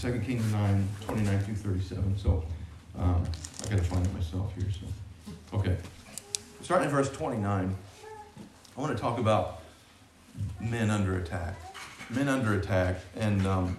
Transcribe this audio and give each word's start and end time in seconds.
2 0.00 0.20
Kings 0.20 0.52
9, 0.52 0.88
29 1.06 1.38
through 1.40 1.54
37. 1.56 2.18
So 2.18 2.44
um, 2.96 3.24
I 3.64 3.68
got 3.68 3.78
to 3.78 3.84
find 3.84 4.06
it 4.06 4.14
myself 4.14 4.54
here. 4.54 4.68
So, 4.70 5.58
okay. 5.58 5.76
Starting 6.62 6.88
in 6.88 6.94
verse 6.94 7.10
29, 7.10 7.74
I 8.76 8.80
want 8.80 8.96
to 8.96 9.00
talk 9.00 9.18
about 9.18 9.62
men 10.60 10.90
under 10.90 11.16
attack. 11.16 11.56
Men 12.10 12.28
under 12.28 12.54
attack, 12.54 13.00
and 13.16 13.46
um, 13.46 13.76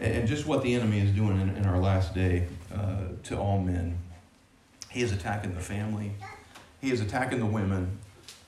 and 0.00 0.26
just 0.26 0.46
what 0.46 0.62
the 0.62 0.74
enemy 0.74 1.00
is 1.00 1.10
doing 1.10 1.40
in, 1.40 1.50
in 1.50 1.66
our 1.66 1.78
last 1.78 2.14
day 2.14 2.48
uh, 2.74 3.02
to 3.24 3.38
all 3.38 3.60
men. 3.60 3.98
He 4.90 5.02
is 5.02 5.12
attacking 5.12 5.54
the 5.54 5.60
family. 5.60 6.12
He 6.80 6.90
is 6.90 7.00
attacking 7.00 7.38
the 7.38 7.46
women. 7.46 7.98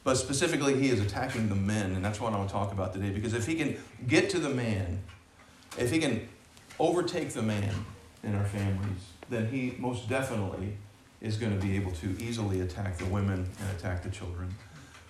But 0.02 0.16
specifically, 0.16 0.80
he 0.80 0.88
is 0.88 1.00
attacking 1.00 1.50
the 1.50 1.54
men, 1.54 1.94
and 1.94 2.04
that's 2.04 2.20
what 2.20 2.32
I 2.32 2.38
want 2.38 2.48
to 2.48 2.52
talk 2.52 2.72
about 2.72 2.94
today. 2.94 3.10
Because 3.10 3.34
if 3.34 3.46
he 3.46 3.54
can 3.54 3.76
get 4.06 4.30
to 4.30 4.38
the 4.38 4.48
man, 4.48 5.02
if 5.78 5.90
he 5.90 5.98
can 5.98 6.28
overtake 6.78 7.30
the 7.30 7.42
man 7.42 7.74
in 8.22 8.34
our 8.34 8.44
families, 8.44 9.12
then 9.30 9.46
he 9.48 9.74
most 9.78 10.08
definitely 10.08 10.76
is 11.20 11.36
going 11.36 11.58
to 11.58 11.64
be 11.64 11.76
able 11.76 11.90
to 11.92 12.16
easily 12.22 12.60
attack 12.60 12.96
the 12.98 13.04
women 13.06 13.48
and 13.60 13.78
attack 13.78 14.02
the 14.02 14.10
children. 14.10 14.54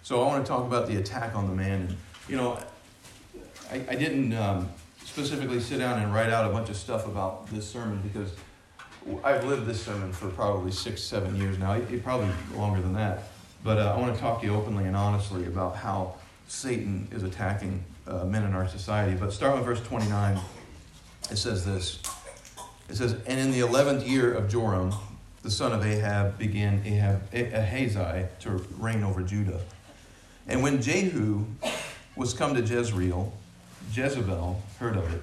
So 0.03 0.23
I 0.23 0.27
want 0.27 0.45
to 0.45 0.49
talk 0.49 0.67
about 0.67 0.87
the 0.87 0.97
attack 0.97 1.35
on 1.35 1.47
the 1.49 1.55
man. 1.55 1.83
And, 1.83 1.97
you 2.29 2.37
know, 2.37 2.59
I, 3.71 3.85
I 3.91 3.95
didn't 3.95 4.33
um, 4.33 4.69
specifically 5.05 5.61
sit 5.61 5.79
down 5.79 6.01
and 6.01 6.15
write 6.15 6.31
out 6.31 6.51
a 6.51 6.53
bunch 6.53 6.71
of 6.71 6.77
stuff 6.77 7.07
about 7.07 7.47
this 7.49 7.69
sermon 7.69 8.01
because 8.03 8.33
I've 9.23 9.45
lived 9.45 9.67
this 9.67 9.85
sermon 9.85 10.13
for 10.13 10.29
probably 10.29 10.71
six, 10.71 11.03
seven 11.03 11.37
years 11.37 11.59
now, 11.59 11.79
probably 12.03 12.31
longer 12.55 12.81
than 12.81 12.95
that. 12.95 13.25
But 13.63 13.79
uh, 13.79 13.95
I 13.95 14.01
want 14.01 14.15
to 14.15 14.21
talk 14.21 14.41
to 14.41 14.47
you 14.47 14.55
openly 14.55 14.85
and 14.85 14.97
honestly 14.97 15.47
about 15.47 15.77
how 15.77 16.15
Satan 16.47 17.09
is 17.11 17.23
attacking 17.23 17.85
uh, 18.07 18.25
men 18.25 18.45
in 18.45 18.55
our 18.55 18.69
society. 18.69 19.15
But 19.15 19.33
start 19.33 19.57
with 19.57 19.65
verse 19.65 19.83
29. 19.83 20.39
It 21.31 21.37
says 21.37 21.65
this. 21.65 21.99
It 22.89 22.97
says, 22.97 23.13
And 23.27 23.39
in 23.39 23.51
the 23.51 23.61
11th 23.61 24.09
year 24.09 24.33
of 24.33 24.49
Joram, 24.49 24.95
the 25.43 25.51
son 25.51 25.73
of 25.73 25.85
Ahab, 25.85 26.39
began 26.39 26.83
Ahab, 26.85 27.23
Ahaziah 27.35 28.29
to 28.41 28.51
reign 28.79 29.05
over 29.05 29.23
Judah. 29.23 29.61
And 30.47 30.63
when 30.63 30.81
Jehu 30.81 31.45
was 32.17 32.33
come 32.33 32.55
to 32.55 32.63
Jezreel, 32.63 33.33
Jezebel 33.93 34.63
heard 34.79 34.97
of 34.97 35.15
it. 35.15 35.23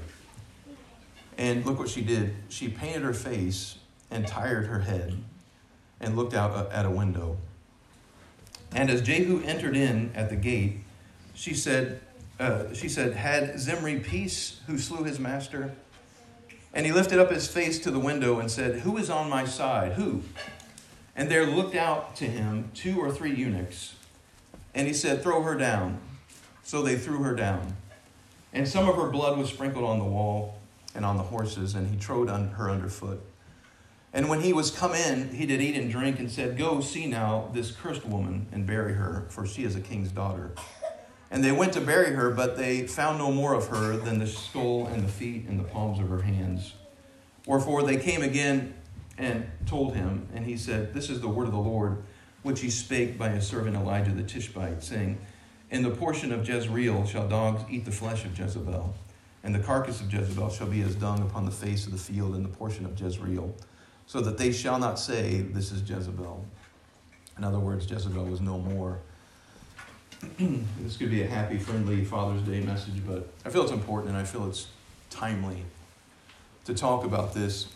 And 1.37 1.65
look 1.65 1.79
what 1.79 1.89
she 1.89 2.01
did. 2.01 2.35
She 2.49 2.69
painted 2.69 3.01
her 3.01 3.13
face 3.13 3.77
and 4.11 4.27
tired 4.27 4.67
her 4.67 4.79
head 4.79 5.17
and 5.99 6.15
looked 6.15 6.33
out 6.33 6.71
at 6.71 6.85
a 6.85 6.89
window. 6.89 7.37
And 8.73 8.89
as 8.89 9.01
Jehu 9.01 9.41
entered 9.43 9.75
in 9.75 10.11
at 10.15 10.29
the 10.29 10.35
gate, 10.35 10.77
she 11.33 11.53
said, 11.53 11.99
uh, 12.39 12.73
she 12.73 12.89
said, 12.89 13.13
Had 13.13 13.59
Zimri 13.59 13.99
peace 13.99 14.61
who 14.67 14.77
slew 14.77 15.03
his 15.03 15.19
master? 15.19 15.73
And 16.75 16.85
he 16.85 16.91
lifted 16.91 17.19
up 17.19 17.31
his 17.31 17.47
face 17.47 17.79
to 17.79 17.89
the 17.89 17.99
window 17.99 18.37
and 18.37 18.51
said, 18.51 18.81
Who 18.81 18.97
is 18.97 19.09
on 19.09 19.29
my 19.29 19.45
side? 19.45 19.93
Who? 19.93 20.23
And 21.15 21.31
there 21.31 21.45
looked 21.45 21.73
out 21.73 22.17
to 22.17 22.25
him 22.25 22.69
two 22.73 22.99
or 22.99 23.09
three 23.09 23.33
eunuchs. 23.33 23.95
And 24.73 24.85
he 24.85 24.93
said, 24.93 25.23
Throw 25.23 25.41
her 25.41 25.55
down. 25.55 25.99
So 26.63 26.81
they 26.81 26.97
threw 26.97 27.19
her 27.19 27.33
down. 27.33 27.77
And 28.51 28.67
some 28.67 28.89
of 28.89 28.95
her 28.97 29.09
blood 29.09 29.37
was 29.37 29.49
sprinkled 29.49 29.85
on 29.85 29.99
the 29.99 30.05
wall 30.05 30.59
and 30.93 31.05
on 31.05 31.15
the 31.15 31.23
horses, 31.23 31.75
and 31.75 31.89
he 31.89 31.97
trode 31.97 32.29
on 32.29 32.49
her 32.49 32.69
underfoot. 32.69 33.21
And 34.13 34.29
when 34.29 34.41
he 34.41 34.53
was 34.53 34.71
come 34.71 34.93
in, 34.93 35.29
he 35.33 35.45
did 35.45 35.61
eat 35.61 35.75
and 35.75 35.89
drink, 35.89 36.19
and 36.19 36.31
said, 36.31 36.57
Go 36.57 36.81
see 36.81 37.05
now 37.05 37.49
this 37.53 37.71
cursed 37.71 38.05
woman, 38.05 38.47
and 38.51 38.65
bury 38.65 38.93
her, 38.93 39.25
for 39.29 39.45
she 39.45 39.63
is 39.63 39.75
a 39.75 39.81
king's 39.81 40.11
daughter. 40.11 40.51
And 41.35 41.43
they 41.43 41.51
went 41.51 41.73
to 41.73 41.81
bury 41.81 42.13
her, 42.13 42.29
but 42.29 42.55
they 42.55 42.87
found 42.87 43.17
no 43.17 43.29
more 43.29 43.53
of 43.53 43.67
her 43.67 43.97
than 43.97 44.19
the 44.19 44.25
skull 44.25 44.87
and 44.87 45.03
the 45.03 45.11
feet 45.11 45.45
and 45.49 45.59
the 45.59 45.65
palms 45.65 45.99
of 45.99 46.07
her 46.07 46.21
hands. 46.21 46.75
Wherefore 47.45 47.83
they 47.83 47.97
came 47.97 48.21
again 48.21 48.73
and 49.17 49.45
told 49.65 49.95
him, 49.95 50.29
and 50.33 50.45
he 50.45 50.55
said, 50.55 50.93
This 50.93 51.09
is 51.09 51.19
the 51.19 51.27
word 51.27 51.47
of 51.47 51.51
the 51.51 51.59
Lord, 51.59 52.01
which 52.43 52.61
he 52.61 52.69
spake 52.69 53.17
by 53.17 53.27
his 53.27 53.45
servant 53.45 53.75
Elijah 53.75 54.13
the 54.13 54.23
Tishbite, 54.23 54.81
saying, 54.81 55.17
In 55.71 55.83
the 55.83 55.89
portion 55.89 56.31
of 56.31 56.47
Jezreel 56.47 57.05
shall 57.05 57.27
dogs 57.27 57.65
eat 57.69 57.83
the 57.83 57.91
flesh 57.91 58.23
of 58.23 58.39
Jezebel, 58.39 58.95
and 59.43 59.53
the 59.53 59.59
carcass 59.59 59.99
of 59.99 60.13
Jezebel 60.13 60.51
shall 60.51 60.67
be 60.67 60.83
as 60.83 60.95
dung 60.95 61.21
upon 61.21 61.43
the 61.43 61.51
face 61.51 61.85
of 61.85 61.91
the 61.91 61.97
field 61.97 62.37
in 62.37 62.43
the 62.43 62.49
portion 62.49 62.85
of 62.85 62.97
Jezreel, 62.97 63.53
so 64.05 64.21
that 64.21 64.37
they 64.37 64.53
shall 64.53 64.79
not 64.79 64.97
say, 64.97 65.41
This 65.41 65.73
is 65.73 65.81
Jezebel. 65.81 66.45
In 67.37 67.43
other 67.43 67.59
words, 67.59 67.91
Jezebel 67.91 68.23
was 68.23 68.39
no 68.39 68.57
more. 68.57 69.01
this 70.79 70.97
could 70.97 71.09
be 71.09 71.23
a 71.23 71.27
happy, 71.27 71.57
friendly 71.57 72.03
Father's 72.03 72.41
Day 72.41 72.61
message, 72.61 73.01
but 73.05 73.27
I 73.45 73.49
feel 73.49 73.63
it's 73.63 73.71
important 73.71 74.09
and 74.09 74.17
I 74.17 74.23
feel 74.23 74.47
it's 74.47 74.67
timely 75.09 75.63
to 76.65 76.73
talk 76.73 77.05
about 77.05 77.33
this. 77.33 77.67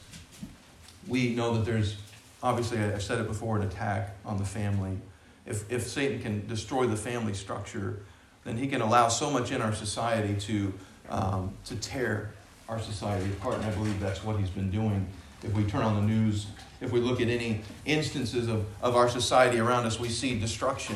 We 1.08 1.36
know 1.36 1.56
that 1.56 1.66
there's, 1.66 1.98
obviously, 2.44 2.80
I've 2.80 3.04
said 3.04 3.20
it 3.20 3.28
before, 3.28 3.58
an 3.58 3.64
attack 3.64 4.16
on 4.26 4.38
the 4.38 4.46
family. 4.46 4.98
If, 5.46 5.72
if 5.72 5.88
Satan 5.88 6.22
can 6.22 6.48
destroy 6.48 6.88
the 6.88 6.96
family 6.96 7.34
structure, 7.34 8.00
then 8.44 8.58
he 8.58 8.68
can 8.68 8.82
allow 8.82 9.08
so 9.08 9.30
much 9.30 9.52
in 9.52 9.62
our 9.62 9.74
society 9.74 10.36
to, 10.42 10.74
um, 11.10 11.54
to 11.66 11.76
tear 11.76 12.32
our 12.68 12.80
society 12.80 13.30
apart. 13.32 13.56
And 13.56 13.66
I 13.66 13.72
believe 13.72 14.00
that's 14.00 14.24
what 14.24 14.38
he's 14.40 14.50
been 14.50 14.72
doing. 14.72 15.08
If 15.44 15.54
we 15.54 15.64
turn 15.64 15.82
on 15.82 15.96
the 15.96 16.02
news, 16.02 16.48
if 16.82 16.92
we 16.92 17.00
look 17.00 17.22
at 17.22 17.28
any 17.30 17.62
instances 17.86 18.48
of, 18.48 18.66
of 18.82 18.96
our 18.96 19.10
society 19.10 19.60
around 19.60 19.86
us, 19.86 20.00
we 20.00 20.10
see 20.10 20.40
destruction 20.40 20.96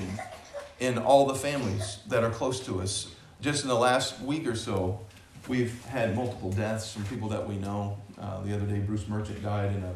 in 0.80 0.98
all 0.98 1.26
the 1.26 1.36
families 1.36 2.00
that 2.08 2.24
are 2.24 2.30
close 2.30 2.60
to 2.66 2.82
us. 2.82 3.12
Just 3.42 3.64
in 3.64 3.70
the 3.70 3.76
last 3.76 4.20
week 4.22 4.48
or 4.48 4.56
so, 4.56 5.00
we've 5.48 5.84
had 5.86 6.16
multiple 6.16 6.52
deaths 6.52 6.94
from 6.94 7.04
people 7.06 7.30
that 7.30 7.48
we 7.48 7.56
know. 7.58 7.98
Uh, 8.20 8.42
the 8.42 8.56
other 8.56 8.66
day, 8.66 8.80
Bruce 8.80 9.08
Merchant 9.08 9.42
died 9.44 9.74
in, 9.76 9.84
a, 9.84 9.94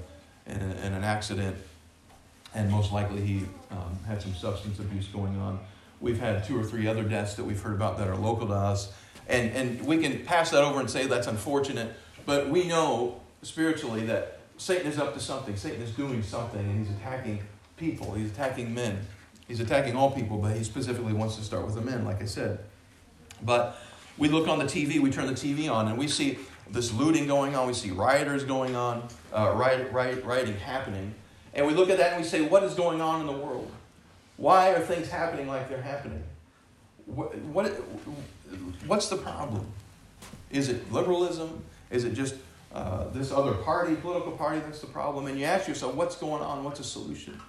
in, 0.53 0.71
a, 0.71 0.85
in 0.87 0.93
an 0.93 1.03
accident, 1.03 1.55
and 2.53 2.69
most 2.69 2.91
likely 2.91 3.21
he 3.21 3.45
um, 3.71 3.97
had 4.05 4.21
some 4.21 4.33
substance 4.33 4.79
abuse 4.79 5.07
going 5.07 5.37
on. 5.39 5.59
We've 5.99 6.19
had 6.19 6.43
two 6.45 6.59
or 6.59 6.63
three 6.63 6.87
other 6.87 7.03
deaths 7.03 7.35
that 7.35 7.43
we've 7.43 7.61
heard 7.61 7.75
about 7.75 7.97
that 7.97 8.07
are 8.07 8.15
local 8.15 8.47
to 8.47 8.53
us. 8.53 8.91
And, 9.27 9.51
and 9.51 9.85
we 9.85 9.97
can 9.97 10.23
pass 10.25 10.51
that 10.51 10.63
over 10.63 10.79
and 10.79 10.89
say 10.89 11.07
that's 11.07 11.27
unfortunate, 11.27 11.93
but 12.25 12.49
we 12.49 12.67
know 12.67 13.21
spiritually 13.41 14.05
that 14.05 14.39
Satan 14.57 14.87
is 14.87 14.97
up 14.97 15.13
to 15.13 15.19
something. 15.19 15.55
Satan 15.55 15.81
is 15.81 15.91
doing 15.91 16.23
something, 16.23 16.59
and 16.59 16.85
he's 16.85 16.95
attacking 16.97 17.39
people, 17.77 18.13
he's 18.13 18.31
attacking 18.31 18.73
men. 18.73 18.99
He's 19.47 19.59
attacking 19.59 19.95
all 19.95 20.11
people, 20.11 20.37
but 20.37 20.55
he 20.55 20.63
specifically 20.63 21.13
wants 21.13 21.37
to 21.37 21.43
start 21.43 21.65
with 21.65 21.75
the 21.75 21.81
men, 21.81 22.03
like 22.03 22.21
I 22.21 22.25
said. 22.25 22.59
But 23.41 23.77
we 24.17 24.27
look 24.27 24.47
on 24.47 24.59
the 24.59 24.65
TV, 24.65 24.99
we 24.99 25.09
turn 25.09 25.27
the 25.27 25.33
TV 25.33 25.71
on, 25.71 25.87
and 25.87 25.97
we 25.97 26.07
see 26.07 26.37
this 26.69 26.93
looting 26.93 27.27
going 27.27 27.55
on, 27.55 27.67
we 27.67 27.73
see 27.73 27.91
rioters 27.91 28.43
going 28.43 28.75
on, 28.75 29.07
uh, 29.33 29.53
riot, 29.55 29.91
riot, 29.91 30.23
rioting 30.25 30.57
happening. 30.57 31.13
And 31.53 31.65
we 31.65 31.73
look 31.73 31.89
at 31.89 31.97
that 31.97 32.13
and 32.13 32.21
we 32.21 32.27
say, 32.27 32.41
what 32.41 32.63
is 32.63 32.73
going 32.73 32.99
on 32.99 33.21
in 33.21 33.27
the 33.27 33.33
world? 33.33 33.71
Why 34.35 34.71
are 34.71 34.79
things 34.79 35.09
happening 35.09 35.47
like 35.47 35.69
they're 35.69 35.81
happening? 35.81 36.23
What, 37.05 37.35
what, 37.39 37.67
what's 38.85 39.07
the 39.07 39.15
problem? 39.17 39.65
Is 40.51 40.69
it 40.69 40.91
liberalism? 40.91 41.63
Is 41.89 42.03
it 42.03 42.13
just 42.13 42.35
uh, 42.73 43.07
this 43.09 43.31
other 43.31 43.53
party, 43.53 43.95
political 43.95 44.33
party, 44.33 44.59
that's 44.59 44.81
the 44.81 44.87
problem? 44.87 45.27
And 45.27 45.39
you 45.39 45.45
ask 45.45 45.67
yourself, 45.67 45.95
what's 45.95 46.17
going 46.17 46.43
on? 46.43 46.63
What's 46.63 46.79
a 46.79 46.83
solution? 46.83 47.39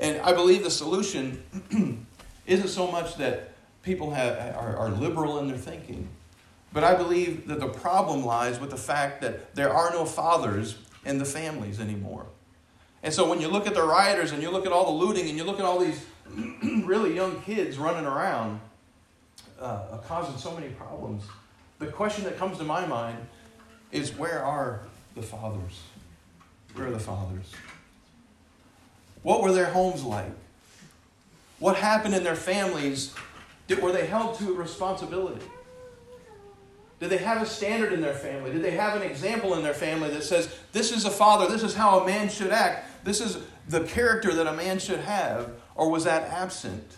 And 0.00 0.18
I 0.22 0.32
believe 0.32 0.64
the 0.64 0.70
solution 0.70 1.42
isn't 2.46 2.68
so 2.68 2.90
much 2.90 3.16
that 3.16 3.52
people 3.82 4.10
have, 4.12 4.56
are, 4.56 4.74
are 4.76 4.88
liberal 4.88 5.38
in 5.38 5.48
their 5.48 5.58
thinking, 5.58 6.08
but 6.72 6.82
I 6.82 6.94
believe 6.94 7.46
that 7.48 7.60
the 7.60 7.68
problem 7.68 8.24
lies 8.24 8.58
with 8.58 8.70
the 8.70 8.78
fact 8.78 9.20
that 9.20 9.54
there 9.54 9.70
are 9.70 9.90
no 9.90 10.06
fathers 10.06 10.78
in 11.04 11.18
the 11.18 11.24
families 11.26 11.80
anymore. 11.80 12.26
And 13.02 13.12
so 13.12 13.28
when 13.28 13.40
you 13.40 13.48
look 13.48 13.66
at 13.66 13.74
the 13.74 13.82
rioters 13.82 14.32
and 14.32 14.42
you 14.42 14.50
look 14.50 14.64
at 14.64 14.72
all 14.72 14.86
the 14.86 15.04
looting 15.04 15.28
and 15.28 15.36
you 15.36 15.44
look 15.44 15.58
at 15.58 15.66
all 15.66 15.78
these 15.78 16.04
really 16.84 17.14
young 17.14 17.40
kids 17.42 17.76
running 17.76 18.06
around 18.06 18.60
uh, 19.60 19.98
causing 20.06 20.36
so 20.38 20.54
many 20.54 20.68
problems, 20.68 21.24
the 21.78 21.86
question 21.86 22.24
that 22.24 22.38
comes 22.38 22.56
to 22.56 22.64
my 22.64 22.86
mind 22.86 23.18
is 23.92 24.16
where 24.16 24.42
are 24.42 24.80
the 25.14 25.22
fathers? 25.22 25.82
Where 26.74 26.86
are 26.86 26.90
the 26.90 27.00
fathers? 27.00 27.52
What 29.22 29.42
were 29.42 29.52
their 29.52 29.66
homes 29.66 30.02
like? 30.02 30.32
What 31.58 31.76
happened 31.76 32.14
in 32.14 32.24
their 32.24 32.36
families? 32.36 33.14
Did, 33.66 33.82
were 33.82 33.92
they 33.92 34.06
held 34.06 34.38
to 34.38 34.52
a 34.52 34.54
responsibility? 34.54 35.44
Did 37.00 37.10
they 37.10 37.18
have 37.18 37.40
a 37.40 37.46
standard 37.46 37.92
in 37.92 38.00
their 38.00 38.14
family? 38.14 38.52
Did 38.52 38.62
they 38.62 38.72
have 38.72 39.00
an 39.00 39.02
example 39.02 39.54
in 39.54 39.62
their 39.62 39.74
family 39.74 40.10
that 40.10 40.22
says, 40.22 40.54
this 40.72 40.92
is 40.92 41.04
a 41.04 41.10
father, 41.10 41.48
this 41.48 41.62
is 41.62 41.74
how 41.74 42.00
a 42.00 42.06
man 42.06 42.28
should 42.28 42.50
act, 42.50 43.04
this 43.04 43.20
is 43.20 43.38
the 43.68 43.84
character 43.84 44.34
that 44.34 44.46
a 44.46 44.52
man 44.52 44.78
should 44.78 45.00
have? 45.00 45.50
Or 45.74 45.90
was 45.90 46.04
that 46.04 46.30
absent 46.30 46.96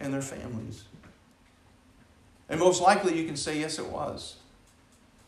in 0.00 0.10
their 0.10 0.22
families? 0.22 0.84
And 2.48 2.58
most 2.58 2.82
likely 2.82 3.16
you 3.16 3.24
can 3.24 3.36
say, 3.36 3.60
yes, 3.60 3.78
it 3.78 3.86
was. 3.86 4.36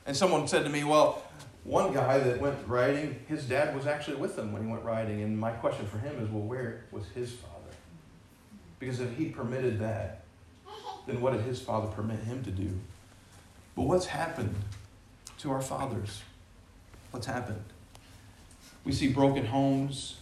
And 0.05 0.17
someone 0.17 0.49
said 0.49 0.65
to 0.65 0.71
me, 0.71 0.83
well, 0.83 1.23
one 1.65 1.93
guy 1.93 2.19
that 2.19 2.41
went 2.41 2.59
riding, 2.67 3.21
his 3.29 3.45
dad 3.45 3.75
was 3.75 3.87
actually 3.87 4.17
with 4.17 4.39
him 4.39 4.53
when 4.53 4.65
he 4.65 4.71
went 4.71 4.85
riding. 4.85 5.23
And 5.23 5.39
my 5.39 5.53
question 5.53 5.87
for 5.87 5.99
him 5.99 6.23
is, 6.23 6.29
well, 6.29 6.43
where 6.43 6.85
was 6.91 7.05
his 7.15 7.33
father? 7.33 7.53
Because 8.79 9.01
if 9.01 9.17
he 9.17 9.27
permitted 9.27 9.79
that, 9.79 10.25
then 11.07 11.21
what 11.21 11.33
did 11.33 11.43
his 11.43 11.61
father 11.61 11.89
permit 11.89 12.21
him 12.21 12.43
to 12.45 12.51
do? 12.51 12.71
But 13.77 13.83
what's 13.83 14.07
happened 14.07 14.55
to 15.43 15.51
our 15.51 15.61
fathers. 15.61 16.23
What's 17.11 17.27
happened? 17.27 17.65
We 18.85 18.93
see 18.93 19.09
broken 19.09 19.45
homes. 19.45 20.19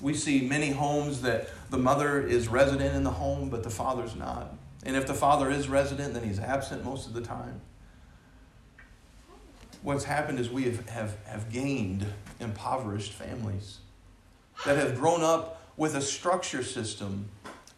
We 0.00 0.14
see 0.14 0.48
many 0.48 0.70
homes 0.70 1.22
that 1.22 1.48
the 1.70 1.78
mother 1.78 2.20
is 2.20 2.48
resident 2.48 2.94
in 2.96 3.04
the 3.04 3.12
home, 3.12 3.50
but 3.50 3.62
the 3.62 3.70
father's 3.70 4.16
not. 4.16 4.52
And 4.84 4.96
if 4.96 5.06
the 5.06 5.14
father 5.14 5.48
is 5.48 5.68
resident, 5.68 6.12
then 6.12 6.24
he's 6.24 6.40
absent 6.40 6.84
most 6.84 7.06
of 7.06 7.14
the 7.14 7.20
time. 7.20 7.60
What's 9.84 10.04
happened 10.04 10.40
is 10.40 10.48
we 10.48 10.62
have, 10.64 10.88
have, 10.88 11.16
have 11.26 11.52
gained 11.52 12.06
impoverished 12.40 13.12
families 13.12 13.80
that 14.64 14.78
have 14.78 14.98
grown 14.98 15.22
up 15.22 15.60
with 15.76 15.94
a 15.94 16.00
structure 16.00 16.62
system 16.62 17.28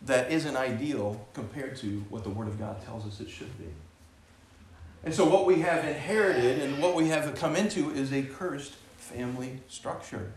that 0.02 0.30
isn't 0.30 0.56
ideal 0.56 1.26
compared 1.34 1.74
to 1.78 2.04
what 2.08 2.22
the 2.22 2.30
Word 2.30 2.46
of 2.46 2.60
God 2.60 2.80
tells 2.84 3.04
us 3.06 3.18
it 3.18 3.28
should 3.28 3.58
be. 3.58 3.66
And 5.02 5.12
so, 5.12 5.28
what 5.28 5.46
we 5.46 5.62
have 5.62 5.84
inherited 5.84 6.62
and 6.62 6.80
what 6.80 6.94
we 6.94 7.08
have 7.08 7.34
come 7.34 7.56
into 7.56 7.90
is 7.90 8.12
a 8.12 8.22
cursed 8.22 8.74
family 8.98 9.60
structure. 9.68 10.32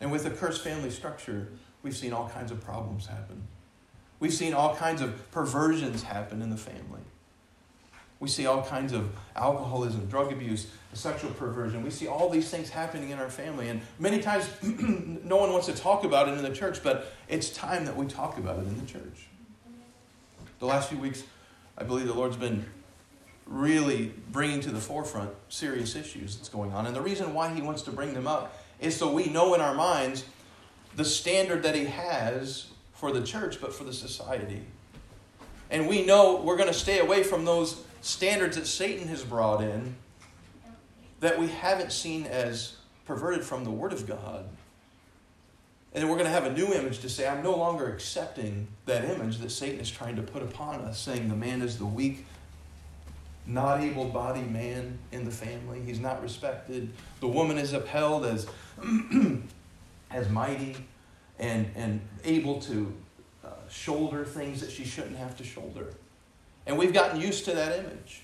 And 0.00 0.12
with 0.12 0.24
a 0.24 0.30
cursed 0.30 0.62
family 0.62 0.90
structure, 0.90 1.48
we've 1.82 1.96
seen 1.96 2.12
all 2.12 2.28
kinds 2.28 2.52
of 2.52 2.60
problems 2.60 3.06
happen. 3.06 3.42
We've 4.20 4.32
seen 4.32 4.54
all 4.54 4.76
kinds 4.76 5.02
of 5.02 5.32
perversions 5.32 6.04
happen 6.04 6.42
in 6.42 6.50
the 6.50 6.56
family. 6.56 7.00
We 8.22 8.28
see 8.28 8.46
all 8.46 8.62
kinds 8.62 8.92
of 8.92 9.10
alcoholism, 9.34 10.06
drug 10.06 10.30
abuse, 10.30 10.68
sexual 10.92 11.32
perversion. 11.32 11.82
We 11.82 11.90
see 11.90 12.06
all 12.06 12.28
these 12.28 12.48
things 12.48 12.70
happening 12.70 13.10
in 13.10 13.18
our 13.18 13.28
family. 13.28 13.68
And 13.68 13.80
many 13.98 14.22
times, 14.22 14.48
no 14.62 15.38
one 15.38 15.50
wants 15.50 15.66
to 15.66 15.74
talk 15.74 16.04
about 16.04 16.28
it 16.28 16.38
in 16.38 16.44
the 16.44 16.54
church, 16.54 16.84
but 16.84 17.12
it's 17.28 17.50
time 17.50 17.84
that 17.84 17.96
we 17.96 18.06
talk 18.06 18.38
about 18.38 18.60
it 18.60 18.68
in 18.68 18.78
the 18.78 18.86
church. 18.86 19.26
The 20.60 20.66
last 20.66 20.88
few 20.88 20.98
weeks, 20.98 21.24
I 21.76 21.82
believe 21.82 22.06
the 22.06 22.14
Lord's 22.14 22.36
been 22.36 22.64
really 23.44 24.14
bringing 24.30 24.60
to 24.60 24.70
the 24.70 24.78
forefront 24.78 25.30
serious 25.48 25.96
issues 25.96 26.36
that's 26.36 26.48
going 26.48 26.72
on. 26.72 26.86
And 26.86 26.94
the 26.94 27.02
reason 27.02 27.34
why 27.34 27.52
He 27.52 27.60
wants 27.60 27.82
to 27.82 27.90
bring 27.90 28.14
them 28.14 28.28
up 28.28 28.56
is 28.78 28.96
so 28.96 29.12
we 29.12 29.26
know 29.26 29.52
in 29.54 29.60
our 29.60 29.74
minds 29.74 30.24
the 30.94 31.04
standard 31.04 31.64
that 31.64 31.74
He 31.74 31.86
has 31.86 32.68
for 32.92 33.10
the 33.10 33.22
church, 33.26 33.60
but 33.60 33.74
for 33.74 33.82
the 33.82 33.92
society. 33.92 34.62
And 35.72 35.88
we 35.88 36.06
know 36.06 36.40
we're 36.40 36.56
going 36.56 36.68
to 36.68 36.78
stay 36.78 37.00
away 37.00 37.24
from 37.24 37.44
those 37.44 37.82
standards 38.02 38.56
that 38.56 38.66
Satan 38.66 39.08
has 39.08 39.24
brought 39.24 39.62
in 39.62 39.96
that 41.20 41.38
we 41.38 41.46
haven't 41.46 41.92
seen 41.92 42.26
as 42.26 42.76
perverted 43.06 43.44
from 43.44 43.64
the 43.64 43.70
Word 43.70 43.92
of 43.92 44.06
God. 44.06 44.44
And 45.94 46.08
we're 46.08 46.16
going 46.16 46.26
to 46.26 46.32
have 46.32 46.46
a 46.46 46.52
new 46.52 46.72
image 46.72 46.98
to 47.00 47.08
say, 47.08 47.28
I'm 47.28 47.42
no 47.42 47.54
longer 47.56 47.92
accepting 47.92 48.66
that 48.86 49.04
image 49.04 49.38
that 49.38 49.50
Satan 49.50 49.78
is 49.78 49.90
trying 49.90 50.16
to 50.16 50.22
put 50.22 50.42
upon 50.42 50.80
us, 50.80 50.98
saying 50.98 51.28
the 51.28 51.36
man 51.36 51.62
is 51.62 51.78
the 51.78 51.86
weak, 51.86 52.26
not 53.46 53.80
able 53.80 54.06
bodied 54.06 54.50
man 54.50 54.98
in 55.12 55.24
the 55.24 55.30
family. 55.30 55.80
He's 55.80 56.00
not 56.00 56.22
respected. 56.22 56.90
The 57.20 57.28
woman 57.28 57.58
is 57.58 57.72
upheld 57.72 58.24
as, 58.24 58.46
as 60.10 60.28
mighty 60.30 60.76
and, 61.38 61.70
and 61.76 62.00
able 62.24 62.60
to 62.62 62.92
uh, 63.44 63.48
shoulder 63.68 64.24
things 64.24 64.60
that 64.60 64.70
she 64.70 64.84
shouldn't 64.84 65.16
have 65.16 65.36
to 65.36 65.44
shoulder. 65.44 65.94
And 66.66 66.78
we've 66.78 66.92
gotten 66.92 67.20
used 67.20 67.44
to 67.46 67.52
that 67.54 67.78
image. 67.78 68.22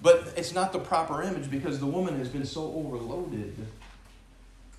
But 0.00 0.32
it's 0.36 0.52
not 0.52 0.72
the 0.72 0.80
proper 0.80 1.22
image 1.22 1.50
because 1.50 1.78
the 1.78 1.86
woman 1.86 2.18
has 2.18 2.28
been 2.28 2.44
so 2.44 2.72
overloaded 2.74 3.54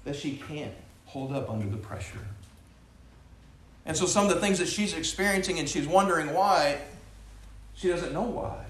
that 0.03 0.15
she 0.15 0.35
can't 0.35 0.73
hold 1.05 1.31
up 1.31 1.49
under 1.49 1.65
the 1.67 1.77
pressure. 1.77 2.27
And 3.85 3.95
so 3.95 4.05
some 4.05 4.25
of 4.25 4.33
the 4.33 4.39
things 4.39 4.59
that 4.59 4.67
she's 4.67 4.93
experiencing 4.93 5.59
and 5.59 5.67
she's 5.67 5.87
wondering 5.87 6.33
why, 6.33 6.79
she 7.75 7.87
doesn't 7.87 8.13
know 8.13 8.23
why. 8.23 8.65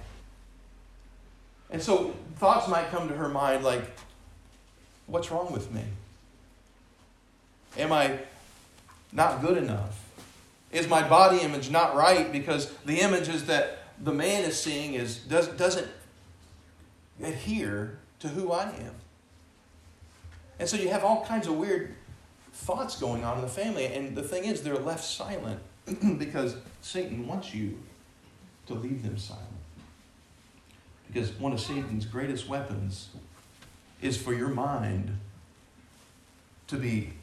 And 1.71 1.81
so 1.81 2.15
thoughts 2.37 2.67
might 2.67 2.89
come 2.89 3.07
to 3.07 3.15
her 3.15 3.29
mind 3.29 3.63
like, 3.63 3.83
what's 5.07 5.31
wrong 5.31 5.51
with 5.51 5.71
me? 5.71 5.83
Am 7.77 7.91
I 7.91 8.19
not 9.11 9.41
good 9.41 9.57
enough? 9.57 9.99
Is 10.71 10.87
my 10.87 11.07
body 11.07 11.39
image 11.39 11.69
not 11.69 11.95
right? 11.95 12.31
Because 12.31 12.71
the 12.85 12.99
images 12.99 13.45
that 13.45 13.82
the 14.01 14.13
man 14.13 14.43
is 14.43 14.59
seeing 14.59 14.93
is 14.93 15.17
does, 15.17 15.47
doesn't 15.49 15.87
adhere 17.21 17.99
to 18.19 18.27
who 18.27 18.51
I 18.51 18.63
am. 18.63 18.95
And 20.59 20.69
so 20.69 20.77
you 20.77 20.89
have 20.89 21.03
all 21.03 21.25
kinds 21.25 21.47
of 21.47 21.57
weird 21.57 21.95
thoughts 22.53 22.99
going 22.99 23.23
on 23.23 23.37
in 23.37 23.41
the 23.41 23.49
family. 23.49 23.85
And 23.85 24.15
the 24.15 24.23
thing 24.23 24.45
is, 24.45 24.61
they're 24.61 24.75
left 24.77 25.03
silent 25.03 25.59
because 26.17 26.55
Satan 26.81 27.27
wants 27.27 27.53
you 27.53 27.77
to 28.67 28.73
leave 28.73 29.03
them 29.03 29.17
silent. 29.17 29.47
Because 31.07 31.31
one 31.33 31.53
of 31.53 31.59
Satan's 31.59 32.05
greatest 32.05 32.47
weapons 32.47 33.09
is 34.01 34.17
for 34.21 34.33
your 34.33 34.49
mind 34.49 35.17
to 36.67 36.77
be 36.77 37.13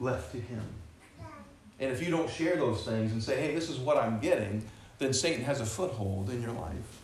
left 0.00 0.32
to 0.32 0.40
him. 0.40 0.64
And 1.80 1.90
if 1.90 2.02
you 2.02 2.10
don't 2.10 2.30
share 2.30 2.56
those 2.56 2.84
things 2.84 3.12
and 3.12 3.22
say, 3.22 3.40
hey, 3.40 3.54
this 3.54 3.68
is 3.68 3.78
what 3.78 3.96
I'm 3.96 4.20
getting, 4.20 4.62
then 5.02 5.12
Satan 5.12 5.44
has 5.44 5.60
a 5.60 5.66
foothold 5.66 6.30
in 6.30 6.40
your 6.42 6.52
life. 6.52 7.00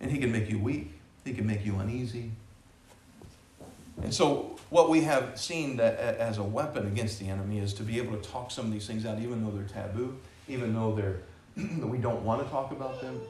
And 0.00 0.10
he 0.10 0.18
can 0.18 0.32
make 0.32 0.50
you 0.50 0.58
weak, 0.58 0.92
he 1.24 1.32
can 1.32 1.46
make 1.46 1.64
you 1.64 1.76
uneasy. 1.76 2.32
And 4.02 4.12
so, 4.12 4.56
what 4.70 4.90
we 4.90 5.02
have 5.02 5.38
seen 5.38 5.76
that 5.76 5.98
as 5.98 6.38
a 6.38 6.42
weapon 6.42 6.86
against 6.86 7.20
the 7.20 7.28
enemy 7.28 7.58
is 7.58 7.74
to 7.74 7.82
be 7.82 7.98
able 7.98 8.16
to 8.16 8.28
talk 8.28 8.50
some 8.50 8.66
of 8.66 8.72
these 8.72 8.86
things 8.86 9.06
out, 9.06 9.18
even 9.18 9.44
though 9.44 9.50
they're 9.50 9.68
taboo, 9.68 10.18
even 10.48 10.74
though 10.74 10.94
they're 10.94 11.20
we 11.86 11.98
don't 11.98 12.24
want 12.24 12.42
to 12.42 12.50
talk 12.50 12.72
about 12.72 13.00
them, 13.00 13.20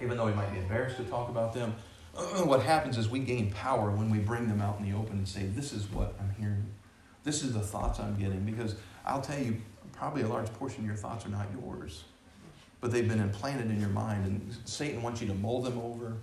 even 0.00 0.16
though 0.16 0.26
we 0.26 0.32
might 0.32 0.50
be 0.52 0.58
embarrassed 0.58 0.96
to 0.96 1.04
talk 1.04 1.28
about 1.28 1.52
them. 1.52 1.74
what 2.44 2.62
happens 2.62 2.96
is 2.96 3.08
we 3.08 3.18
gain 3.18 3.50
power 3.50 3.90
when 3.90 4.08
we 4.08 4.18
bring 4.18 4.48
them 4.48 4.60
out 4.60 4.78
in 4.78 4.88
the 4.88 4.96
open 4.96 5.18
and 5.18 5.28
say, 5.28 5.42
"This 5.42 5.72
is 5.72 5.90
what 5.90 6.14
I'm 6.20 6.34
hearing. 6.38 6.64
This 7.24 7.42
is 7.42 7.52
the 7.52 7.60
thoughts 7.60 7.98
I'm 7.98 8.16
getting." 8.16 8.44
Because 8.44 8.76
I'll 9.04 9.20
tell 9.20 9.38
you, 9.38 9.60
probably 9.92 10.22
a 10.22 10.28
large 10.28 10.50
portion 10.54 10.80
of 10.80 10.86
your 10.86 10.96
thoughts 10.96 11.26
are 11.26 11.30
not 11.30 11.46
yours 11.60 12.04
but 12.80 12.90
they've 12.90 13.08
been 13.08 13.20
implanted 13.20 13.70
in 13.70 13.80
your 13.80 13.90
mind. 13.90 14.26
And 14.26 14.56
Satan 14.64 15.02
wants 15.02 15.20
you 15.20 15.28
to 15.28 15.34
mold 15.34 15.64
them 15.64 15.78
over. 15.78 16.14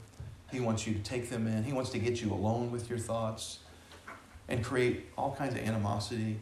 He 0.51 0.59
wants 0.59 0.87
you 0.87 0.93
to 0.93 0.99
take 0.99 1.29
them 1.29 1.47
in. 1.47 1.63
He 1.63 1.73
wants 1.73 1.89
to 1.91 1.99
get 1.99 2.21
you 2.21 2.31
alone 2.31 2.71
with 2.71 2.89
your 2.89 2.99
thoughts 2.99 3.59
and 4.47 4.63
create 4.63 5.07
all 5.17 5.35
kinds 5.35 5.53
of 5.55 5.61
animosity 5.61 6.39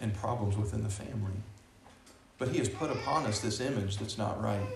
and 0.00 0.14
problems 0.14 0.56
within 0.56 0.82
the 0.82 0.88
family. 0.88 1.34
But 2.38 2.48
he 2.48 2.58
has 2.58 2.68
put 2.68 2.90
upon 2.90 3.26
us 3.26 3.40
this 3.40 3.60
image 3.60 3.98
that's 3.98 4.18
not 4.18 4.42
right. 4.42 4.66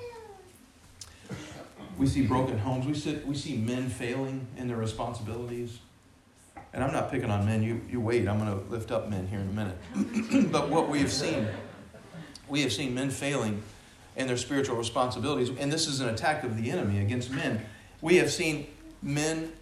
We 1.98 2.06
see 2.06 2.26
broken 2.26 2.58
homes. 2.58 2.86
We 2.86 2.94
see, 2.94 3.16
we 3.24 3.34
see 3.34 3.56
men 3.56 3.88
failing 3.88 4.46
in 4.56 4.68
their 4.68 4.76
responsibilities. 4.76 5.78
And 6.72 6.84
I'm 6.84 6.92
not 6.92 7.10
picking 7.10 7.30
on 7.30 7.46
men. 7.46 7.62
You, 7.62 7.80
you 7.90 8.00
wait. 8.00 8.28
I'm 8.28 8.38
going 8.38 8.52
to 8.52 8.70
lift 8.70 8.92
up 8.92 9.08
men 9.08 9.26
here 9.26 9.40
in 9.40 9.48
a 9.48 9.52
minute. 9.52 10.52
but 10.52 10.68
what 10.68 10.90
we 10.90 11.00
have 11.00 11.10
seen, 11.10 11.48
we 12.48 12.60
have 12.60 12.72
seen 12.72 12.94
men 12.94 13.10
failing 13.10 13.62
and 14.16 14.28
their 14.28 14.36
spiritual 14.36 14.76
responsibilities. 14.76 15.50
And 15.58 15.70
this 15.72 15.86
is 15.86 16.00
an 16.00 16.08
attack 16.08 16.42
of 16.42 16.56
the 16.56 16.70
enemy 16.70 17.00
against 17.00 17.30
men. 17.30 17.64
We 18.00 18.16
have 18.16 18.30
seen 18.30 18.66
men 19.02 19.52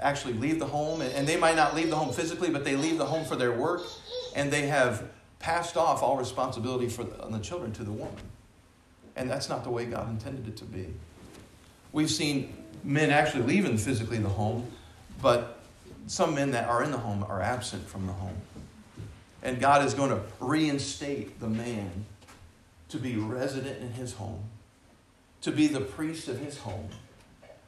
actually 0.00 0.34
leave 0.34 0.58
the 0.58 0.66
home, 0.66 1.00
and 1.00 1.28
they 1.28 1.36
might 1.36 1.54
not 1.54 1.74
leave 1.74 1.90
the 1.90 1.96
home 1.96 2.12
physically, 2.12 2.50
but 2.50 2.64
they 2.64 2.76
leave 2.76 2.98
the 2.98 3.06
home 3.06 3.24
for 3.24 3.36
their 3.36 3.52
work, 3.52 3.82
and 4.34 4.50
they 4.50 4.66
have 4.66 5.08
passed 5.38 5.76
off 5.76 6.02
all 6.02 6.16
responsibility 6.16 6.88
for 6.88 7.04
the, 7.04 7.26
the 7.28 7.38
children 7.38 7.72
to 7.72 7.84
the 7.84 7.92
woman. 7.92 8.16
And 9.16 9.30
that's 9.30 9.48
not 9.48 9.64
the 9.64 9.70
way 9.70 9.84
God 9.84 10.08
intended 10.08 10.48
it 10.48 10.56
to 10.58 10.64
be. 10.64 10.86
We've 11.92 12.10
seen 12.10 12.56
men 12.82 13.10
actually 13.10 13.42
leaving 13.44 13.76
physically 13.76 14.18
the 14.18 14.28
home, 14.28 14.66
but 15.20 15.60
some 16.06 16.34
men 16.34 16.50
that 16.52 16.68
are 16.68 16.82
in 16.82 16.90
the 16.90 16.98
home 16.98 17.24
are 17.28 17.42
absent 17.42 17.86
from 17.86 18.06
the 18.06 18.12
home. 18.12 18.36
And 19.42 19.60
God 19.60 19.84
is 19.84 19.94
going 19.94 20.10
to 20.10 20.20
reinstate 20.40 21.38
the 21.38 21.48
man 21.48 22.06
to 22.92 22.98
be 22.98 23.16
resident 23.16 23.80
in 23.80 23.92
his 23.94 24.12
home, 24.12 24.44
to 25.40 25.50
be 25.50 25.66
the 25.66 25.80
priest 25.80 26.28
of 26.28 26.38
his 26.38 26.58
home, 26.58 26.90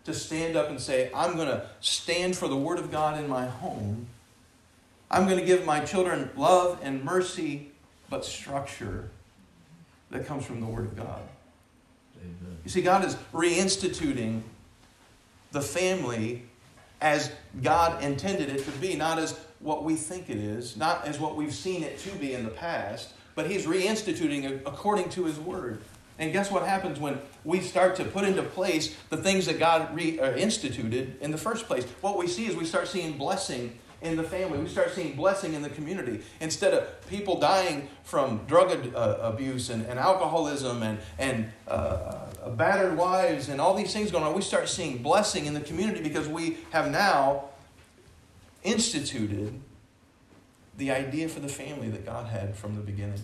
to 0.04 0.12
stand 0.12 0.54
up 0.54 0.68
and 0.68 0.78
say, 0.78 1.10
I'm 1.14 1.34
going 1.34 1.48
to 1.48 1.66
stand 1.80 2.36
for 2.36 2.46
the 2.46 2.56
Word 2.56 2.78
of 2.78 2.90
God 2.90 3.18
in 3.18 3.26
my 3.26 3.46
home. 3.46 4.06
I'm 5.10 5.24
going 5.24 5.38
to 5.38 5.44
give 5.44 5.64
my 5.64 5.80
children 5.80 6.28
love 6.36 6.78
and 6.82 7.02
mercy, 7.02 7.72
but 8.10 8.22
structure 8.24 9.08
that 10.10 10.26
comes 10.26 10.44
from 10.44 10.60
the 10.60 10.66
Word 10.66 10.84
of 10.84 10.96
God. 10.96 11.22
Amen. 12.18 12.58
You 12.62 12.70
see, 12.70 12.82
God 12.82 13.02
is 13.02 13.16
reinstituting 13.32 14.42
the 15.52 15.62
family 15.62 16.42
as 17.00 17.32
God 17.62 18.02
intended 18.04 18.50
it 18.50 18.62
to 18.66 18.70
be, 18.72 18.94
not 18.94 19.18
as 19.18 19.40
what 19.60 19.84
we 19.84 19.94
think 19.94 20.28
it 20.28 20.36
is, 20.36 20.76
not 20.76 21.06
as 21.06 21.18
what 21.18 21.34
we've 21.34 21.54
seen 21.54 21.82
it 21.82 21.98
to 22.00 22.10
be 22.16 22.34
in 22.34 22.44
the 22.44 22.50
past, 22.50 23.14
but 23.34 23.50
he's 23.50 23.66
reinstituting 23.66 24.60
according 24.66 25.08
to 25.10 25.24
his 25.24 25.38
word. 25.38 25.80
And 26.18 26.32
guess 26.32 26.50
what 26.50 26.64
happens 26.64 27.00
when 27.00 27.20
we 27.42 27.60
start 27.60 27.96
to 27.96 28.04
put 28.04 28.24
into 28.24 28.42
place 28.42 28.96
the 29.10 29.16
things 29.16 29.46
that 29.46 29.58
God 29.58 29.94
re, 29.94 30.18
uh, 30.20 30.36
instituted 30.36 31.16
in 31.20 31.32
the 31.32 31.38
first 31.38 31.66
place? 31.66 31.84
What 32.00 32.16
we 32.16 32.28
see 32.28 32.46
is 32.46 32.54
we 32.54 32.64
start 32.64 32.86
seeing 32.86 33.18
blessing 33.18 33.78
in 34.00 34.16
the 34.16 34.22
family. 34.22 34.58
We 34.58 34.68
start 34.68 34.92
seeing 34.94 35.16
blessing 35.16 35.54
in 35.54 35.62
the 35.62 35.70
community. 35.70 36.22
Instead 36.40 36.74
of 36.74 37.08
people 37.08 37.40
dying 37.40 37.88
from 38.04 38.44
drug 38.46 38.94
uh, 38.94 39.18
abuse 39.20 39.70
and, 39.70 39.86
and 39.86 39.98
alcoholism 39.98 40.82
and, 40.82 40.98
and 41.18 41.50
uh, 41.66 41.70
uh, 41.70 42.50
battered 42.50 42.96
wives 42.96 43.48
and 43.48 43.60
all 43.60 43.74
these 43.74 43.92
things 43.92 44.10
going 44.12 44.22
on, 44.22 44.34
we 44.34 44.42
start 44.42 44.68
seeing 44.68 45.02
blessing 45.02 45.46
in 45.46 45.54
the 45.54 45.60
community 45.60 46.02
because 46.02 46.28
we 46.28 46.58
have 46.70 46.90
now 46.90 47.46
instituted 48.62 49.60
the 50.76 50.90
idea 50.90 51.28
for 51.28 51.40
the 51.40 51.48
family 51.48 51.88
that 51.90 52.04
God 52.04 52.26
had 52.26 52.56
from 52.56 52.74
the 52.74 52.80
beginning. 52.80 53.22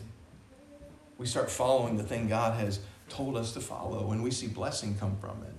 We 1.19 1.27
start 1.27 1.51
following 1.51 1.97
the 1.97 2.03
thing 2.03 2.29
God 2.29 2.59
has 2.59 2.81
told 3.09 3.37
us 3.37 3.53
to 3.53 3.61
follow, 3.61 4.13
and 4.13 4.23
we 4.23 4.31
see 4.31 4.47
blessing 4.47 4.97
come 4.99 5.17
from 5.21 5.43
it. 5.43 5.55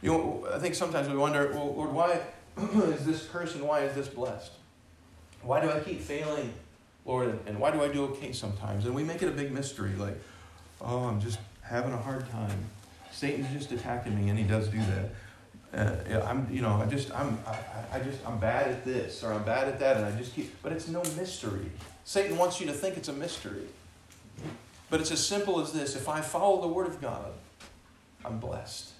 You 0.00 0.12
know, 0.12 0.48
I 0.52 0.58
think 0.58 0.74
sometimes 0.74 1.08
we 1.08 1.16
wonder, 1.16 1.50
well, 1.52 1.74
Lord, 1.74 1.92
why 1.92 2.20
is 2.58 3.04
this 3.04 3.24
person, 3.26 3.66
why 3.66 3.80
is 3.80 3.94
this 3.94 4.08
blessed? 4.08 4.52
Why 5.42 5.60
do 5.60 5.70
I 5.70 5.80
keep 5.80 6.00
failing, 6.00 6.52
Lord, 7.04 7.38
and 7.46 7.58
why 7.58 7.70
do 7.70 7.82
I 7.82 7.88
do 7.88 8.04
okay 8.06 8.32
sometimes? 8.32 8.86
And 8.86 8.94
we 8.94 9.02
make 9.02 9.22
it 9.22 9.28
a 9.28 9.32
big 9.32 9.52
mystery, 9.52 9.94
like, 9.96 10.18
oh, 10.80 11.04
I'm 11.04 11.20
just 11.20 11.38
having 11.62 11.92
a 11.92 11.98
hard 11.98 12.30
time. 12.30 12.66
Satan's 13.10 13.52
just 13.52 13.72
attacking 13.72 14.16
me, 14.16 14.30
and 14.30 14.38
he 14.38 14.44
does 14.44 14.68
do 14.68 14.78
that. 14.78 15.10
Uh, 15.74 16.20
I'm, 16.26 16.46
you 16.50 16.60
know, 16.60 16.74
I 16.74 16.86
just, 16.86 17.10
I'm, 17.12 17.38
I, 17.46 17.96
I 17.96 18.00
just, 18.00 18.18
I'm 18.26 18.38
bad 18.38 18.68
at 18.68 18.84
this 18.84 19.24
or 19.24 19.32
I'm 19.32 19.42
bad 19.42 19.68
at 19.68 19.78
that, 19.80 19.96
and 19.96 20.04
I 20.04 20.12
just 20.18 20.34
keep. 20.34 20.62
But 20.62 20.72
it's 20.72 20.88
no 20.88 21.02
mystery. 21.16 21.70
Satan 22.04 22.36
wants 22.36 22.60
you 22.60 22.66
to 22.66 22.72
think 22.72 22.96
it's 22.96 23.08
a 23.08 23.12
mystery. 23.12 23.66
But 24.90 25.00
it's 25.00 25.10
as 25.10 25.26
simple 25.26 25.60
as 25.60 25.72
this: 25.72 25.96
if 25.96 26.08
I 26.08 26.20
follow 26.20 26.60
the 26.60 26.68
Word 26.68 26.86
of 26.86 27.00
God, 27.00 27.32
I'm 28.24 28.38
blessed. 28.38 28.90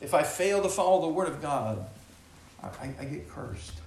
If 0.00 0.14
I 0.14 0.22
fail 0.22 0.62
to 0.62 0.68
follow 0.68 1.02
the 1.02 1.12
Word 1.12 1.28
of 1.28 1.42
God, 1.42 1.86
I, 2.62 2.94
I 2.98 3.04
get 3.04 3.28
cursed. 3.28 3.80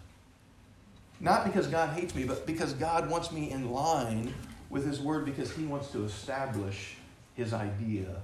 Not 1.20 1.46
because 1.46 1.68
God 1.68 1.98
hates 1.98 2.14
me, 2.16 2.24
but 2.24 2.46
because 2.46 2.74
God 2.74 3.10
wants 3.10 3.32
me 3.32 3.52
in 3.52 3.72
line 3.72 4.34
with 4.70 4.86
His 4.86 5.00
Word 5.00 5.26
because 5.26 5.52
He 5.52 5.66
wants 5.66 5.90
to 5.92 6.06
establish 6.06 6.96
His 7.36 7.54
idea 7.54 8.16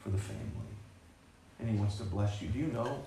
for 0.00 0.10
the 0.10 0.18
family. 0.18 0.71
And 1.62 1.70
He 1.70 1.76
wants 1.76 1.96
to 1.96 2.04
bless 2.04 2.42
you. 2.42 2.48
Do 2.48 2.58
you 2.58 2.66
know 2.66 3.02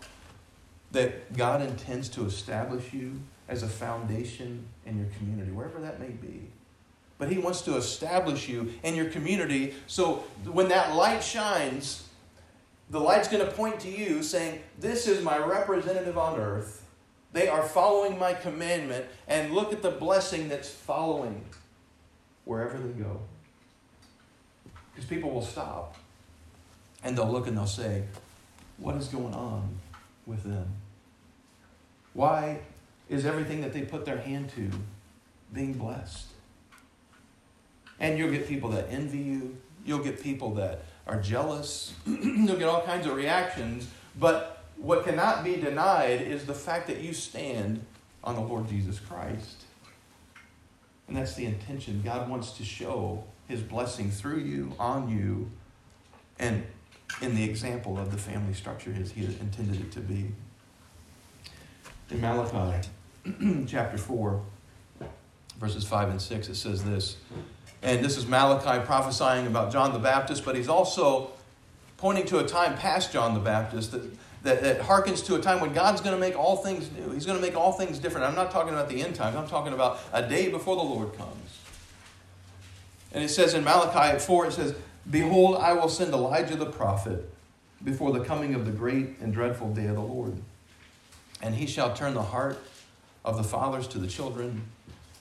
that 0.92 1.36
God 1.36 1.62
intends 1.62 2.10
to 2.10 2.26
establish 2.26 2.94
you 2.94 3.20
as 3.50 3.62
a 3.62 3.68
foundation 3.68 4.66
in 4.86 4.98
your 4.98 5.10
community, 5.18 5.52
wherever 5.52 5.80
that 5.82 6.00
may 6.00 6.10
be? 6.10 6.48
But 7.18 7.30
He 7.30 7.38
wants 7.38 7.62
to 7.64 7.76
establish 7.76 8.48
you 8.48 8.74
in 8.84 8.96
your 8.96 9.10
community 9.10 9.76
so 9.88 10.24
when 10.46 10.70
that 10.70 10.96
light 10.96 11.24
shines, 11.24 12.08
the 12.90 13.00
light's 13.00 13.28
going 13.28 13.46
to 13.46 13.52
point 13.52 13.80
to 13.82 13.90
you 13.90 14.24
saying, 14.24 14.62
This 14.80 15.08
is 15.08 15.24
my 15.24 15.38
representative 15.38 16.18
on 16.18 16.40
earth 16.40 16.86
they 17.36 17.50
are 17.50 17.64
following 17.64 18.18
my 18.18 18.34
commandment, 18.34 19.06
and 19.28 19.54
look 19.54 19.74
at 19.74 19.82
the 19.82 19.92
blessing 19.92 20.48
that's 20.48 20.70
following 20.70 21.44
wherever 22.46 22.78
they 22.78 22.98
go. 22.98 23.20
Because 24.94 25.10
people 25.10 25.32
will 25.32 25.42
stop 25.42 25.98
and 27.04 27.18
they'll 27.18 27.30
look 27.30 27.48
and 27.48 27.58
they'll 27.58 27.68
say, 27.68 28.04
What 28.78 28.96
is 28.96 29.08
going 29.08 29.34
on 29.34 29.78
with 30.26 30.44
them? 30.44 30.68
Why 32.14 32.60
is 33.10 33.26
everything 33.26 33.62
that 33.62 33.74
they 33.74 33.82
put 33.82 34.06
their 34.06 34.18
hand 34.18 34.50
to 34.56 34.70
being 35.54 35.74
blessed? 35.74 36.28
And 38.00 38.18
you'll 38.18 38.32
get 38.32 38.48
people 38.48 38.70
that 38.72 38.88
envy 38.90 39.20
you, 39.20 39.58
you'll 39.86 40.04
get 40.04 40.22
people 40.22 40.56
that 40.56 40.84
are 41.08 41.22
jealous, 41.22 41.94
you'll 42.06 42.58
get 42.58 42.68
all 42.68 42.82
kinds 42.82 43.08
of 43.08 43.16
reactions, 43.16 43.88
but 44.20 44.64
what 44.78 45.06
cannot 45.06 45.44
be 45.44 45.56
denied 45.56 46.22
is 46.22 46.46
the 46.46 46.54
fact 46.54 46.88
that 46.88 47.00
you 47.00 47.14
stand 47.14 47.86
on 48.24 48.36
the 48.36 48.42
Lord 48.42 48.68
Jesus 48.68 49.00
Christ. 49.00 49.64
And 51.08 51.16
that's 51.16 51.36
the 51.36 51.46
intention. 51.46 52.02
God 52.04 52.30
wants 52.30 52.52
to 52.54 52.66
show 52.66 53.24
his 53.48 53.62
blessing 53.62 54.10
through 54.10 54.40
you, 54.40 54.74
on 54.80 55.10
you, 55.10 55.52
and 56.40 56.66
in 57.22 57.36
the 57.36 57.44
example 57.44 57.98
of 57.98 58.12
the 58.12 58.18
family 58.18 58.54
structure 58.54 58.94
as 59.00 59.12
he 59.12 59.26
intended 59.26 59.82
it 59.82 59.92
to 59.94 60.00
be. 60.00 60.32
In 62.12 62.22
Malachi 62.22 62.88
chapter 63.68 63.98
4, 63.98 64.42
verses 65.60 65.86
5 65.86 66.10
and 66.10 66.22
6, 66.22 66.50
it 66.50 66.56
says 66.56 66.84
this. 66.84 67.18
And 67.82 68.04
this 68.04 68.18
is 68.18 68.28
Malachi 68.28 68.86
prophesying 68.86 69.48
about 69.48 69.72
John 69.72 69.94
the 69.94 70.00
Baptist, 70.00 70.44
but 70.46 70.56
he's 70.56 70.70
also 70.70 71.32
pointing 71.98 72.26
to 72.28 72.40
a 72.40 72.48
time 72.48 72.78
past 72.78 73.14
John 73.14 73.34
the 73.34 73.40
Baptist 73.40 73.92
that 73.92 74.04
that, 74.46 74.62
that 74.62 74.80
harkens 74.80 75.26
to 75.26 75.36
a 75.36 75.42
time 75.42 75.60
when 75.60 75.74
God's 75.74 76.02
going 76.02 76.16
to 76.16 76.20
make 76.20 76.38
all 76.38 76.58
things 76.58 76.90
new. 76.92 77.12
He's 77.12 77.26
going 77.26 77.38
to 77.38 77.42
make 77.42 77.58
all 77.58 77.72
things 77.72 78.00
different. 78.00 78.28
I'm 78.28 78.36
not 78.36 78.52
talking 78.52 78.74
about 78.74 78.90
the 78.90 79.02
end 79.02 79.16
times, 79.16 79.36
I'm 79.36 79.48
talking 79.48 79.74
about 79.74 80.00
a 80.14 80.28
day 80.28 80.50
before 80.50 80.76
the 80.76 80.84
Lord 80.84 81.18
comes. 81.18 81.60
And 83.12 83.24
it 83.24 83.30
says 83.30 83.54
in 83.54 83.64
Malachi 83.64 84.20
4, 84.20 84.46
it 84.46 84.54
says, 84.54 84.76
Behold, 85.10 85.58
I 85.58 85.74
will 85.74 85.90
send 85.90 86.14
Elijah 86.14 86.56
the 86.56 86.66
prophet 86.66 87.30
before 87.84 88.12
the 88.12 88.22
coming 88.22 88.56
of 88.56 88.66
the 88.66 88.72
great 88.72 89.20
and 89.22 89.34
dreadful 89.34 89.74
day 89.74 89.86
of 89.86 89.96
the 89.96 90.02
Lord. 90.02 90.38
And 91.42 91.56
he 91.56 91.68
shall 91.68 91.94
turn 91.94 92.14
the 92.14 92.24
heart 92.24 92.58
of 93.24 93.38
the 93.38 93.44
fathers 93.44 93.88
to 93.90 93.98
the 93.98 94.08
children, 94.08 94.64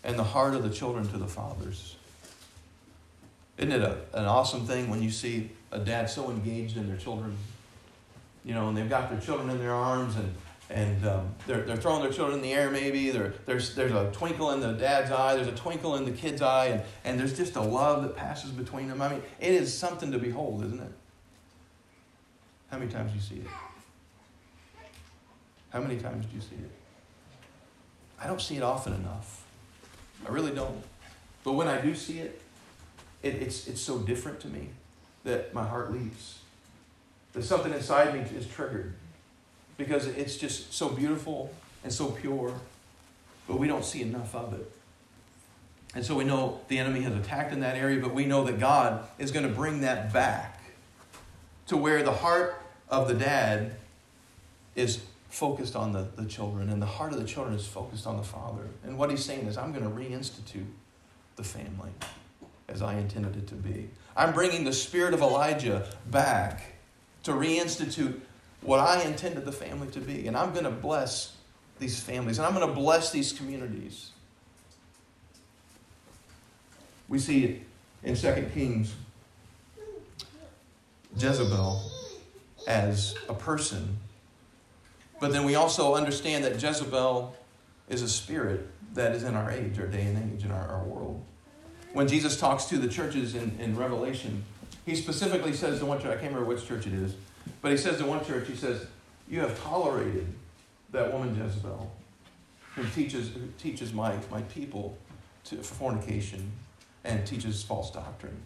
and 0.02 0.18
the 0.18 0.24
heart 0.24 0.54
of 0.54 0.62
the 0.62 0.70
children 0.70 1.08
to 1.08 1.16
the 1.16 1.26
fathers. 1.26 1.96
Isn't 3.56 3.72
it 3.72 3.82
a, 3.82 3.98
an 4.12 4.24
awesome 4.24 4.66
thing 4.66 4.90
when 4.90 5.02
you 5.02 5.10
see 5.10 5.50
a 5.70 5.78
dad 5.78 6.10
so 6.10 6.30
engaged 6.30 6.76
in 6.76 6.86
their 6.88 6.96
children? 6.96 7.36
you 8.44 8.52
know, 8.52 8.68
and 8.68 8.76
they've 8.76 8.88
got 8.88 9.10
their 9.10 9.20
children 9.20 9.50
in 9.50 9.58
their 9.58 9.72
arms 9.72 10.16
and 10.16 10.32
and 10.74 11.06
um, 11.06 11.32
they're, 11.46 11.62
they're 11.62 11.76
throwing 11.76 12.02
their 12.02 12.10
children 12.10 12.38
in 12.38 12.42
the 12.42 12.52
air 12.52 12.68
maybe. 12.68 13.10
There's, 13.10 13.76
there's 13.76 13.92
a 13.92 14.10
twinkle 14.12 14.50
in 14.50 14.60
the 14.60 14.72
dad's 14.72 15.12
eye. 15.12 15.36
There's 15.36 15.46
a 15.46 15.52
twinkle 15.52 15.94
in 15.94 16.04
the 16.04 16.10
kid's 16.10 16.42
eye. 16.42 16.66
And, 16.66 16.82
and 17.04 17.20
there's 17.20 17.36
just 17.36 17.54
a 17.54 17.60
love 17.60 18.02
that 18.02 18.16
passes 18.16 18.50
between 18.50 18.88
them. 18.88 19.00
I 19.00 19.08
mean 19.08 19.22
it 19.38 19.52
is 19.52 19.72
something 19.72 20.10
to 20.10 20.18
behold 20.18 20.64
isn't 20.64 20.80
it? 20.80 20.92
How 22.72 22.78
many 22.78 22.90
times 22.90 23.12
do 23.12 23.16
you 23.16 23.22
see 23.22 23.36
it? 23.36 23.46
How 25.70 25.80
many 25.80 25.96
times 25.96 26.26
do 26.26 26.34
you 26.34 26.42
see 26.42 26.56
it? 26.56 26.70
I 28.20 28.26
don't 28.26 28.40
see 28.40 28.56
it 28.56 28.62
often 28.64 28.94
enough. 28.94 29.44
I 30.26 30.32
really 30.32 30.52
don't. 30.52 30.82
But 31.44 31.52
when 31.52 31.68
i 31.68 31.80
do 31.80 31.94
see 31.94 32.18
it, 32.18 32.40
it 33.22 33.34
it's, 33.34 33.68
it's 33.68 33.80
so 33.80 33.98
different 33.98 34.40
to 34.40 34.48
me 34.48 34.70
that 35.22 35.54
my 35.54 35.64
heart 35.64 35.92
leaps. 35.92 36.40
That 37.32 37.44
something 37.44 37.72
inside 37.72 38.12
me 38.12 38.20
is 38.36 38.46
triggered 38.46 38.94
because 39.76 40.06
it's 40.06 40.36
just 40.36 40.72
so 40.72 40.88
beautiful 40.88 41.52
and 41.82 41.92
so 41.92 42.10
pure, 42.10 42.54
but 43.46 43.58
we 43.58 43.66
don't 43.66 43.84
see 43.84 44.02
enough 44.02 44.34
of 44.34 44.54
it. 44.54 44.70
And 45.94 46.04
so 46.04 46.16
we 46.16 46.24
know 46.24 46.60
the 46.68 46.78
enemy 46.78 47.02
has 47.02 47.14
attacked 47.14 47.52
in 47.52 47.60
that 47.60 47.76
area, 47.76 48.00
but 48.00 48.12
we 48.12 48.24
know 48.24 48.44
that 48.44 48.58
God 48.58 49.06
is 49.18 49.30
going 49.30 49.46
to 49.46 49.52
bring 49.52 49.82
that 49.82 50.12
back 50.12 50.60
to 51.68 51.76
where 51.76 52.02
the 52.02 52.12
heart 52.12 52.60
of 52.88 53.08
the 53.08 53.14
dad 53.14 53.76
is 54.74 55.02
focused 55.28 55.76
on 55.76 55.92
the, 55.92 56.06
the 56.16 56.26
children, 56.26 56.68
and 56.68 56.80
the 56.80 56.86
heart 56.86 57.12
of 57.12 57.18
the 57.18 57.26
children 57.26 57.54
is 57.54 57.66
focused 57.66 58.06
on 58.06 58.16
the 58.16 58.22
father. 58.22 58.68
And 58.84 58.98
what 58.98 59.10
he's 59.10 59.24
saying 59.24 59.46
is, 59.46 59.56
I'm 59.56 59.72
going 59.72 59.84
to 59.84 59.90
reinstitute 59.90 60.66
the 61.36 61.44
family 61.44 61.90
as 62.68 62.82
I 62.82 62.94
intended 62.94 63.36
it 63.36 63.46
to 63.48 63.54
be. 63.54 63.90
I'm 64.16 64.32
bringing 64.32 64.64
the 64.64 64.72
spirit 64.72 65.12
of 65.12 65.20
Elijah 65.20 65.88
back 66.10 66.62
to 67.24 67.32
reinstitute 67.32 68.20
what 68.64 68.80
I 68.80 69.02
intended 69.02 69.44
the 69.44 69.52
family 69.52 69.88
to 69.88 70.00
be. 70.00 70.26
And 70.26 70.36
I'm 70.36 70.52
going 70.52 70.64
to 70.64 70.70
bless 70.70 71.36
these 71.78 72.00
families, 72.00 72.38
and 72.38 72.46
I'm 72.46 72.54
going 72.54 72.66
to 72.66 72.74
bless 72.74 73.12
these 73.12 73.32
communities. 73.32 74.10
We 77.08 77.18
see 77.18 77.44
it 77.44 77.62
in 78.02 78.16
2 78.16 78.50
Kings 78.54 78.94
Jezebel 81.16 81.82
as 82.66 83.14
a 83.28 83.34
person, 83.34 83.98
but 85.20 85.32
then 85.32 85.44
we 85.44 85.54
also 85.54 85.94
understand 85.94 86.44
that 86.44 86.60
Jezebel 86.60 87.36
is 87.88 88.02
a 88.02 88.08
spirit 88.08 88.66
that 88.94 89.12
is 89.12 89.24
in 89.24 89.34
our 89.34 89.50
age, 89.50 89.78
our 89.78 89.86
day 89.86 90.02
and 90.02 90.32
age, 90.32 90.44
in 90.44 90.50
our, 90.50 90.66
our 90.68 90.84
world. 90.84 91.22
When 91.92 92.08
Jesus 92.08 92.38
talks 92.38 92.64
to 92.66 92.78
the 92.78 92.88
churches 92.88 93.34
in, 93.34 93.56
in 93.60 93.76
Revelation, 93.76 94.44
he 94.86 94.94
specifically 94.94 95.52
says 95.52 95.78
to 95.80 95.86
one 95.86 95.98
church, 95.98 96.06
I 96.06 96.20
can't 96.20 96.32
remember 96.32 96.46
which 96.46 96.66
church 96.66 96.86
it 96.86 96.94
is, 96.94 97.14
but 97.60 97.70
he 97.70 97.76
says 97.76 97.98
to 97.98 98.06
one 98.06 98.24
church, 98.24 98.48
he 98.48 98.56
says, 98.56 98.86
You 99.28 99.40
have 99.40 99.62
tolerated 99.62 100.26
that 100.92 101.12
woman 101.12 101.36
Jezebel 101.36 101.90
who 102.74 102.84
teaches, 102.88 103.30
who 103.30 103.48
teaches 103.58 103.92
my, 103.92 104.16
my 104.30 104.42
people 104.42 104.96
to, 105.44 105.56
fornication 105.56 106.52
and 107.04 107.26
teaches 107.26 107.62
false 107.62 107.90
doctrine. 107.90 108.36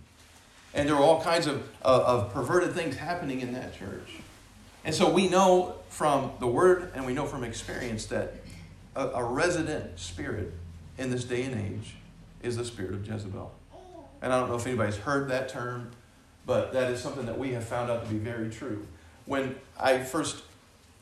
And 0.74 0.88
there 0.88 0.96
are 0.96 1.02
all 1.02 1.22
kinds 1.22 1.46
of, 1.46 1.66
of, 1.82 2.32
perverted 2.32 2.74
things 2.74 2.96
happening 2.96 3.40
in 3.40 3.52
that 3.54 3.78
church. 3.78 4.16
And 4.84 4.94
so 4.94 5.10
we 5.10 5.28
know 5.28 5.76
from 5.88 6.32
the 6.40 6.46
word 6.46 6.92
and 6.94 7.06
we 7.06 7.14
know 7.14 7.24
from 7.24 7.42
experience 7.42 8.06
that 8.06 8.34
a, 8.94 9.08
a 9.08 9.24
resident 9.24 9.98
spirit 9.98 10.52
in 10.98 11.10
this 11.10 11.24
day 11.24 11.44
and 11.44 11.54
age 11.54 11.94
is 12.42 12.56
the 12.56 12.64
spirit 12.64 12.92
of 12.92 13.06
Jezebel. 13.06 13.52
And 14.20 14.32
I 14.32 14.40
don't 14.40 14.48
know 14.48 14.56
if 14.56 14.66
anybody's 14.66 14.96
heard 14.96 15.28
that 15.30 15.48
term 15.48 15.92
but 16.48 16.72
that 16.72 16.90
is 16.90 16.98
something 16.98 17.26
that 17.26 17.38
we 17.38 17.50
have 17.52 17.62
found 17.62 17.90
out 17.90 18.02
to 18.02 18.10
be 18.10 18.16
very 18.16 18.48
true. 18.48 18.86
When 19.26 19.54
I 19.78 19.98
first 19.98 20.42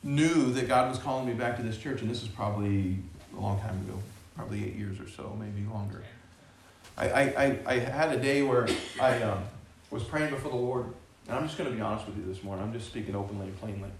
knew 0.02 0.52
that 0.52 0.66
God 0.66 0.90
was 0.90 0.98
calling 0.98 1.24
me 1.24 1.34
back 1.34 1.56
to 1.58 1.62
this 1.62 1.78
church, 1.78 2.00
and 2.00 2.10
this 2.10 2.20
is 2.24 2.28
probably 2.28 2.98
a 3.32 3.40
long 3.40 3.60
time 3.60 3.76
ago, 3.88 3.96
probably 4.34 4.64
eight 4.64 4.74
years 4.74 4.98
or 4.98 5.08
so, 5.08 5.38
maybe 5.38 5.64
longer. 5.72 6.02
I, 6.98 7.06
I, 7.06 7.58
I 7.64 7.78
had 7.78 8.10
a 8.10 8.20
day 8.20 8.42
where 8.42 8.66
I 9.00 9.22
um, 9.22 9.38
was 9.92 10.02
praying 10.02 10.30
before 10.30 10.50
the 10.50 10.56
Lord, 10.56 10.86
and 11.28 11.36
I'm 11.36 11.44
just 11.46 11.56
going 11.56 11.70
to 11.70 11.76
be 11.76 11.80
honest 11.80 12.06
with 12.08 12.16
you 12.16 12.24
this 12.24 12.42
morning. 12.42 12.64
I'm 12.64 12.72
just 12.72 12.88
speaking 12.88 13.14
openly 13.14 13.46
and 13.46 13.60
plainly. 13.60 13.90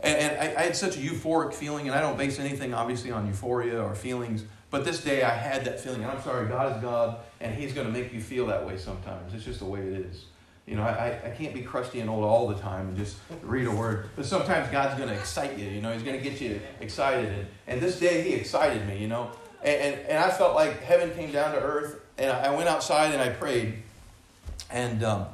And, 0.00 0.16
and 0.16 0.40
I, 0.40 0.62
I, 0.62 0.64
had 0.64 0.76
such 0.76 0.96
a 0.96 1.00
euphoric 1.00 1.52
feeling, 1.52 1.88
and 1.88 1.94
I 1.94 2.00
don't 2.00 2.16
base 2.16 2.38
anything 2.38 2.72
obviously 2.72 3.10
on 3.10 3.26
euphoria 3.26 3.82
or 3.82 3.94
feelings, 3.94 4.44
but 4.70 4.84
this 4.84 5.02
day 5.02 5.22
I 5.22 5.30
had 5.30 5.64
that 5.64 5.80
feeling. 5.80 6.04
I'm 6.04 6.22
sorry, 6.22 6.48
God 6.48 6.76
is 6.76 6.82
God, 6.82 7.18
and 7.40 7.54
He's 7.54 7.72
going 7.72 7.86
to 7.86 7.92
make 7.92 8.12
you 8.12 8.20
feel 8.20 8.46
that 8.46 8.66
way 8.66 8.78
sometimes. 8.78 9.34
It's 9.34 9.44
just 9.44 9.58
the 9.58 9.64
way 9.64 9.80
it 9.80 10.06
is. 10.06 10.24
You 10.66 10.76
know, 10.76 10.82
I, 10.84 11.18
I 11.24 11.30
can't 11.30 11.52
be 11.52 11.62
crusty 11.62 11.98
and 11.98 12.08
old 12.08 12.22
all 12.22 12.46
the 12.46 12.54
time 12.54 12.88
and 12.88 12.96
just 12.96 13.16
read 13.42 13.66
a 13.66 13.72
word. 13.72 14.10
But 14.14 14.24
sometimes 14.24 14.70
God's 14.70 14.96
going 14.96 15.08
to 15.08 15.16
excite 15.16 15.58
you. 15.58 15.68
You 15.68 15.80
know, 15.80 15.92
He's 15.92 16.04
going 16.04 16.16
to 16.16 16.22
get 16.22 16.40
you 16.40 16.60
excited. 16.80 17.28
And, 17.28 17.46
and 17.66 17.80
this 17.80 17.98
day 17.98 18.22
He 18.22 18.34
excited 18.34 18.86
me, 18.86 18.98
you 18.98 19.08
know. 19.08 19.32
And, 19.64 19.80
and, 19.80 20.06
and 20.06 20.18
I 20.18 20.30
felt 20.30 20.54
like 20.54 20.80
heaven 20.82 21.12
came 21.14 21.32
down 21.32 21.52
to 21.54 21.60
earth. 21.60 22.00
And 22.18 22.30
I 22.30 22.54
went 22.54 22.68
outside 22.68 23.12
and 23.12 23.20
I 23.20 23.30
prayed. 23.30 23.82
And 24.70 25.02
um, 25.02 25.26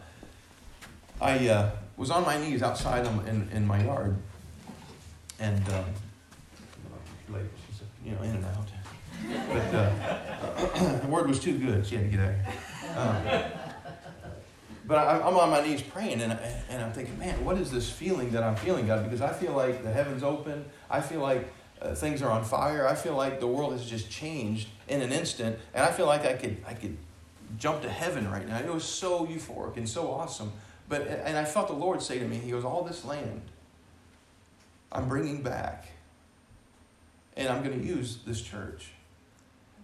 I 1.20 1.46
uh, 1.48 1.70
was 1.98 2.10
on 2.10 2.24
my 2.24 2.38
knees 2.38 2.62
outside 2.62 3.06
in, 3.26 3.48
in 3.52 3.66
my 3.66 3.84
yard. 3.84 4.16
And, 5.38 5.62
um, 5.68 5.84
you 8.02 8.12
know, 8.12 8.22
in 8.22 8.30
and 8.30 8.44
out. 8.44 8.68
But 9.28 9.74
uh, 9.74 10.98
the 11.02 11.06
word 11.08 11.28
was 11.28 11.40
too 11.40 11.58
good. 11.58 11.86
She 11.86 11.96
had 11.96 12.10
to 12.10 12.16
get 12.16 12.20
out. 12.20 12.36
Um, 12.96 13.42
but 14.86 14.98
I, 14.98 15.28
am 15.28 15.36
on 15.36 15.50
my 15.50 15.62
knees 15.62 15.82
praying, 15.82 16.20
and, 16.20 16.38
and 16.68 16.82
I'm 16.82 16.92
thinking, 16.92 17.18
man, 17.18 17.44
what 17.44 17.58
is 17.58 17.70
this 17.70 17.90
feeling 17.90 18.30
that 18.30 18.42
I'm 18.42 18.54
feeling, 18.54 18.86
God? 18.86 19.04
Because 19.04 19.20
I 19.20 19.32
feel 19.32 19.52
like 19.52 19.82
the 19.82 19.92
heavens 19.92 20.22
open. 20.22 20.64
I 20.88 21.00
feel 21.00 21.20
like 21.20 21.52
uh, 21.82 21.94
things 21.94 22.22
are 22.22 22.30
on 22.30 22.44
fire. 22.44 22.86
I 22.86 22.94
feel 22.94 23.16
like 23.16 23.40
the 23.40 23.48
world 23.48 23.72
has 23.72 23.84
just 23.84 24.10
changed 24.10 24.68
in 24.88 25.02
an 25.02 25.12
instant, 25.12 25.58
and 25.74 25.84
I 25.84 25.90
feel 25.90 26.06
like 26.06 26.24
I 26.24 26.34
could 26.34 26.58
I 26.66 26.74
could 26.74 26.96
jump 27.58 27.82
to 27.82 27.90
heaven 27.90 28.30
right 28.30 28.46
now. 28.46 28.58
It 28.58 28.72
was 28.72 28.84
so 28.84 29.26
euphoric 29.26 29.76
and 29.76 29.88
so 29.88 30.10
awesome. 30.10 30.52
But 30.88 31.02
and 31.02 31.36
I 31.36 31.44
felt 31.44 31.66
the 31.66 31.74
Lord 31.74 32.00
say 32.00 32.18
to 32.18 32.24
me, 32.24 32.36
He 32.36 32.52
goes, 32.52 32.64
all 32.64 32.84
this 32.84 33.04
land, 33.04 33.42
I'm 34.92 35.08
bringing 35.08 35.42
back, 35.42 35.88
and 37.36 37.48
I'm 37.48 37.64
going 37.64 37.78
to 37.78 37.84
use 37.84 38.18
this 38.24 38.40
church. 38.40 38.92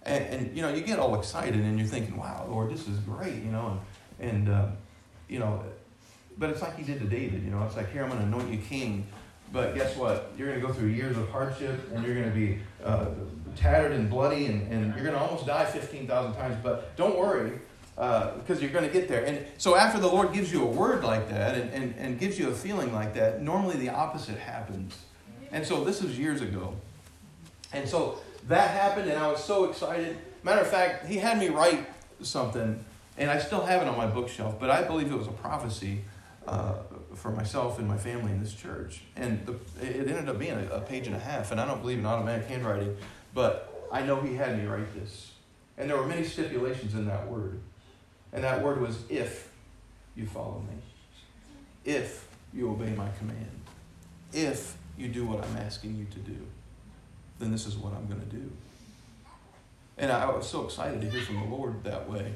And, 0.04 0.25
and, 0.25 0.56
you 0.56 0.62
know, 0.62 0.75
you 0.75 0.82
get 0.82 0.99
all 0.99 1.14
excited, 1.18 1.54
and 1.54 1.78
you're 1.78 1.87
thinking, 1.87 2.16
wow, 2.16 2.47
Lord, 2.49 2.73
this 2.73 2.88
is 2.88 2.99
great, 3.00 3.42
you 3.42 3.50
know, 3.50 3.80
and 4.18 4.30
and. 4.30 4.49
Uh, 4.49 4.66
you 5.32 5.38
know, 5.38 5.64
but 6.37 6.50
it's 6.50 6.61
like 6.61 6.76
he 6.76 6.85
did 6.85 7.00
to 7.00 7.06
David, 7.06 7.42
you 7.42 7.50
know, 7.50 7.62
it's 7.64 7.76
like, 7.76 7.90
here, 7.90 8.02
I'm 8.02 8.11
going 8.11 8.21
to 8.21 8.26
anoint 8.26 8.50
you 8.50 8.59
king. 8.59 9.06
But 9.50 9.75
guess 9.75 9.97
what? 9.97 10.32
You're 10.37 10.49
going 10.49 10.61
to 10.61 10.66
go 10.66 10.73
through 10.73 10.88
years 10.88 11.16
of 11.16 11.28
hardship 11.30 11.90
and 11.94 12.04
you're 12.04 12.14
going 12.14 12.28
to 12.28 12.35
be 12.35 12.59
uh, 12.82 13.06
tattered 13.54 13.92
and 13.92 14.09
bloody 14.09 14.47
and, 14.47 14.71
and 14.73 14.94
you're 14.94 15.04
going 15.04 15.14
to 15.14 15.21
almost 15.21 15.47
die 15.47 15.64
15,000 15.64 16.35
times. 16.35 16.56
But 16.62 16.97
don't 16.97 17.18
worry 17.18 17.61
because 17.94 18.59
uh, 18.59 18.61
you're 18.61 18.71
going 18.71 18.87
to 18.87 18.90
get 18.90 19.09
there. 19.09 19.25
And 19.25 19.44
so 19.59 19.76
after 19.76 20.00
the 20.00 20.06
Lord 20.06 20.32
gives 20.32 20.50
you 20.50 20.62
a 20.62 20.66
word 20.66 21.04
like 21.04 21.28
that 21.28 21.56
and, 21.56 21.71
and, 21.71 21.94
and 21.99 22.18
gives 22.18 22.38
you 22.38 22.49
a 22.49 22.54
feeling 22.54 22.94
like 22.94 23.12
that, 23.14 23.42
normally 23.42 23.76
the 23.76 23.90
opposite 23.90 24.38
happens. 24.38 24.99
And 25.50 25.66
so 25.66 25.85
this 25.85 26.02
was 26.02 26.18
years 26.18 26.40
ago. 26.40 26.75
And 27.75 27.87
so 27.87 28.21
that 28.49 28.70
happened 28.70 29.11
and 29.11 29.18
I 29.18 29.30
was 29.30 29.42
so 29.42 29.64
excited. 29.64 30.16
Matter 30.42 30.61
of 30.61 30.68
fact, 30.68 31.06
he 31.06 31.18
had 31.18 31.38
me 31.38 31.49
write 31.49 31.87
something 32.20 32.84
and 33.18 33.30
I 33.30 33.38
still 33.38 33.64
have 33.64 33.82
it 33.82 33.88
on 33.88 33.96
my 33.96 34.06
bookshelf, 34.06 34.58
but 34.58 34.70
I 34.70 34.82
believe 34.82 35.11
it 35.11 35.16
was 35.16 35.26
a 35.26 35.32
prophecy 35.32 36.02
uh, 36.46 36.75
for 37.14 37.30
myself 37.30 37.78
and 37.78 37.87
my 37.87 37.96
family 37.96 38.32
in 38.32 38.40
this 38.40 38.54
church. 38.54 39.02
And 39.16 39.44
the, 39.46 39.52
it 39.80 40.08
ended 40.08 40.28
up 40.28 40.38
being 40.38 40.52
a, 40.52 40.76
a, 40.76 40.80
page 40.80 41.06
and 41.06 41.14
a 41.14 41.18
half, 41.18 41.52
and 41.52 41.61
I 41.61 41.66
don't 41.66 41.80
believe 41.80 41.99
in 41.99 42.06
automatic 42.06 42.49
handwriting, 42.49 42.96
but 43.34 43.87
I 43.92 44.02
know 44.02 44.20
he 44.20 44.34
had 44.34 44.58
me 44.58 44.66
write 44.66 44.92
this. 44.94 45.32
And 45.78 45.88
there 45.88 45.96
were 45.96 46.06
many 46.06 46.25
stipulations 46.25 46.94
in 46.94 47.06
that 47.06 47.28
word. 47.28 47.61
And 48.32 48.44
that 48.44 48.62
word 48.62 48.80
was 48.80 48.99
if 49.08 49.50
you 50.16 50.26
follow 50.26 50.64
me, 50.68 50.76
if 51.84 52.26
you 52.52 52.70
obey 52.70 52.90
my 52.90 53.08
command, 53.19 53.60
if 54.32 54.76
you 54.97 55.08
do 55.08 55.26
what 55.26 55.45
I'm 55.45 55.56
asking 55.58 55.97
you 55.97 56.06
to 56.06 56.19
do, 56.19 56.38
then 57.43 57.50
this 57.50 57.67
is 57.67 57.76
what 57.76 57.93
I'm 57.93 58.07
going 58.07 58.21
to 58.21 58.26
do. 58.26 58.50
And 59.99 60.11
I 60.11 60.31
was 60.31 60.49
so 60.49 60.65
excited 60.65 61.00
to 61.00 61.11
hear 61.11 61.23
from 61.23 61.41
the 61.41 61.55
Lord 61.55 61.83
that 61.85 62.09
way. 62.09 62.33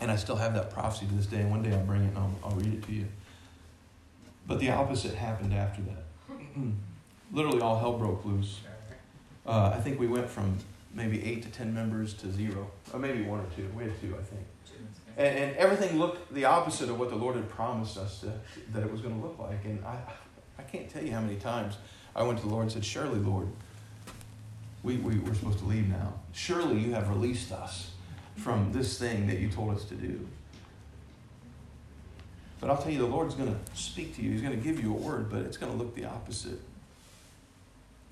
And 0.00 0.10
I 0.10 0.16
still 0.16 0.36
have 0.36 0.54
that 0.54 0.70
prophecy 0.70 1.06
to 1.06 1.14
this 1.14 1.26
day. 1.26 1.40
And 1.40 1.50
one 1.50 1.62
day 1.62 1.72
I'll 1.72 1.84
bring 1.84 2.02
it 2.02 2.08
and 2.08 2.18
I'll, 2.18 2.34
I'll 2.42 2.56
read 2.56 2.72
it 2.72 2.82
to 2.86 2.92
you. 2.92 3.06
But 4.46 4.58
the 4.58 4.70
opposite 4.70 5.14
happened 5.14 5.54
after 5.54 5.82
that. 5.82 6.36
Literally, 7.32 7.60
all 7.60 7.78
hell 7.78 7.96
broke 7.96 8.24
loose. 8.24 8.60
Uh, 9.46 9.72
I 9.74 9.80
think 9.80 10.00
we 10.00 10.06
went 10.06 10.28
from 10.28 10.58
maybe 10.94 11.22
eight 11.24 11.42
to 11.42 11.48
ten 11.50 11.72
members 11.72 12.14
to 12.14 12.30
zero, 12.30 12.70
or 12.92 12.98
maybe 12.98 13.22
one 13.22 13.40
or 13.40 13.46
two. 13.56 13.68
We 13.76 13.84
had 13.84 14.00
two, 14.00 14.14
I 14.14 14.22
think. 14.22 14.46
And, 15.16 15.38
and 15.38 15.56
everything 15.56 15.98
looked 15.98 16.32
the 16.34 16.44
opposite 16.44 16.88
of 16.88 16.98
what 16.98 17.10
the 17.10 17.16
Lord 17.16 17.36
had 17.36 17.48
promised 17.48 17.96
us 17.96 18.20
to, 18.20 18.32
that 18.72 18.82
it 18.82 18.90
was 18.90 19.00
going 19.00 19.14
to 19.14 19.20
look 19.20 19.38
like. 19.38 19.64
And 19.64 19.84
I, 19.84 19.98
I 20.58 20.62
can't 20.62 20.88
tell 20.88 21.02
you 21.02 21.12
how 21.12 21.20
many 21.20 21.36
times 21.36 21.76
I 22.14 22.22
went 22.22 22.38
to 22.40 22.44
the 22.46 22.50
Lord 22.50 22.64
and 22.64 22.72
said, 22.72 22.84
Surely, 22.84 23.18
Lord, 23.18 23.48
we, 24.82 24.96
we, 24.96 25.18
we're 25.18 25.34
supposed 25.34 25.58
to 25.60 25.64
leave 25.64 25.88
now. 25.88 26.14
Surely 26.32 26.78
you 26.78 26.92
have 26.94 27.08
released 27.08 27.52
us 27.52 27.90
from 28.36 28.72
this 28.72 28.98
thing 28.98 29.26
that 29.28 29.38
you 29.38 29.48
told 29.48 29.74
us 29.74 29.84
to 29.84 29.94
do. 29.94 30.26
But 32.60 32.70
I'll 32.70 32.78
tell 32.78 32.92
you, 32.92 32.98
the 32.98 33.06
Lord's 33.06 33.34
going 33.34 33.52
to 33.52 33.76
speak 33.80 34.16
to 34.16 34.22
you. 34.22 34.30
He's 34.30 34.42
going 34.42 34.56
to 34.56 34.62
give 34.62 34.82
you 34.82 34.92
a 34.92 34.96
word, 34.96 35.30
but 35.30 35.40
it's 35.40 35.56
going 35.56 35.72
to 35.72 35.78
look 35.78 35.94
the 35.94 36.04
opposite. 36.04 36.60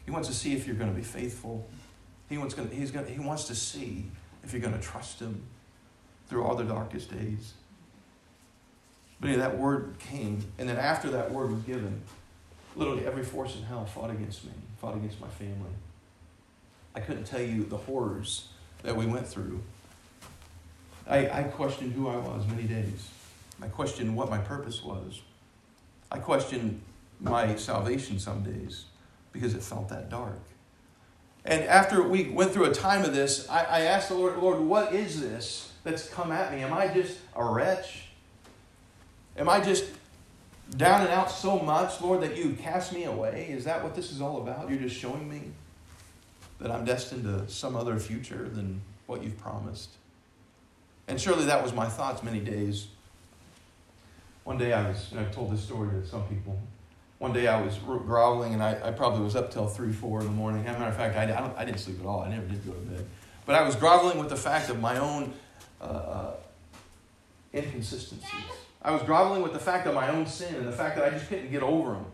He 0.05 0.11
wants 0.11 0.29
to 0.29 0.35
see 0.35 0.55
if 0.55 0.67
you're 0.67 0.77
going 0.77 0.91
to 0.91 0.97
be 0.97 1.05
faithful. 1.05 1.69
He 2.29 2.39
wants, 2.39 2.55
going 2.55 2.69
to, 2.69 2.75
he's 2.75 2.91
going 2.91 3.07
to, 3.07 3.13
he 3.13 3.21
wants 3.21 3.45
to 3.45 3.55
see 3.55 4.07
if 4.43 4.53
you're 4.53 4.63
going 4.63 4.75
to 4.75 4.81
trust 4.81 5.21
Him 5.21 5.43
through 6.29 6.45
all 6.45 6.55
the 6.55 6.65
darkest 6.65 7.11
days. 7.11 7.55
But 9.21 9.29
anyway, 9.29 9.43
that 9.43 9.59
word 9.59 9.97
came, 9.99 10.45
and 10.59 10.69
then 10.69 10.79
after 10.79 11.11
that 11.11 11.31
word 11.31 11.53
was 11.53 11.63
given, 11.63 12.01
literally 12.75 13.07
every 13.07 13.23
force 13.23 13.55
in 13.55 13.63
hell 13.63 13.85
fought 13.85 14.11
against 14.11 14.45
me, 14.45 14.53
fought 14.81 14.97
against 14.97 15.21
my 15.21 15.29
family. 15.29 15.71
I 16.95 17.01
couldn't 17.01 17.25
tell 17.25 17.41
you 17.41 17.65
the 17.65 17.77
horrors 17.77 18.49
that 18.83 18.97
we 18.97 19.07
went 19.07 19.27
through 19.27 19.61
I, 21.11 21.41
I 21.41 21.43
questioned 21.43 21.93
who 21.93 22.09
I 22.09 22.17
was 22.17 22.47
many 22.47 22.63
days. 22.63 23.09
I 23.61 23.67
questioned 23.67 24.15
what 24.17 24.31
my 24.31 24.39
purpose 24.39 24.83
was. 24.83 25.21
I 26.11 26.19
questioned 26.19 26.81
my 27.21 27.57
salvation 27.57 28.21
some 28.21 28.43
days 28.43 28.85
because 29.33 29.55
it 29.55 29.63
felt 29.63 29.89
that 29.89 30.09
dark. 30.09 30.39
And 31.45 31.65
after 31.65 32.03
we 32.03 32.31
went 32.31 32.53
through 32.53 32.67
a 32.67 32.75
time 32.75 33.05
of 33.05 33.13
this, 33.13 33.49
I, 33.49 33.65
I 33.65 33.81
asked 33.83 34.09
the 34.09 34.15
Lord, 34.15 34.39
Lord, 34.39 34.61
what 34.61 34.95
is 34.95 35.21
this 35.21 35.73
that's 35.83 36.09
come 36.09 36.31
at 36.31 36.53
me? 36.53 36.63
Am 36.63 36.73
I 36.73 36.87
just 36.87 37.19
a 37.35 37.45
wretch? 37.45 38.05
Am 39.37 39.49
I 39.49 39.61
just 39.61 39.87
down 40.77 41.01
and 41.01 41.11
out 41.11 41.31
so 41.31 41.59
much, 41.59 42.01
Lord, 42.01 42.21
that 42.21 42.37
you 42.37 42.53
cast 42.53 42.93
me 42.93 43.05
away? 43.05 43.49
Is 43.51 43.65
that 43.65 43.83
what 43.83 43.97
this 43.97 44.13
is 44.13 44.21
all 44.21 44.43
about? 44.43 44.71
You're 44.71 44.79
just 44.79 44.97
showing 44.97 45.29
me 45.29 45.43
that 46.61 46.71
I'm 46.71 46.85
destined 46.85 47.25
to 47.25 47.51
some 47.51 47.75
other 47.75 47.99
future 47.99 48.49
than 48.49 48.83
what 49.07 49.23
you've 49.23 49.39
promised. 49.39 49.91
And 51.09 51.21
surely 51.21 51.47
that 51.47 51.63
was 51.63 51.73
my 51.73 51.87
thoughts 51.87 52.23
many 52.23 52.41
days. 52.41 52.87
One 54.45 54.59
day 54.59 54.73
I 54.73 54.89
was, 54.89 55.09
and 55.11 55.21
I've 55.21 55.35
told 55.35 55.53
this 55.53 55.63
story 55.63 55.91
to 55.91 56.07
some 56.07 56.27
people. 56.29 56.59
One 57.19 57.33
day 57.33 57.49
I 57.49 57.61
was 57.61 57.77
groveling, 57.79 58.55
and 58.55 58.63
I, 58.63 58.79
I 58.83 58.91
probably 58.93 59.23
was 59.23 59.37
up 59.37 59.51
till 59.51 59.67
3, 59.67 59.93
4 59.93 60.21
in 60.21 60.27
the 60.27 60.33
morning. 60.33 60.67
As 60.67 60.77
a 60.77 60.79
matter 60.79 60.91
of 60.91 60.97
fact, 60.97 61.17
I, 61.17 61.25
I, 61.25 61.63
I, 61.63 61.65
didn't 61.65 61.81
sleep 61.81 62.01
at 62.01 62.07
all. 62.07 62.23
I 62.23 62.31
never 62.31 62.47
did 62.47 62.65
go 62.65 62.73
to 62.73 62.79
bed. 62.79 63.07
But 63.45 63.57
I 63.57 63.63
was 63.63 63.77
groveling 63.77 64.19
with 64.19 64.31
the 64.31 64.37
fact 64.37 64.71
of 64.71 64.81
my 64.81 64.97
own 64.99 65.35
uh, 65.81 65.85
uh, 65.85 66.33
inconsistencies. 67.53 68.31
I 68.83 68.93
was 68.93 69.03
groveling 69.03 69.43
with 69.43 69.53
the 69.53 69.59
fact 69.59 69.87
of 69.87 69.95
my 69.95 70.09
own 70.09 70.27
sin 70.27 70.55
and 70.55 70.67
the 70.67 70.73
fact 70.73 70.97
that 70.97 71.05
I 71.05 71.11
just 71.11 71.29
couldn't 71.29 71.51
get 71.51 71.63
over 71.63 71.93
them. 71.93 72.07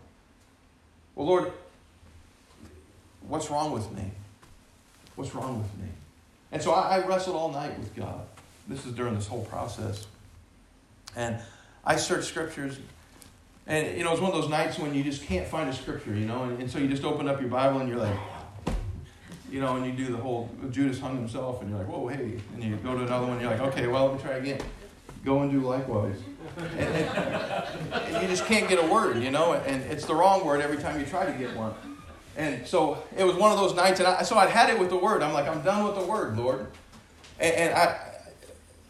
Well, 1.15 1.27
Lord, 1.27 1.53
what's 3.29 3.51
wrong 3.51 3.71
with 3.73 3.93
me? 3.93 4.11
What's 5.17 5.35
wrong 5.35 5.59
with 5.59 5.75
me? 5.83 5.89
And 6.53 6.63
so 6.63 6.73
I, 6.73 6.99
I 6.99 7.07
wrestled 7.07 7.37
all 7.37 7.51
night 7.51 7.77
with 7.79 7.95
God. 7.97 8.21
This 8.69 8.87
is 8.87 8.93
during 8.93 9.15
this 9.15 9.27
whole 9.27 9.45
process. 9.47 10.07
And 11.17 11.39
I 11.85 11.97
searched 11.97 12.29
scriptures. 12.29 12.79
And, 13.67 13.99
you 13.99 14.05
know, 14.05 14.13
it's 14.13 14.21
one 14.21 14.31
of 14.31 14.41
those 14.41 14.51
nights 14.51 14.79
when 14.79 14.95
you 14.95 15.03
just 15.03 15.25
can't 15.25 15.47
find 15.47 15.69
a 15.69 15.73
scripture, 15.73 16.15
you 16.15 16.27
know, 16.27 16.45
and, 16.45 16.61
and 16.61 16.71
so 16.71 16.79
you 16.79 16.87
just 16.87 17.05
open 17.05 17.29
up 17.29 17.41
your 17.41 17.51
Bible 17.51 17.81
and 17.81 17.89
you're 17.89 17.99
like, 17.99 18.17
you 19.51 19.61
know, 19.61 19.77
and 19.77 19.87
you 19.87 19.93
do 19.93 20.13
the 20.13 20.19
whole 20.19 20.51
Judas 20.71 21.01
hung 21.01 21.17
himself, 21.17 21.63
and 21.63 21.71
you're 21.71 21.79
like, 21.79 21.89
whoa, 21.89 22.09
hey. 22.09 22.39
And 22.55 22.63
you 22.63 22.77
go 22.77 22.95
to 22.97 23.05
another 23.05 23.27
one, 23.27 23.41
you're 23.41 23.51
like, 23.51 23.61
okay, 23.61 23.87
well, 23.87 24.07
let 24.07 24.17
me 24.17 24.23
try 24.23 24.33
again. 24.33 24.61
Go 25.25 25.43
and 25.43 25.51
do 25.51 25.61
likewise. 25.61 26.17
And, 26.59 26.81
and 27.93 28.23
you 28.23 28.29
just 28.29 28.45
can't 28.47 28.69
get 28.69 28.83
a 28.83 28.87
word, 28.87 29.23
you 29.23 29.31
know, 29.31 29.55
and 29.55 29.83
it's 29.85 30.05
the 30.05 30.15
wrong 30.15 30.45
word 30.45 30.61
every 30.61 30.79
time 30.79 30.99
you 31.01 31.07
try 31.07 31.27
to 31.27 31.33
get 31.33 31.57
one. 31.57 31.75
And 32.37 32.67
so 32.67 33.03
it 33.17 33.25
was 33.25 33.35
one 33.35 33.51
of 33.51 33.59
those 33.59 33.75
nights, 33.75 33.99
and 33.99 34.07
I, 34.07 34.23
so 34.23 34.37
I'd 34.37 34.51
had 34.51 34.69
it 34.69 34.79
with 34.79 34.91
the 34.91 34.97
word. 34.97 35.23
I'm 35.23 35.33
like, 35.33 35.49
I'm 35.49 35.63
done 35.63 35.85
with 35.85 35.95
the 35.95 36.05
word, 36.05 36.37
Lord. 36.37 36.67
And, 37.41 37.55
and 37.55 37.75
I, 37.75 37.99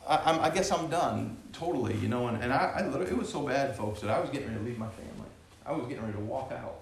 I, 0.09 0.38
I, 0.48 0.50
guess 0.50 0.72
I'm 0.72 0.88
done 0.88 1.37
totally, 1.52 1.94
you 1.96 2.09
know. 2.09 2.26
And, 2.26 2.42
and 2.42 2.52
I, 2.52 2.80
I 2.80 3.02
it 3.02 3.16
was 3.16 3.30
so 3.30 3.46
bad, 3.46 3.76
folks, 3.76 4.00
that 4.00 4.11
I 4.11 4.18
was 4.18 4.30
getting 4.30 4.48
ready 4.48 4.59
to 4.59 4.64
leave 4.64 4.78
my 4.78 4.88
family. 4.88 5.28
I 5.64 5.72
was 5.72 5.87
getting 5.87 6.02
ready 6.02 6.14
to 6.14 6.24
walk 6.24 6.52
out. 6.52 6.80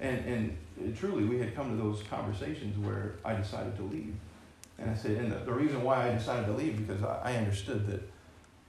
And, 0.00 0.56
and 0.78 0.96
truly, 0.96 1.24
we 1.24 1.38
had 1.38 1.54
come 1.54 1.76
to 1.76 1.82
those 1.82 2.02
conversations 2.04 2.78
where 2.78 3.16
I 3.24 3.34
decided 3.34 3.76
to 3.76 3.82
leave. 3.82 4.14
And 4.78 4.90
I 4.90 4.94
said, 4.94 5.12
and 5.12 5.32
the, 5.32 5.36
the 5.36 5.52
reason 5.52 5.82
why 5.82 6.08
I 6.08 6.14
decided 6.14 6.46
to 6.46 6.52
leave 6.52 6.86
because 6.86 7.02
I, 7.02 7.32
I 7.32 7.36
understood 7.36 7.86
that 7.88 8.00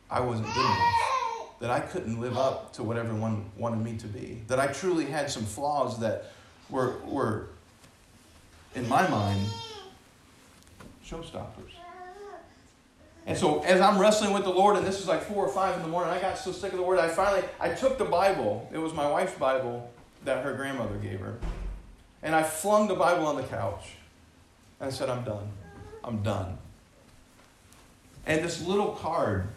I 0.09 0.19
wasn't 0.19 0.47
good 0.47 0.65
enough, 0.65 1.59
that 1.59 1.69
I 1.69 1.79
couldn't 1.79 2.19
live 2.19 2.37
up 2.37 2.73
to 2.73 2.83
what 2.83 2.97
everyone 2.97 3.51
wanted 3.57 3.79
me 3.79 3.95
to 3.97 4.07
be, 4.07 4.41
that 4.47 4.59
I 4.59 4.67
truly 4.67 5.05
had 5.05 5.29
some 5.29 5.43
flaws 5.43 5.99
that 5.99 6.31
were, 6.69 6.97
were 7.05 7.47
in 8.75 8.87
my 8.87 9.07
mind, 9.07 9.47
showstoppers. 11.05 11.73
And 13.25 13.37
so 13.37 13.61
as 13.61 13.79
I'm 13.81 13.99
wrestling 13.99 14.33
with 14.33 14.43
the 14.43 14.49
Lord, 14.49 14.75
and 14.77 14.85
this 14.85 14.99
is 14.99 15.07
like 15.07 15.21
four 15.21 15.45
or 15.45 15.49
five 15.49 15.75
in 15.75 15.81
the 15.81 15.87
morning, 15.87 16.11
I 16.11 16.19
got 16.19 16.37
so 16.37 16.51
sick 16.51 16.71
of 16.71 16.77
the 16.77 16.83
word, 16.83 16.99
I 16.99 17.07
finally 17.07 17.43
I 17.59 17.69
took 17.69 17.97
the 17.97 18.05
Bible. 18.05 18.67
It 18.73 18.77
was 18.77 18.93
my 18.93 19.09
wife's 19.09 19.37
Bible 19.37 19.91
that 20.25 20.43
her 20.43 20.53
grandmother 20.53 20.95
gave 20.95 21.19
her. 21.19 21.37
And 22.23 22.35
I 22.35 22.43
flung 22.43 22.87
the 22.87 22.95
Bible 22.95 23.27
on 23.27 23.35
the 23.35 23.43
couch. 23.43 23.91
And 24.79 24.87
I 24.87 24.91
said, 24.91 25.09
I'm 25.09 25.23
done. 25.23 25.47
I'm 26.03 26.23
done. 26.23 26.57
And 28.25 28.43
this 28.43 28.65
little 28.65 28.93
card 28.93 29.47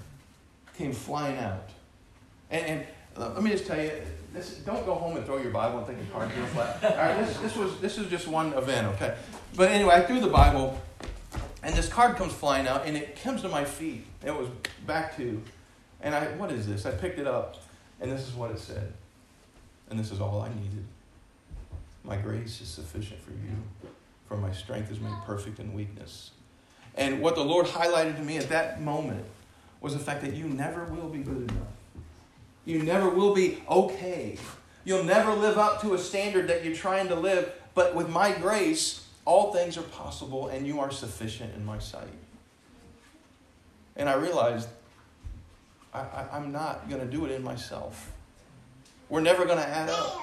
came 0.76 0.92
flying 0.92 1.38
out. 1.38 1.70
And, 2.50 2.66
and 2.66 2.86
uh, 3.16 3.32
let 3.34 3.42
me 3.42 3.50
just 3.50 3.66
tell 3.66 3.80
you, 3.80 3.90
this, 4.32 4.56
don't 4.58 4.84
go 4.86 4.94
home 4.94 5.16
and 5.16 5.26
throw 5.26 5.38
your 5.38 5.50
Bible 5.50 5.78
and 5.78 5.86
think 5.86 5.98
the 5.98 6.06
card's 6.06 6.34
going 6.34 6.46
to 6.46 6.52
fly. 6.52 6.76
All 6.82 6.96
right, 6.96 7.26
this, 7.26 7.38
this, 7.38 7.56
was, 7.56 7.78
this 7.80 7.98
was 7.98 8.08
just 8.08 8.26
one 8.26 8.52
event, 8.54 8.86
okay? 8.94 9.14
But 9.56 9.70
anyway, 9.70 9.94
I 9.94 10.02
threw 10.02 10.20
the 10.20 10.28
Bible, 10.28 10.80
and 11.62 11.74
this 11.74 11.88
card 11.88 12.16
comes 12.16 12.32
flying 12.32 12.66
out, 12.66 12.86
and 12.86 12.96
it 12.96 13.20
comes 13.22 13.42
to 13.42 13.48
my 13.48 13.64
feet. 13.64 14.06
It 14.24 14.34
was 14.34 14.48
back 14.86 15.16
to, 15.18 15.42
and 16.00 16.14
I, 16.14 16.26
what 16.36 16.50
is 16.50 16.66
this? 16.66 16.86
I 16.86 16.92
picked 16.92 17.18
it 17.18 17.26
up, 17.26 17.62
and 18.00 18.10
this 18.10 18.26
is 18.26 18.34
what 18.34 18.50
it 18.50 18.58
said. 18.58 18.92
And 19.90 19.98
this 19.98 20.10
is 20.10 20.20
all 20.20 20.40
I 20.40 20.48
needed. 20.48 20.84
My 22.04 22.16
grace 22.16 22.60
is 22.60 22.68
sufficient 22.68 23.20
for 23.20 23.32
you, 23.32 23.90
for 24.26 24.36
my 24.36 24.52
strength 24.52 24.90
is 24.90 24.98
made 24.98 25.12
perfect 25.26 25.60
in 25.60 25.74
weakness. 25.74 26.30
And 26.94 27.20
what 27.20 27.34
the 27.34 27.44
Lord 27.44 27.66
highlighted 27.66 28.16
to 28.16 28.22
me 28.22 28.38
at 28.38 28.48
that 28.48 28.80
moment 28.80 29.24
was 29.80 29.92
the 29.92 30.00
fact 30.00 30.22
that 30.22 30.34
you 30.34 30.44
never 30.44 30.84
will 30.84 31.08
be 31.08 31.18
good 31.18 31.50
enough. 31.50 31.66
You 32.64 32.82
never 32.82 33.08
will 33.08 33.34
be 33.34 33.62
okay. 33.68 34.38
You'll 34.84 35.04
never 35.04 35.32
live 35.32 35.58
up 35.58 35.80
to 35.82 35.94
a 35.94 35.98
standard 35.98 36.48
that 36.48 36.64
you're 36.64 36.74
trying 36.74 37.08
to 37.08 37.14
live. 37.14 37.52
But 37.74 37.94
with 37.94 38.08
my 38.08 38.32
grace, 38.32 39.06
all 39.24 39.52
things 39.52 39.76
are 39.76 39.82
possible 39.82 40.48
and 40.48 40.66
you 40.66 40.80
are 40.80 40.90
sufficient 40.90 41.54
in 41.54 41.64
my 41.64 41.78
sight. 41.78 42.08
And 43.96 44.08
I 44.08 44.14
realized 44.14 44.68
I, 45.94 46.26
am 46.32 46.52
not 46.52 46.88
going 46.88 47.00
to 47.00 47.06
do 47.06 47.24
it 47.26 47.30
in 47.32 47.42
myself. 47.42 48.10
We're 49.08 49.20
never 49.20 49.44
going 49.44 49.58
to 49.58 49.68
add 49.68 49.90
up. 49.90 50.20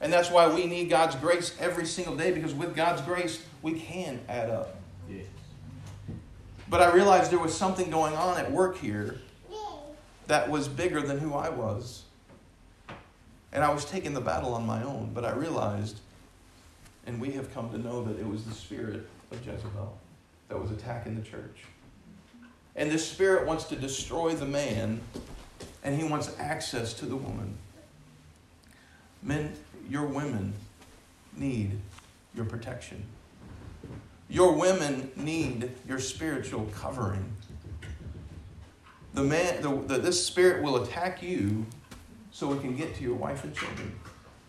And 0.00 0.12
that's 0.12 0.30
why 0.30 0.52
we 0.52 0.66
need 0.66 0.88
God's 0.88 1.16
grace 1.16 1.56
every 1.58 1.86
single 1.86 2.16
day 2.16 2.30
because 2.30 2.54
with 2.54 2.76
God's 2.76 3.02
grace, 3.02 3.42
we 3.62 3.80
can 3.80 4.20
add 4.28 4.50
up. 4.50 4.76
Yes. 5.08 5.24
But 6.68 6.82
I 6.82 6.92
realized 6.92 7.30
there 7.30 7.38
was 7.38 7.56
something 7.56 7.90
going 7.90 8.14
on 8.14 8.38
at 8.38 8.50
work 8.50 8.78
here 8.78 9.20
that 10.26 10.48
was 10.48 10.68
bigger 10.68 11.00
than 11.00 11.18
who 11.18 11.34
I 11.34 11.48
was. 11.48 12.02
And 13.52 13.62
I 13.62 13.72
was 13.72 13.84
taking 13.84 14.14
the 14.14 14.20
battle 14.20 14.54
on 14.54 14.66
my 14.66 14.82
own, 14.82 15.12
but 15.14 15.24
I 15.24 15.32
realized, 15.32 16.00
and 17.06 17.20
we 17.20 17.32
have 17.32 17.52
come 17.54 17.70
to 17.70 17.78
know 17.78 18.02
that 18.04 18.18
it 18.18 18.26
was 18.26 18.44
the 18.44 18.54
spirit 18.54 19.08
of 19.30 19.46
Jezebel 19.46 19.96
that 20.48 20.60
was 20.60 20.70
attacking 20.70 21.16
the 21.16 21.22
church. 21.22 21.64
And 22.76 22.90
this 22.90 23.08
spirit 23.08 23.46
wants 23.46 23.64
to 23.64 23.76
destroy 23.76 24.34
the 24.34 24.46
man, 24.46 25.00
and 25.84 26.00
he 26.00 26.06
wants 26.06 26.34
access 26.38 26.94
to 26.94 27.06
the 27.06 27.16
woman. 27.16 27.56
Men, 29.22 29.52
your 29.88 30.06
women 30.06 30.52
need 31.36 31.78
your 32.34 32.44
protection. 32.44 33.04
Your 34.28 34.52
women 34.52 35.12
need 35.16 35.70
your 35.86 36.00
spiritual 36.00 36.64
covering 36.74 37.32
the 39.14 39.22
man, 39.22 39.62
the, 39.62 39.70
the, 39.94 39.98
this 39.98 40.24
spirit 40.26 40.62
will 40.62 40.82
attack 40.82 41.22
you 41.22 41.64
so 42.30 42.52
it 42.52 42.60
can 42.60 42.76
get 42.76 42.96
to 42.96 43.02
your 43.02 43.14
wife 43.14 43.44
and 43.44 43.54
children. 43.54 43.94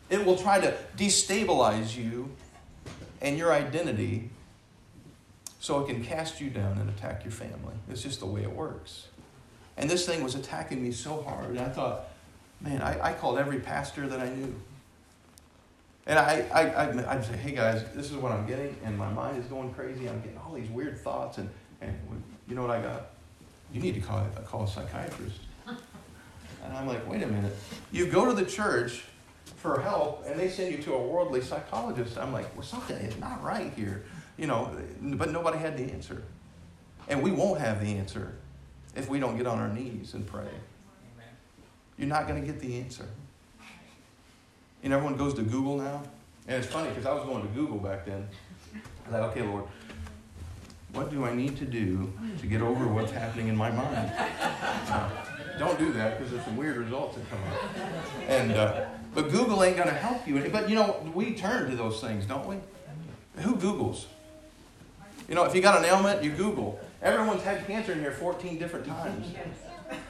It 0.10 0.26
will 0.26 0.38
try 0.38 0.60
to 0.60 0.76
destabilize 0.98 1.96
you 1.96 2.30
and 3.22 3.38
your 3.38 3.54
identity 3.54 4.30
so 5.60 5.80
it 5.80 5.88
can 5.88 6.04
cast 6.04 6.42
you 6.42 6.50
down 6.50 6.78
and 6.78 6.90
attack 6.90 7.24
your 7.24 7.32
family. 7.32 7.76
It's 7.90 8.02
just 8.02 8.20
the 8.20 8.26
way 8.26 8.42
it 8.42 8.52
works. 8.52 9.08
And 9.78 9.90
this 9.90 10.06
thing 10.06 10.24
was 10.24 10.36
attacking 10.36 10.82
me 10.82 10.92
so 10.92 11.22
hard. 11.22 11.50
And 11.52 11.60
I 11.60 11.70
thought, 11.70 12.08
man, 12.62 12.82
I, 12.82 13.10
I 13.10 13.14
called 13.14 13.38
every 13.38 13.60
pastor 13.60 14.08
that 14.08 14.20
I 14.20 14.30
knew. 14.30 14.56
And 16.08 16.20
I, 16.20 16.46
I, 16.54 16.62
I, 16.62 17.14
I'd 17.14 17.26
say, 17.26 17.36
hey 17.38 17.52
guys, 17.52 17.84
this 17.96 18.12
is 18.12 18.18
what 18.18 18.32
I'm 18.32 18.46
getting, 18.46 18.76
and 18.84 18.96
my 18.96 19.12
mind 19.12 19.40
is 19.40 19.46
going 19.48 19.74
crazy. 19.74 20.08
I'm 20.08 20.22
getting 20.22 20.38
all 20.38 20.54
these 20.54 20.70
weird 20.70 21.00
thoughts, 21.00 21.40
and, 21.40 21.50
and 21.82 21.98
you 22.48 22.54
know 22.54 22.62
what 22.62 22.70
I 22.70 22.80
got? 22.80 23.15
You 23.74 23.82
need 23.82 23.96
to 23.96 24.02
call, 24.02 24.26
call 24.46 24.64
a 24.64 24.68
psychiatrist. 24.68 25.40
And 26.64 26.76
I'm 26.76 26.88
like, 26.88 27.08
wait 27.08 27.22
a 27.22 27.28
minute. 27.28 27.56
You 27.92 28.08
go 28.08 28.26
to 28.26 28.34
the 28.34 28.44
church 28.50 29.04
for 29.58 29.82
help, 29.82 30.26
and 30.26 30.40
they 30.40 30.50
send 30.50 30.72
you 30.72 30.82
to 30.84 30.94
a 30.96 31.00
worldly 31.00 31.42
psychologist. 31.42 32.18
I'm 32.18 32.34
like, 32.34 32.54
well, 32.56 32.64
something 32.64 32.96
is 32.98 33.18
not 33.20 33.44
right 33.44 33.72
here. 33.76 34.06
You 34.38 34.48
know, 34.48 34.76
but 35.00 35.32
nobody 35.32 35.60
had 35.60 35.78
the 35.78 35.84
answer. 35.92 36.24
And 37.08 37.22
we 37.22 37.32
won't 37.32 37.60
have 37.60 37.86
the 37.86 37.94
answer 37.94 38.34
if 38.96 39.10
we 39.10 39.20
don't 39.20 39.38
get 39.38 39.46
on 39.46 39.60
our 39.60 39.70
knees 39.70 40.16
and 40.16 40.26
pray. 40.26 40.50
You're 41.98 42.10
not 42.10 42.28
going 42.28 42.42
to 42.42 42.46
get 42.46 42.60
the 42.60 42.80
answer. 42.80 43.06
And 44.84 44.92
everyone 44.92 45.18
goes 45.18 45.34
to 45.36 45.44
Google 45.44 45.78
now. 45.78 46.04
And 46.48 46.64
it's 46.64 46.72
funny 46.72 46.90
because 46.90 47.06
I 47.06 47.14
was 47.14 47.24
going 47.24 47.42
to 47.42 47.48
Google 47.50 47.78
back 47.78 48.06
then. 48.06 48.28
I 48.74 49.12
was 49.12 49.20
like, 49.20 49.32
okay, 49.32 49.42
Lord, 49.42 49.66
what 50.96 51.12
do 51.12 51.26
I 51.26 51.34
need 51.34 51.58
to 51.58 51.66
do 51.66 52.12
to 52.40 52.48
get 52.48 52.62
over 52.62 52.88
what's 52.88 53.12
happening 53.12 53.50
in 53.50 53.56
my 53.56 53.70
mind? 53.70 54.12
Uh, 54.18 55.10
don't 55.60 55.78
do 55.78 55.92
that 55.94 56.18
because 56.18 56.32
there's 56.32 56.44
some 56.46 56.56
weird 56.56 56.78
results 56.78 57.18
that 57.18 57.30
come 57.30 57.40
up. 57.52 58.30
And 58.30 58.54
uh, 58.54 58.86
but 59.14 59.30
Google 59.30 59.64
ain't 59.64 59.76
going 59.76 59.90
to 59.90 59.96
help 59.96 60.28
you. 60.28 60.50
But 60.50 60.70
you 60.70 60.76
know, 60.76 61.12
we 61.14 61.36
turn 61.36 61.70
to 61.70 61.76
those 61.76 62.02
things, 62.02 62.26
don't 62.26 62.48
we? 62.48 62.56
Who 63.42 63.56
Googles? 63.56 64.06
You 65.28 65.36
know, 65.36 65.44
if 65.44 65.54
you 65.54 65.62
got 65.62 65.78
an 65.80 65.86
ailment, 65.86 66.24
you 66.24 66.32
Google. 66.32 66.80
Everyone's 67.02 67.44
had 67.44 67.66
cancer 67.68 67.92
in 67.92 68.00
here 68.00 68.12
14 68.12 68.58
different 68.58 68.86
times. 68.86 69.28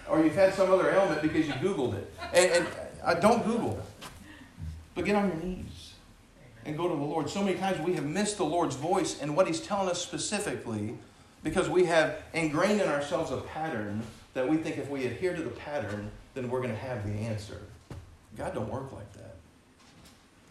Or 0.10 0.24
you've 0.24 0.36
had 0.36 0.54
some 0.54 0.72
other 0.72 0.90
ailment 0.92 1.22
because 1.22 1.48
you 1.48 1.54
Googled 1.54 1.96
it. 1.96 2.14
And, 2.34 2.52
and 2.52 2.68
uh, 3.04 3.14
don't 3.16 3.44
Google. 3.44 3.82
But 4.94 5.06
get 5.06 5.16
on 5.16 5.28
your 5.28 5.38
knees 5.38 5.75
and 6.66 6.76
go 6.76 6.90
to 6.90 6.96
the 6.96 7.02
Lord. 7.02 7.30
So 7.30 7.44
many 7.44 7.58
times 7.58 7.80
we 7.80 7.94
have 7.94 8.06
missed 8.06 8.38
the 8.38 8.46
Lord's 8.46 8.76
voice 8.76 9.22
and 9.22 9.36
what 9.36 9.48
He's 9.48 9.62
telling 9.62 9.90
us 9.90 10.02
specifically 10.02 10.96
because 11.44 11.70
we 11.70 11.86
have 11.86 12.24
ingrained 12.34 12.82
in 12.82 12.88
ourselves 12.88 13.32
a 13.32 13.38
pattern 13.38 14.02
that 14.34 14.50
we 14.50 14.58
think 14.58 14.78
if 14.78 14.90
we 14.90 15.06
adhere 15.06 15.36
to 15.36 15.44
the 15.44 15.52
pattern, 15.52 16.10
then 16.34 16.50
we're 16.50 16.62
going 16.62 16.74
to 16.74 16.80
have 16.80 17.06
the 17.06 17.14
answer. 17.26 17.62
God 18.38 18.54
don't 18.54 18.70
work 18.70 18.92
like 18.92 19.12
that. 19.14 19.36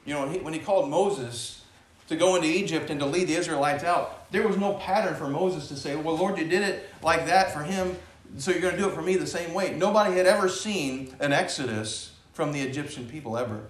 You 0.07 0.15
know, 0.15 0.21
when 0.21 0.33
he, 0.33 0.39
when 0.39 0.55
he 0.55 0.61
called 0.61 0.89
Moses 0.89 1.63
to 2.09 2.17
go 2.17 2.37
into 2.37 2.49
Egypt 2.49 2.91
and 2.91 3.01
to 3.01 3.07
lead 3.07 3.29
the 3.29 3.35
Israelites 3.35 3.83
out, 3.83 4.31
there 4.31 4.47
was 4.47 4.57
no 4.57 4.75
pattern 4.75 5.15
for 5.15 5.29
Moses 5.29 5.69
to 5.69 5.77
say, 5.77 5.97
Well, 5.97 6.17
Lord, 6.17 6.39
you 6.39 6.47
did 6.47 6.63
it 6.63 6.89
like 7.03 7.27
that 7.27 7.53
for 7.53 7.63
him, 7.63 7.97
so 8.39 8.51
you're 8.51 8.61
going 8.61 8.75
to 8.75 8.81
do 8.81 8.89
it 8.89 8.95
for 8.95 9.03
me 9.03 9.17
the 9.17 9.27
same 9.27 9.53
way. 9.53 9.75
Nobody 9.75 10.17
had 10.17 10.27
ever 10.27 10.49
seen 10.49 11.15
an 11.21 11.33
exodus 11.33 12.13
from 12.33 12.53
the 12.53 12.61
Egyptian 12.61 13.07
people 13.09 13.37
ever. 13.37 13.63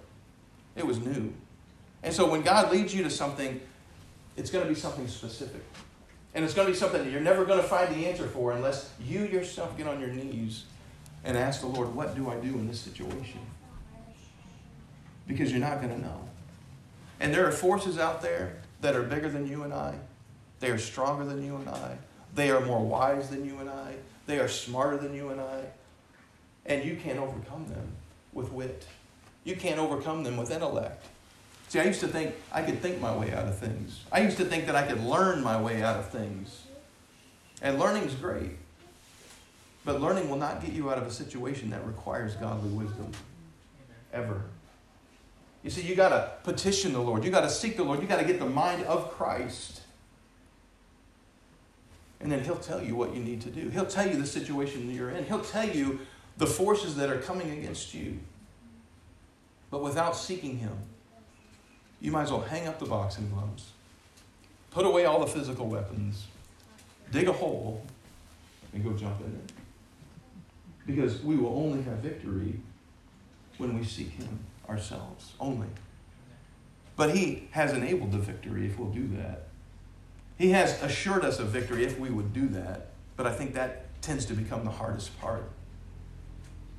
It 0.77 0.87
was 0.87 0.99
new. 0.99 1.33
And 2.05 2.12
so 2.12 2.29
when 2.31 2.43
God 2.43 2.71
leads 2.71 2.95
you 2.95 3.03
to 3.03 3.11
something, 3.11 3.61
it's 4.37 4.51
going 4.51 4.62
to 4.62 4.69
be 4.69 4.79
something 4.79 5.09
specific. 5.09 5.64
And 6.35 6.45
it's 6.45 6.53
going 6.53 6.67
to 6.67 6.73
be 6.73 6.79
something 6.79 7.03
that 7.03 7.11
you're 7.11 7.21
never 7.21 7.47
going 7.47 7.61
to 7.61 7.67
find 7.67 7.95
the 7.95 8.07
answer 8.07 8.27
for 8.27 8.53
unless 8.53 8.90
you 9.01 9.25
yourself 9.25 9.77
get 9.77 9.87
on 9.87 9.99
your 10.01 10.11
knees 10.11 10.64
and 11.25 11.37
ask 11.38 11.62
the 11.62 11.67
Lord, 11.67 11.95
what 11.95 12.14
do 12.14 12.29
I 12.29 12.37
do 12.37 12.49
in 12.49 12.69
this 12.69 12.79
situation? 12.79 13.40
Because 15.27 15.51
you're 15.51 15.61
not 15.61 15.81
going 15.81 15.95
to 15.95 16.01
know. 16.01 16.29
And 17.21 17.33
there 17.33 17.47
are 17.47 17.53
forces 17.53 17.99
out 17.99 18.21
there 18.21 18.57
that 18.83 18.95
are 18.95 19.03
bigger 19.03 19.31
than 19.31 19.49
you 19.49 19.62
and 19.62 19.73
I. 19.73 19.95
They 20.61 20.71
are 20.71 20.79
stronger 20.79 21.25
than 21.25 21.43
you 21.43 21.57
and 21.57 21.69
I. 21.71 21.97
They 22.35 22.51
are 22.51 22.61
more 22.61 22.85
wise 22.85 23.31
than 23.31 23.47
you 23.47 23.59
and 23.61 23.71
I. 23.71 23.95
They 24.27 24.38
are 24.40 24.49
smarter 24.49 24.99
than 24.99 25.14
you 25.14 25.31
and 25.31 25.40
I. 25.40 25.62
And 26.67 26.85
you 26.85 26.97
can't 26.97 27.19
overcome 27.19 27.67
them 27.69 27.93
with 28.35 28.53
wit. 28.53 28.87
You 29.45 29.57
can't 29.57 29.79
overcome 29.79 30.25
them 30.25 30.37
with 30.37 30.51
intellect. 30.51 31.07
See, 31.75 31.81
I 31.81 31.87
used 31.87 31.99
to 32.03 32.07
think 32.07 32.37
I 32.53 32.63
could 32.63 32.81
think 32.81 33.01
my 33.01 33.17
way 33.17 33.33
out 33.33 33.49
of 33.49 33.59
things. 33.59 34.05
I 34.13 34.21
used 34.21 34.37
to 34.37 34.45
think 34.45 34.67
that 34.67 34.77
I 34.77 34.87
could 34.87 35.03
learn 35.03 35.43
my 35.43 35.61
way 35.61 35.83
out 35.83 35.97
of 35.97 36.09
things. 36.09 36.63
And 37.63 37.81
learning 37.81 38.05
is 38.05 38.15
great. 38.15 38.53
But 39.85 40.01
learning 40.01 40.29
will 40.29 40.37
not 40.37 40.65
get 40.65 40.73
you 40.73 40.93
out 40.93 40.99
of 40.99 41.07
a 41.09 41.11
situation 41.11 41.71
that 41.71 41.85
requires 41.85 42.37
godly 42.37 42.71
wisdom. 42.71 43.11
Ever. 44.13 44.43
You 45.65 45.71
see, 45.71 45.83
you 45.83 45.97
got 45.97 46.11
to 46.11 46.31
petition 46.45 46.93
the 46.93 47.01
Lord. 47.01 47.25
You 47.25 47.33
got 47.33 47.41
to 47.41 47.51
seek 47.51 47.77
the 47.77 47.83
Lord. 47.83 48.01
You 48.01 48.07
got 48.07 48.21
to 48.21 48.25
get 48.25 48.39
the 48.39 48.47
mind 48.47 48.85
of 48.85 49.11
Christ. 49.11 49.81
And 52.21 52.31
then 52.31 52.45
He'll 52.45 52.55
tell 52.55 52.81
you 52.81 52.95
what 52.95 53.17
you 53.17 53.21
need 53.21 53.41
to 53.41 53.51
do. 53.51 53.69
He'll 53.71 53.85
tell 53.85 54.09
you 54.09 54.17
the 54.17 54.29
situation 54.29 54.89
you're 54.95 55.11
in. 55.11 55.25
He'll 55.25 55.43
tell 55.43 55.69
you 55.69 55.99
the 56.37 56.47
forces 56.47 56.95
that 56.95 57.11
are 57.11 57.19
coming 57.19 57.51
against 57.51 57.95
you. 57.95 58.21
But 59.73 59.83
without 59.83 60.15
seeking 60.15 60.59
Him, 60.59 60.79
you 62.05 62.12
might 62.12 62.25
as 62.25 62.31
well 62.31 62.43
hang 62.43 62.69
up 62.69 62.79
the 62.79 62.85
boxing 62.85 63.31
gloves, 63.31 63.71
put 64.71 64.85
away 64.85 65.07
all 65.07 65.21
the 65.21 65.27
physical 65.27 65.67
weapons, 65.67 66.27
dig 67.11 67.27
a 67.27 67.33
hole, 67.33 67.83
and 68.75 68.85
go 68.85 68.93
jump 68.93 69.19
in 69.23 69.33
it. 69.33 69.53
Because 70.85 71.23
we 71.23 71.37
will 71.37 71.57
only 71.57 71.83
have 71.85 72.01
victory 72.01 72.61
when 73.57 73.79
we 73.79 73.83
seek 73.83 74.11
Him 74.11 74.38
ourselves, 74.69 75.33
only. 75.40 75.69
But 76.95 77.17
He 77.17 77.49
has 77.53 77.73
enabled 77.73 78.12
the 78.12 78.19
victory 78.19 78.67
if 78.67 78.79
we'll 78.79 78.90
do 78.90 79.09
that. 79.17 79.47
He 80.37 80.51
has 80.51 80.83
assured 80.83 81.25
us 81.25 81.38
of 81.38 81.49
victory 81.49 81.85
if 81.85 81.99
we 81.99 82.11
would 82.11 82.35
do 82.35 82.49
that. 82.49 82.90
But 83.17 83.27
I 83.27 83.33
think 83.33 83.55
that 83.55 83.87
tends 84.03 84.27
to 84.27 84.35
become 84.35 84.67
the 84.67 84.73
hardest 84.73 85.19
part, 85.23 85.51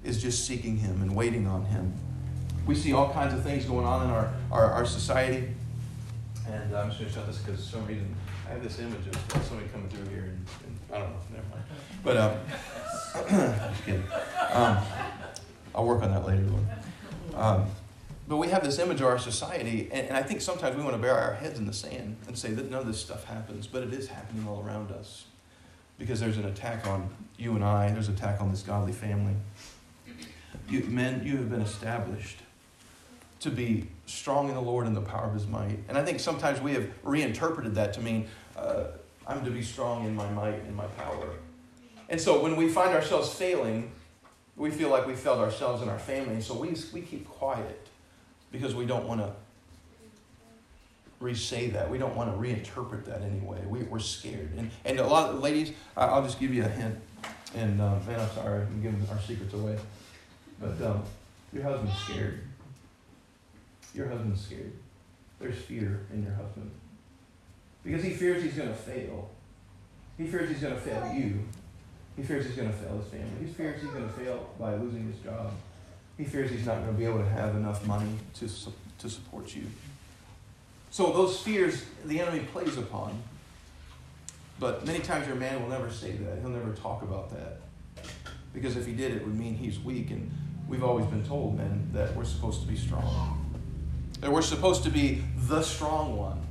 is 0.03 0.21
just 0.21 0.45
seeking 0.45 0.77
Him 0.77 1.01
and 1.01 1.15
waiting 1.15 1.47
on 1.47 1.65
Him. 1.65 1.95
We 2.65 2.75
see 2.75 2.93
all 2.93 3.12
kinds 3.13 3.34
of 3.34 3.43
things 3.43 3.65
going 3.65 3.86
on 3.86 4.06
in 4.06 4.10
our, 4.10 4.34
our, 4.51 4.71
our 4.71 4.86
society. 4.86 5.49
And 6.47 6.75
I'm 6.75 6.89
just 6.89 6.99
going 6.99 7.12
to 7.12 7.17
shut 7.17 7.28
this 7.28 7.38
because 7.39 7.63
for 7.63 7.78
some 7.78 7.88
reason 7.88 8.15
I 8.47 8.51
have 8.51 8.63
this 8.63 8.80
image 8.80 9.08
of 9.08 9.45
somebody 9.45 9.67
coming 9.69 9.89
through 9.89 10.08
here, 10.10 10.23
and, 10.23 10.45
and 10.65 10.78
I 10.93 10.99
don't 10.99 11.10
know, 11.10 11.17
never 11.34 11.47
mind. 11.49 11.63
But 12.04 12.17
um, 12.17 13.69
just 13.71 13.86
kidding. 13.86 14.04
Um, 14.51 14.78
I'll 15.73 15.86
work 15.86 16.04
on 16.04 16.12
that 16.12 16.25
later, 16.25 16.45
Um, 17.36 17.65
but 18.28 18.38
we 18.38 18.47
have 18.47 18.63
this 18.63 18.80
image 18.80 19.01
of 19.01 19.08
our 19.08 19.19
society, 19.19 19.89
and, 19.91 20.08
and 20.08 20.17
I 20.17 20.23
think 20.23 20.41
sometimes 20.41 20.75
we 20.75 20.84
want 20.84 20.95
to 20.95 21.01
bury 21.01 21.19
our 21.19 21.34
heads 21.34 21.60
in 21.60 21.65
the 21.65 21.73
sand 21.73 22.17
and 22.28 22.38
say 22.38 22.51
that 22.51 22.71
none 22.71 22.82
of 22.82 22.88
this 22.88 22.99
stuff 22.99 23.25
happens, 23.25 23.67
but 23.67 23.84
it 23.84 23.93
is 23.93 24.08
happening 24.08 24.47
all 24.47 24.63
around 24.65 24.91
us 24.91 25.25
because 25.97 26.19
there's 26.19 26.38
an 26.38 26.45
attack 26.45 26.86
on 26.88 27.10
you 27.38 27.56
and 27.56 27.63
I, 27.63 27.91
there's 27.91 28.08
an 28.08 28.15
attack 28.15 28.41
on 28.41 28.51
this 28.51 28.62
godly 28.62 28.93
family. 28.93 29.34
You, 30.69 30.84
men, 30.86 31.21
you 31.25 31.38
have 31.38 31.49
been 31.49 31.62
established 31.62 32.39
to 33.45 33.51
be 33.51 33.88
strong 34.08 34.49
in 34.49 34.55
the 34.55 34.62
Lord 34.62 34.88
and 34.88 34.95
the 34.95 35.01
power 35.01 35.25
of 35.25 35.34
his 35.34 35.47
might. 35.47 35.77
And 35.88 35.97
I 35.97 36.03
think 36.03 36.19
sometimes 36.19 36.60
we 36.60 36.73
have 36.73 36.89
reinterpreted 37.03 37.75
that 37.75 37.93
to 37.93 38.01
mean 38.01 38.27
uh, 38.58 38.86
I'm 39.27 39.45
to 39.45 39.51
be 39.51 39.62
strong 39.62 40.05
in 40.05 40.15
my 40.15 40.29
might 40.31 40.62
and 40.63 40.75
my 40.75 40.88
power. 40.88 41.29
And 42.10 42.19
so 42.19 42.41
when 42.41 42.55
we 42.55 42.67
find 42.69 42.93
ourselves 42.93 43.34
failing, 43.34 43.91
we 44.58 44.71
feel 44.71 44.89
like 44.89 45.08
we 45.08 45.15
failed 45.15 45.39
ourselves 45.39 45.81
and 45.81 45.89
our 45.89 45.99
family. 45.99 46.34
And 46.34 46.43
so 46.43 46.55
we, 46.55 46.75
we 46.91 47.01
keep 47.01 47.27
quiet 47.27 47.88
because 48.51 48.75
we 48.75 48.86
don't 48.86 49.05
want 49.08 49.21
to 49.21 49.31
re-say 51.19 51.69
that. 51.69 51.89
We 51.89 51.97
don't 51.97 52.15
want 52.15 52.31
to 52.31 52.38
reinterpret 52.38 53.05
that 53.05 53.21
anyway. 53.21 53.63
We, 53.67 53.84
we're 53.84 53.99
scared. 53.99 54.51
And, 54.58 54.71
and 54.86 54.99
a 54.99 55.08
lot 55.08 55.29
of 55.29 55.39
ladies, 55.41 55.71
I'll 55.95 56.23
just 56.23 56.39
give 56.39 56.53
you 56.53 56.63
a 56.63 56.69
hint. 56.69 56.97
And 57.55 57.77
man, 57.77 58.19
I'm 58.19 58.29
sorry, 58.31 58.62
I'm 58.62 58.81
giving 58.81 59.08
our 59.10 59.19
secrets 59.21 59.53
away. 59.53 59.77
But 60.60 60.81
um, 60.81 61.03
your 61.53 61.63
husband's 61.63 61.97
scared. 61.99 62.41
Your 63.95 64.10
husband's 64.10 64.45
scared. 64.45 64.73
There's 65.39 65.58
fear 65.58 66.05
in 66.13 66.23
your 66.23 66.34
husband. 66.34 66.69
Because 67.84 68.03
he 68.03 68.12
fears 68.12 68.43
he's 68.43 68.55
going 68.55 68.69
to 68.69 68.75
fail. 68.75 69.29
He 70.17 70.27
fears 70.27 70.49
he's 70.49 70.60
going 70.60 70.75
to 70.75 70.81
fail 70.81 71.13
you. 71.13 71.39
He 72.17 72.23
fears 72.23 72.45
he's 72.45 72.55
going 72.55 72.69
to 72.69 72.75
fail 72.75 72.97
his 72.97 73.08
family. 73.08 73.45
He 73.45 73.51
fears 73.51 73.81
he's 73.81 73.91
going 73.91 74.08
to 74.08 74.13
fail 74.13 74.49
by 74.60 74.75
losing 74.75 75.12
his 75.12 75.21
job. 75.21 75.51
He 76.17 76.23
fears 76.23 76.51
he's 76.51 76.65
not 76.65 76.79
going 76.79 76.93
to 76.93 76.97
be 76.97 77.05
able 77.05 77.19
to 77.19 77.29
have 77.29 77.55
enough 77.55 77.86
money 77.86 78.12
to, 78.36 78.49
to 78.99 79.10
support 79.10 79.55
you. 79.55 79.63
So 80.89 81.12
those 81.12 81.39
fears 81.39 81.84
the 82.05 82.19
enemy 82.19 82.45
plays 82.51 82.77
upon. 82.77 83.21
But 84.60 84.86
many 84.86 84.99
times 84.99 85.27
your 85.27 85.36
man 85.36 85.62
will 85.62 85.69
never 85.69 85.91
say 85.91 86.12
that. 86.12 86.39
He'll 86.39 86.49
never 86.49 86.71
talk 86.71 87.01
about 87.01 87.29
that. 87.31 87.60
Because 88.53 88.77
if 88.77 88.86
he 88.86 88.93
did, 88.93 89.12
it 89.12 89.25
would 89.25 89.38
mean 89.38 89.55
he's 89.55 89.79
weak. 89.79 90.12
And 90.12 90.31
we've 90.69 90.84
always 90.84 91.05
been 91.08 91.25
told, 91.25 91.58
men, 91.58 91.89
that 91.91 92.15
we're 92.15 92.23
supposed 92.23 92.62
to 92.62 92.67
be 92.67 92.77
strong. 92.77 93.44
That 94.21 94.32
we're 94.32 94.41
supposed 94.41 94.84
to 94.84 94.89
be 94.89 95.23
the 95.47 95.62
strong 95.62 96.17
one. 96.17 96.41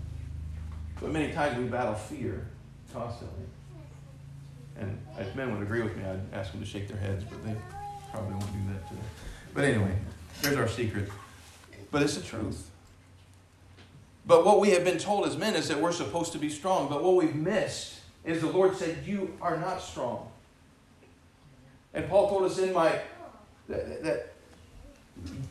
But 1.01 1.11
many 1.11 1.33
times 1.33 1.59
we 1.59 1.65
battle 1.65 1.95
fear 1.95 2.47
constantly. 2.93 3.45
And 4.79 4.99
if 5.19 5.35
men 5.35 5.53
would 5.53 5.63
agree 5.63 5.83
with 5.83 5.97
me, 5.97 6.05
I'd 6.05 6.21
ask 6.33 6.53
them 6.53 6.61
to 6.61 6.67
shake 6.67 6.89
their 6.89 6.97
heads, 6.97 7.25
but 7.25 7.45
they 7.45 7.55
probably 8.11 8.33
won't 8.33 8.53
do 8.53 8.73
that 8.73 8.89
today. 8.89 9.03
But 9.55 9.65
anyway, 9.65 9.97
there's 10.43 10.57
our 10.57 10.69
secret. 10.69 11.09
But 11.91 12.03
it's 12.03 12.17
the 12.17 12.23
truth. 12.23 12.71
But 14.27 14.45
what 14.45 14.61
we 14.61 14.71
have 14.71 14.85
been 14.85 14.99
told 14.99 15.27
as 15.27 15.37
men 15.37 15.55
is 15.55 15.69
that 15.69 15.81
we're 15.81 15.93
supposed 15.93 16.33
to 16.33 16.39
be 16.39 16.49
strong. 16.49 16.89
But 16.89 17.03
what 17.03 17.17
we've 17.17 17.35
missed 17.35 18.01
is 18.25 18.41
the 18.41 18.49
Lord 18.49 18.77
said, 18.77 18.99
You 19.05 19.37
are 19.41 19.57
not 19.57 19.81
strong. 19.81 20.31
And 21.93 22.09
Paul 22.09 22.29
told 22.29 22.45
us 22.45 22.59
in 22.59 22.73
my 22.73 23.01
that, 23.69 24.03
that 24.03 24.34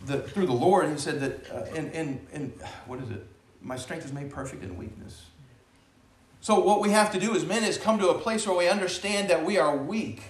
the, 0.05 0.21
through 0.21 0.45
the 0.45 0.53
Lord, 0.53 0.89
he 0.89 0.97
said 0.97 1.19
that 1.21 1.51
uh, 1.51 1.75
in, 1.75 1.91
in, 1.91 2.27
in 2.31 2.53
what 2.85 2.99
is 2.99 3.09
it? 3.09 3.25
My 3.61 3.77
strength 3.77 4.05
is 4.05 4.11
made 4.11 4.29
perfect 4.29 4.63
in 4.63 4.77
weakness. 4.77 5.25
So 6.41 6.59
what 6.59 6.81
we 6.81 6.89
have 6.89 7.11
to 7.13 7.19
do 7.19 7.33
as 7.35 7.45
men 7.45 7.63
is 7.63 7.77
come 7.77 7.99
to 7.99 8.09
a 8.09 8.19
place 8.19 8.45
where 8.45 8.57
we 8.57 8.67
understand 8.67 9.29
that 9.29 9.45
we 9.45 9.57
are 9.57 9.77
weak. 9.77 10.21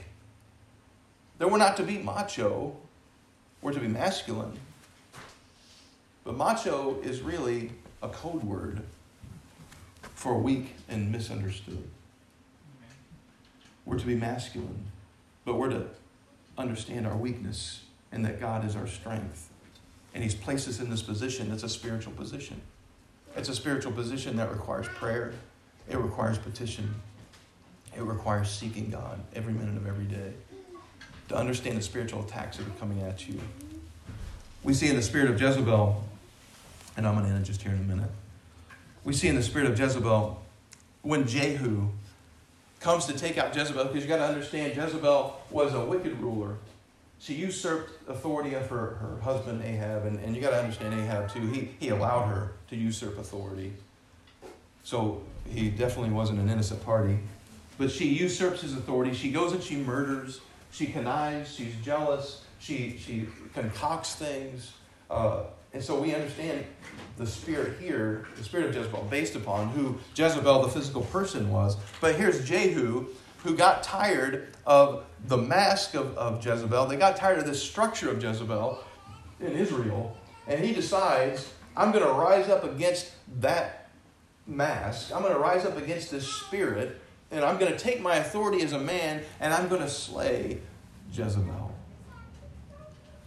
That 1.39 1.49
we're 1.49 1.57
not 1.57 1.75
to 1.77 1.83
be 1.83 1.97
macho, 1.97 2.77
we're 3.61 3.73
to 3.73 3.79
be 3.79 3.87
masculine. 3.87 4.59
But 6.23 6.37
macho 6.37 6.99
is 7.01 7.21
really 7.21 7.71
a 8.01 8.09
code 8.09 8.43
word 8.43 8.83
for 10.13 10.37
weak 10.37 10.75
and 10.87 11.11
misunderstood. 11.11 11.83
We're 13.85 13.99
to 13.99 14.05
be 14.05 14.15
masculine, 14.15 14.85
but 15.43 15.55
we're 15.55 15.69
to 15.69 15.87
understand 16.57 17.07
our 17.07 17.17
weakness 17.17 17.82
and 18.13 18.23
that 18.23 18.39
God 18.39 18.65
is 18.65 18.75
our 18.75 18.87
strength. 18.87 19.49
And 20.13 20.23
He's 20.23 20.35
placed 20.35 20.67
us 20.67 20.79
in 20.79 20.89
this 20.89 21.01
position. 21.01 21.51
It's 21.51 21.63
a 21.63 21.69
spiritual 21.69 22.13
position. 22.13 22.61
It's 23.35 23.49
a 23.49 23.55
spiritual 23.55 23.91
position 23.91 24.37
that 24.37 24.51
requires 24.51 24.87
prayer, 24.87 25.33
it 25.89 25.97
requires 25.97 26.37
petition, 26.37 26.93
it 27.97 28.03
requires 28.03 28.49
seeking 28.49 28.91
God 28.91 29.19
every 29.35 29.53
minute 29.53 29.75
of 29.75 29.87
every 29.87 30.05
day 30.05 30.33
to 31.29 31.35
understand 31.35 31.77
the 31.77 31.81
spiritual 31.81 32.21
attacks 32.21 32.57
that 32.57 32.67
are 32.67 32.79
coming 32.79 33.01
at 33.01 33.27
you. 33.27 33.39
We 34.63 34.75
see 34.75 34.87
in 34.87 34.95
the 34.95 35.01
spirit 35.01 35.31
of 35.31 35.41
Jezebel, 35.41 36.03
and 36.95 37.07
I'm 37.07 37.15
going 37.15 37.25
to 37.25 37.31
end 37.31 37.43
it 37.43 37.47
just 37.47 37.63
here 37.63 37.71
in 37.71 37.79
a 37.79 37.81
minute. 37.81 38.11
We 39.03 39.13
see 39.13 39.27
in 39.27 39.35
the 39.35 39.43
spirit 39.43 39.69
of 39.69 39.77
Jezebel 39.77 40.41
when 41.01 41.27
Jehu 41.27 41.89
comes 42.79 43.05
to 43.05 43.13
take 43.13 43.37
out 43.37 43.55
Jezebel, 43.55 43.85
because 43.85 44.03
you 44.03 44.09
got 44.09 44.17
to 44.17 44.27
understand 44.27 44.75
Jezebel 44.75 45.41
was 45.49 45.73
a 45.73 45.83
wicked 45.83 46.19
ruler. 46.21 46.57
She 47.23 47.35
usurped 47.35 48.09
authority 48.09 48.53
of 48.53 48.67
her, 48.69 48.95
her 48.95 49.17
husband 49.21 49.63
Ahab, 49.63 50.05
and, 50.05 50.19
and 50.19 50.35
you 50.35 50.41
got 50.41 50.49
to 50.49 50.59
understand 50.59 50.93
Ahab 50.93 51.31
too. 51.31 51.47
He, 51.47 51.69
he 51.79 51.87
allowed 51.87 52.27
her 52.27 52.51
to 52.69 52.75
usurp 52.75 53.17
authority. 53.17 53.71
So 54.83 55.23
he 55.49 55.69
definitely 55.69 56.11
wasn't 56.11 56.39
an 56.39 56.49
innocent 56.49 56.83
party. 56.83 57.17
But 57.77 57.91
she 57.91 58.09
usurps 58.09 58.59
his 58.59 58.73
authority. 58.73 59.13
She 59.13 59.31
goes 59.31 59.53
and 59.53 59.63
she 59.63 59.77
murders. 59.77 60.41
She 60.71 60.87
connives. 60.87 61.55
She's 61.55 61.73
jealous. 61.81 62.43
She, 62.59 62.97
she 62.97 63.25
concocts 63.53 64.15
things. 64.15 64.73
Uh, 65.09 65.43
and 65.71 65.81
so 65.81 65.97
we 65.97 66.13
understand 66.13 66.65
the 67.17 67.25
spirit 67.25 67.79
here, 67.79 68.27
the 68.35 68.43
spirit 68.43 68.67
of 68.67 68.75
Jezebel, 68.75 69.07
based 69.09 69.35
upon 69.37 69.69
who 69.69 69.97
Jezebel, 70.13 70.63
the 70.63 70.67
physical 70.67 71.03
person, 71.03 71.49
was. 71.49 71.77
But 72.01 72.15
here's 72.15 72.45
Jehu, 72.45 73.07
who 73.43 73.55
got 73.55 73.83
tired 73.83 74.47
of 74.65 75.05
the 75.25 75.37
mask 75.37 75.95
of, 75.95 76.17
of 76.17 76.45
Jezebel. 76.45 76.87
They 76.87 76.95
got 76.95 77.15
tired 77.15 77.39
of 77.39 77.45
this 77.45 77.61
structure 77.61 78.09
of 78.09 78.23
Jezebel 78.23 78.83
in 79.39 79.53
Israel. 79.53 80.17
And 80.47 80.63
he 80.63 80.73
decides, 80.73 81.51
I'm 81.75 81.91
going 81.91 82.05
to 82.05 82.11
rise 82.11 82.49
up 82.49 82.63
against 82.63 83.11
that 83.39 83.89
mask. 84.47 85.13
I'm 85.13 85.21
going 85.21 85.33
to 85.33 85.39
rise 85.39 85.65
up 85.65 85.77
against 85.77 86.11
this 86.11 86.27
spirit. 86.27 86.99
And 87.31 87.43
I'm 87.43 87.57
going 87.57 87.71
to 87.71 87.77
take 87.77 88.01
my 88.01 88.17
authority 88.17 88.63
as 88.63 88.73
a 88.73 88.79
man 88.79 89.23
and 89.39 89.53
I'm 89.53 89.67
going 89.67 89.81
to 89.81 89.89
slay 89.89 90.59
Jezebel. 91.11 91.62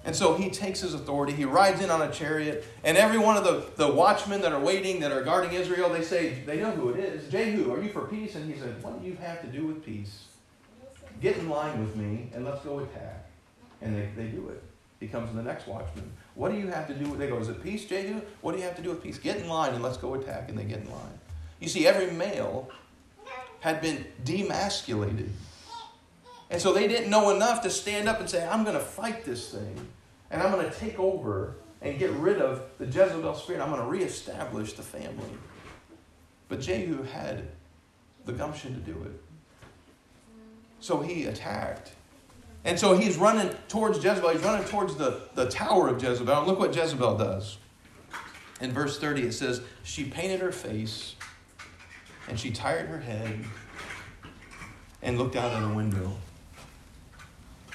And 0.07 0.15
so 0.15 0.35
he 0.35 0.51
takes 0.51 0.81
his 0.81 0.95
authority, 0.95 1.33
he 1.33 1.45
rides 1.45 1.81
in 1.83 1.91
on 1.91 2.01
a 2.01 2.11
chariot, 2.13 2.65
and 2.85 2.97
every 2.97 3.19
one 3.19 3.37
of 3.37 3.43
the, 3.43 3.67
the 3.75 3.93
watchmen 3.93 4.41
that 4.43 4.53
are 4.53 4.61
waiting, 4.61 5.01
that 5.01 5.11
are 5.11 5.23
guarding 5.23 5.53
Israel, 5.53 5.89
they 5.89 6.03
say, 6.03 6.43
they 6.47 6.61
know 6.61 6.71
who 6.71 6.91
it 6.91 7.01
is. 7.01 7.29
Jehu, 7.29 7.73
are 7.73 7.83
you 7.83 7.89
for 7.89 8.03
peace? 8.03 8.37
And 8.37 8.51
he 8.51 8.59
said, 8.59 8.81
What 8.85 9.03
do 9.03 9.07
you 9.07 9.17
have 9.17 9.41
to 9.43 9.49
do 9.49 9.67
with 9.67 9.85
peace? 9.85 10.27
Get 11.21 11.39
in 11.39 11.49
line 11.49 11.81
with 11.81 11.97
me 11.97 12.31
and 12.33 12.45
let's 12.45 12.65
go 12.65 12.79
attack. 12.79 13.27
And 13.83 13.97
they, 13.97 14.09
they 14.17 14.29
do 14.29 14.49
it. 14.49 14.63
He 15.01 15.09
comes 15.09 15.29
to 15.31 15.37
the 15.37 15.43
next 15.43 15.67
watchman. 15.67 16.09
What 16.37 16.53
do 16.53 16.59
you 16.59 16.69
have 16.69 16.87
to 16.87 16.95
do 16.95 17.11
with 17.11 17.19
They 17.19 17.27
go, 17.27 17.39
Is 17.39 17.49
it 17.49 17.61
peace, 17.61 17.85
Jehu? 17.85 18.21
What 18.43 18.53
do 18.53 18.59
you 18.59 18.65
have 18.65 18.77
to 18.77 18.83
do 18.83 18.91
with 18.91 19.03
peace? 19.03 19.19
Get 19.19 19.39
in 19.39 19.49
line 19.49 19.75
and 19.75 19.83
let's 19.83 19.97
go 19.97 20.15
attack. 20.15 20.49
And 20.49 20.57
they 20.57 20.65
get 20.65 20.83
in 20.83 20.91
line. 20.91 21.19
You 21.59 21.69
see, 21.69 21.85
every 21.85 22.13
male 22.13 22.71
had 23.59 23.81
been 23.81 24.07
demasculated. 24.25 25.31
And 26.49 26.63
so 26.63 26.73
they 26.73 26.87
didn't 26.87 27.11
know 27.11 27.35
enough 27.35 27.63
to 27.63 27.71
stand 27.71 28.09
up 28.09 28.21
and 28.21 28.31
say, 28.31 28.47
I'm 28.47 28.63
going 28.63 28.77
to 28.77 28.85
fight 28.85 29.25
this 29.25 29.51
thing. 29.51 29.89
And 30.31 30.43
I'm 30.43 30.53
going 30.53 30.69
to 30.69 30.77
take 30.79 30.99
over 30.99 31.57
and 31.83 31.99
get 31.99 32.11
rid 32.13 32.41
of 32.41 32.63
the 32.79 32.87
Jezebel 32.87 33.35
spirit. 33.35 33.61
I'm 33.61 33.71
going 33.71 33.83
to 33.83 33.87
reestablish 33.87 34.73
the 34.73 34.83
family. 34.83 35.31
But 36.49 36.61
Jehu 36.61 37.03
had 37.03 37.49
the 38.25 38.33
gumption 38.33 38.75
to 38.75 38.81
do 38.81 39.03
it. 39.05 39.21
So 40.81 41.01
he 41.01 41.25
attacked. 41.25 41.93
And 42.65 42.79
so 42.79 42.97
he's 42.97 43.17
running 43.17 43.51
towards 43.69 44.03
Jezebel. 44.03 44.31
He's 44.31 44.43
running 44.43 44.67
towards 44.67 44.97
the, 44.97 45.23
the 45.35 45.49
tower 45.49 45.89
of 45.89 46.03
Jezebel. 46.03 46.39
And 46.39 46.47
look 46.47 46.59
what 46.59 46.75
Jezebel 46.75 47.17
does. 47.17 47.59
In 48.61 48.73
verse 48.73 48.99
30, 48.99 49.23
it 49.23 49.33
says, 49.33 49.61
She 49.85 50.05
painted 50.05 50.41
her 50.41 50.53
face 50.53 51.15
and 52.29 52.39
she 52.39 52.51
tired 52.51 52.89
her 52.89 52.99
head 52.99 53.45
and 55.03 55.19
looked 55.19 55.37
out 55.37 55.53
of 55.53 55.69
the 55.69 55.75
window. 55.75 56.13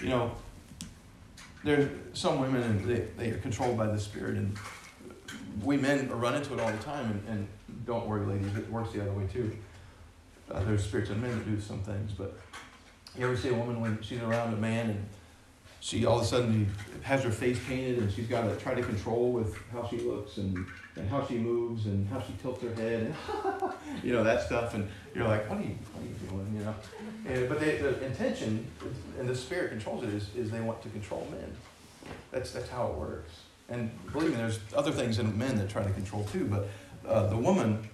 You 0.01 0.09
know, 0.09 0.31
there's 1.63 1.89
some 2.13 2.39
women 2.39 2.61
and 2.63 2.85
they, 2.85 3.07
they 3.17 3.29
are 3.31 3.37
controlled 3.37 3.77
by 3.77 3.87
the 3.87 3.99
spirit 3.99 4.35
and 4.35 4.57
we 5.63 5.77
men 5.77 6.09
run 6.09 6.35
into 6.35 6.53
it 6.53 6.59
all 6.59 6.71
the 6.71 6.77
time 6.77 7.05
and, 7.11 7.27
and 7.29 7.47
don't 7.85 8.07
worry 8.07 8.25
ladies 8.25 8.55
it 8.55 8.69
works 8.71 8.93
the 8.93 9.01
other 9.01 9.13
way 9.13 9.27
too. 9.27 9.55
Uh, 10.49 10.63
there's 10.63 10.83
spirits 10.83 11.09
in 11.09 11.21
men 11.21 11.37
that 11.37 11.45
do 11.45 11.59
some 11.59 11.81
things 11.83 12.11
but 12.11 12.37
you 13.17 13.25
ever 13.25 13.37
see 13.37 13.49
a 13.49 13.53
woman 13.53 13.79
when 13.81 14.01
she's 14.01 14.21
around 14.21 14.53
a 14.53 14.57
man 14.57 14.89
and 14.89 15.05
she 15.79 16.05
all 16.05 16.19
of 16.19 16.23
a 16.23 16.27
sudden 16.27 16.71
has 17.01 17.23
her 17.23 17.31
face 17.31 17.59
painted 17.67 17.99
and 17.99 18.11
she's 18.11 18.27
got 18.27 18.41
to 18.43 18.55
try 18.57 18.73
to 18.73 18.83
control 18.83 19.31
with 19.31 19.57
how 19.71 19.87
she 19.87 19.97
looks 19.99 20.37
and, 20.37 20.65
and 20.95 21.09
how 21.09 21.25
she 21.25 21.35
moves 21.35 21.85
and 21.85 22.07
how 22.09 22.19
she 22.19 22.33
tilts 22.41 22.61
her 22.61 22.73
head 22.73 23.03
and 23.03 23.73
you 24.03 24.11
know 24.11 24.23
that 24.23 24.43
stuff 24.43 24.73
and 24.73 24.89
you're 25.15 25.27
like 25.27 25.49
what 25.49 25.59
are 25.59 25.63
you 25.63 25.75
what 25.93 26.03
are 26.03 26.07
you 26.07 26.29
doing? 26.29 26.53
You 26.57 26.65
know? 26.65 26.75
And, 27.27 27.49
but 27.49 27.59
they, 27.59 27.77
the 27.77 28.03
intention 28.05 28.67
and 29.19 29.27
the 29.27 29.35
spirit 29.35 29.69
controls 29.69 30.03
it 30.03 30.09
is, 30.09 30.29
is 30.35 30.51
they 30.51 30.61
want 30.61 30.81
to 30.81 30.89
control 30.89 31.27
men. 31.31 31.55
That's 32.31 32.51
that's 32.51 32.69
how 32.69 32.87
it 32.87 32.95
works. 32.95 33.31
And 33.69 33.91
believe 34.11 34.31
me 34.31 34.35
there's 34.35 34.59
other 34.75 34.91
things 34.91 35.19
in 35.19 35.37
men 35.37 35.57
that 35.57 35.69
try 35.69 35.83
to 35.83 35.91
control 35.91 36.25
too 36.25 36.45
but 36.45 36.67
uh, 37.07 37.27
the 37.27 37.37
woman 37.37 37.87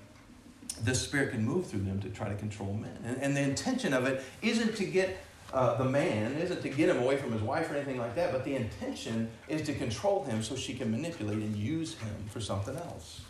this 0.81 1.01
spirit 1.01 1.31
can 1.31 1.43
move 1.43 1.65
through 1.67 1.81
them 1.81 1.99
to 2.01 2.09
try 2.09 2.29
to 2.29 2.35
control 2.35 2.73
men. 2.73 2.97
And, 3.03 3.17
and 3.17 3.37
the 3.37 3.41
intention 3.41 3.93
of 3.93 4.05
it 4.05 4.23
isn't 4.41 4.75
to 4.77 4.85
get 4.85 5.17
uh, 5.53 5.75
the 5.75 5.85
man 5.85 6.33
isn't 6.33 6.61
to 6.61 6.69
get 6.69 6.89
him 6.89 6.97
away 6.97 7.17
from 7.17 7.31
his 7.31 7.41
wife 7.41 7.71
or 7.71 7.75
anything 7.75 7.97
like 7.97 8.15
that, 8.15 8.31
but 8.31 8.43
the 8.43 8.55
intention 8.55 9.29
is 9.47 9.61
to 9.63 9.73
control 9.73 10.23
him 10.25 10.43
so 10.43 10.55
she 10.55 10.73
can 10.73 10.91
manipulate 10.91 11.37
and 11.37 11.55
use 11.55 11.97
him 11.97 12.15
for 12.29 12.41
something 12.41 12.75
else. 12.75 13.21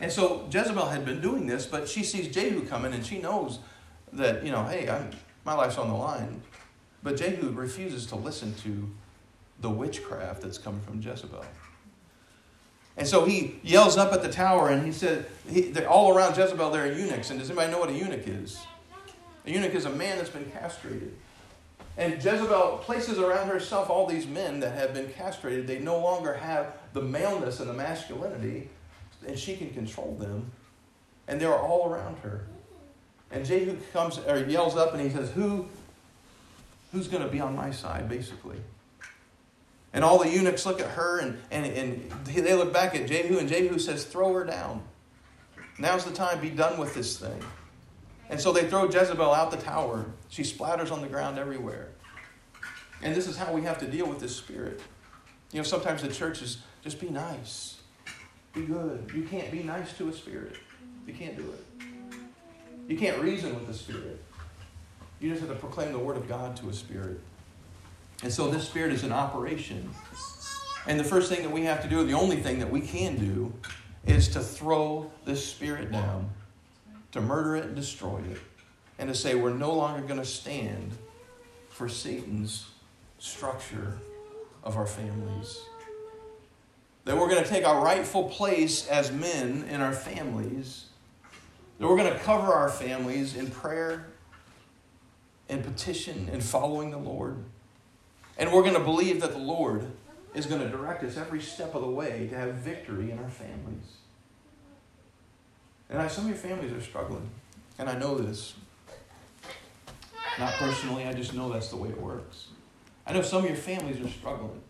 And 0.00 0.10
so 0.10 0.48
Jezebel 0.50 0.86
had 0.86 1.04
been 1.04 1.20
doing 1.20 1.46
this, 1.46 1.66
but 1.66 1.88
she 1.88 2.04
sees 2.04 2.28
Jehu 2.28 2.66
coming 2.66 2.94
and 2.94 3.04
she 3.04 3.18
knows 3.20 3.58
that, 4.12 4.44
you 4.44 4.52
know, 4.52 4.64
hey, 4.64 4.88
I'm, 4.88 5.10
my 5.44 5.54
life's 5.54 5.76
on 5.76 5.88
the 5.88 5.94
line. 5.94 6.40
But 7.02 7.16
Jehu 7.16 7.50
refuses 7.50 8.06
to 8.06 8.16
listen 8.16 8.54
to 8.62 8.90
the 9.60 9.70
witchcraft 9.70 10.42
that's 10.42 10.58
coming 10.58 10.80
from 10.82 11.02
Jezebel. 11.02 11.44
And 12.96 13.06
so 13.06 13.24
he 13.24 13.58
yells 13.62 13.96
up 13.96 14.12
at 14.12 14.22
the 14.22 14.30
tower 14.30 14.68
and 14.68 14.84
he 14.84 14.92
said, 14.92 15.26
he, 15.48 15.74
all 15.84 16.16
around 16.16 16.36
Jezebel 16.36 16.70
there 16.70 16.84
are 16.84 16.92
eunuchs. 16.92 17.30
And 17.30 17.38
does 17.38 17.50
anybody 17.50 17.70
know 17.72 17.78
what 17.78 17.90
a 17.90 17.94
eunuch 17.94 18.26
is? 18.26 18.58
A 19.46 19.50
eunuch 19.50 19.74
is 19.74 19.86
a 19.86 19.90
man 19.90 20.18
that's 20.18 20.30
been 20.30 20.50
castrated. 20.50 21.14
And 21.96 22.14
Jezebel 22.14 22.78
places 22.82 23.18
around 23.18 23.48
herself 23.48 23.90
all 23.90 24.06
these 24.06 24.26
men 24.26 24.60
that 24.60 24.74
have 24.74 24.94
been 24.94 25.10
castrated. 25.12 25.66
They 25.66 25.78
no 25.78 25.98
longer 25.98 26.34
have 26.34 26.74
the 26.92 27.02
maleness 27.02 27.60
and 27.60 27.68
the 27.68 27.74
masculinity, 27.74 28.70
and 29.26 29.38
she 29.38 29.56
can 29.56 29.70
control 29.70 30.14
them. 30.14 30.50
And 31.28 31.40
they're 31.40 31.54
all 31.54 31.90
around 31.90 32.18
her. 32.20 32.46
And 33.30 33.44
Jehu 33.44 33.76
comes 33.92 34.18
or 34.18 34.44
yells 34.44 34.76
up 34.76 34.92
and 34.92 35.00
he 35.02 35.10
says, 35.10 35.30
Who 35.30 35.68
who's 36.92 37.08
going 37.08 37.22
to 37.22 37.28
be 37.28 37.40
on 37.40 37.54
my 37.54 37.70
side, 37.70 38.08
basically? 38.08 38.58
And 39.92 40.04
all 40.04 40.18
the 40.18 40.28
eunuchs 40.28 40.66
look 40.66 40.80
at 40.80 40.90
her 40.90 41.18
and, 41.18 41.38
and, 41.50 41.66
and 41.66 42.24
they 42.26 42.54
look 42.54 42.72
back 42.72 42.94
at 42.94 43.08
Jehu, 43.08 43.38
and 43.38 43.48
Jehu 43.48 43.78
says, 43.78 44.04
Throw 44.04 44.32
her 44.34 44.44
down. 44.44 44.82
Now's 45.78 46.04
the 46.04 46.12
time, 46.12 46.40
be 46.40 46.50
done 46.50 46.78
with 46.78 46.94
this 46.94 47.18
thing. 47.18 47.42
And 48.30 48.40
so 48.40 48.52
they 48.52 48.66
throw 48.68 48.84
Jezebel 48.84 49.34
out 49.34 49.50
the 49.50 49.56
tower. 49.56 50.06
She 50.28 50.42
splatters 50.42 50.92
on 50.92 51.02
the 51.02 51.08
ground 51.08 51.36
everywhere. 51.36 51.88
And 53.02 53.14
this 53.14 53.26
is 53.26 53.36
how 53.36 53.52
we 53.52 53.62
have 53.62 53.78
to 53.80 53.86
deal 53.86 54.06
with 54.06 54.20
this 54.20 54.34
spirit. 54.34 54.80
You 55.52 55.58
know, 55.58 55.64
sometimes 55.64 56.02
the 56.02 56.08
church 56.08 56.40
is 56.40 56.58
just 56.82 57.00
be 57.00 57.08
nice, 57.08 57.80
be 58.54 58.62
good. 58.62 59.10
You 59.14 59.24
can't 59.24 59.50
be 59.50 59.64
nice 59.64 59.92
to 59.98 60.08
a 60.08 60.12
spirit. 60.12 60.56
You 61.06 61.12
can't 61.12 61.36
do 61.36 61.42
it. 61.42 61.84
You 62.86 62.96
can't 62.96 63.20
reason 63.20 63.52
with 63.54 63.66
the 63.66 63.74
spirit. 63.74 64.22
You 65.18 65.30
just 65.30 65.40
have 65.40 65.50
to 65.50 65.56
proclaim 65.56 65.92
the 65.92 65.98
word 65.98 66.16
of 66.16 66.28
God 66.28 66.56
to 66.58 66.68
a 66.68 66.72
spirit. 66.72 67.20
And 68.22 68.32
so 68.32 68.48
this 68.48 68.64
spirit 68.64 68.92
is 68.92 69.02
in 69.02 69.12
operation. 69.12 69.90
And 70.86 71.00
the 71.00 71.04
first 71.04 71.30
thing 71.30 71.42
that 71.42 71.50
we 71.50 71.64
have 71.64 71.82
to 71.82 71.88
do, 71.88 72.04
the 72.04 72.12
only 72.12 72.36
thing 72.36 72.60
that 72.60 72.70
we 72.70 72.80
can 72.80 73.16
do, 73.16 73.52
is 74.06 74.28
to 74.28 74.40
throw 74.40 75.10
this 75.24 75.44
spirit 75.44 75.90
down 75.90 76.30
to 77.12 77.20
murder 77.20 77.56
it 77.56 77.64
and 77.64 77.76
destroy 77.76 78.18
it, 78.30 78.38
and 78.98 79.08
to 79.08 79.14
say 79.14 79.34
we're 79.34 79.52
no 79.52 79.72
longer 79.72 80.06
going 80.06 80.20
to 80.20 80.26
stand 80.26 80.92
for 81.68 81.88
Satan's 81.88 82.70
structure 83.18 83.98
of 84.62 84.76
our 84.76 84.86
families. 84.86 85.60
That 87.04 87.16
we're 87.16 87.28
going 87.28 87.42
to 87.42 87.48
take 87.48 87.66
our 87.66 87.82
rightful 87.82 88.28
place 88.28 88.86
as 88.88 89.10
men 89.10 89.64
in 89.70 89.80
our 89.80 89.92
families. 89.92 90.86
That 91.78 91.88
we're 91.88 91.96
going 91.96 92.12
to 92.12 92.18
cover 92.18 92.52
our 92.52 92.68
families 92.68 93.36
in 93.36 93.50
prayer 93.50 94.06
and 95.48 95.64
petition 95.64 96.28
and 96.32 96.42
following 96.42 96.90
the 96.90 96.98
Lord. 96.98 97.42
And 98.38 98.52
we're 98.52 98.62
going 98.62 98.74
to 98.74 98.80
believe 98.80 99.20
that 99.22 99.32
the 99.32 99.38
Lord 99.38 99.90
is 100.34 100.46
going 100.46 100.60
to 100.60 100.68
direct 100.68 101.02
us 101.02 101.16
every 101.16 101.40
step 101.40 101.74
of 101.74 101.82
the 101.82 101.88
way 101.88 102.28
to 102.30 102.36
have 102.36 102.54
victory 102.54 103.10
in 103.10 103.18
our 103.18 103.30
families. 103.30 103.99
And 105.90 106.00
I, 106.00 106.08
some 106.08 106.24
of 106.24 106.30
your 106.30 106.38
families 106.38 106.72
are 106.72 106.80
struggling. 106.80 107.28
And 107.78 107.88
I 107.88 107.98
know 107.98 108.16
this. 108.16 108.54
Not 110.38 110.52
personally, 110.52 111.04
I 111.04 111.12
just 111.12 111.34
know 111.34 111.52
that's 111.52 111.68
the 111.68 111.76
way 111.76 111.88
it 111.88 112.00
works. 112.00 112.48
I 113.06 113.12
know 113.12 113.22
some 113.22 113.42
of 113.42 113.50
your 113.50 113.58
families 113.58 114.00
are 114.00 114.08
struggling. 114.08 114.60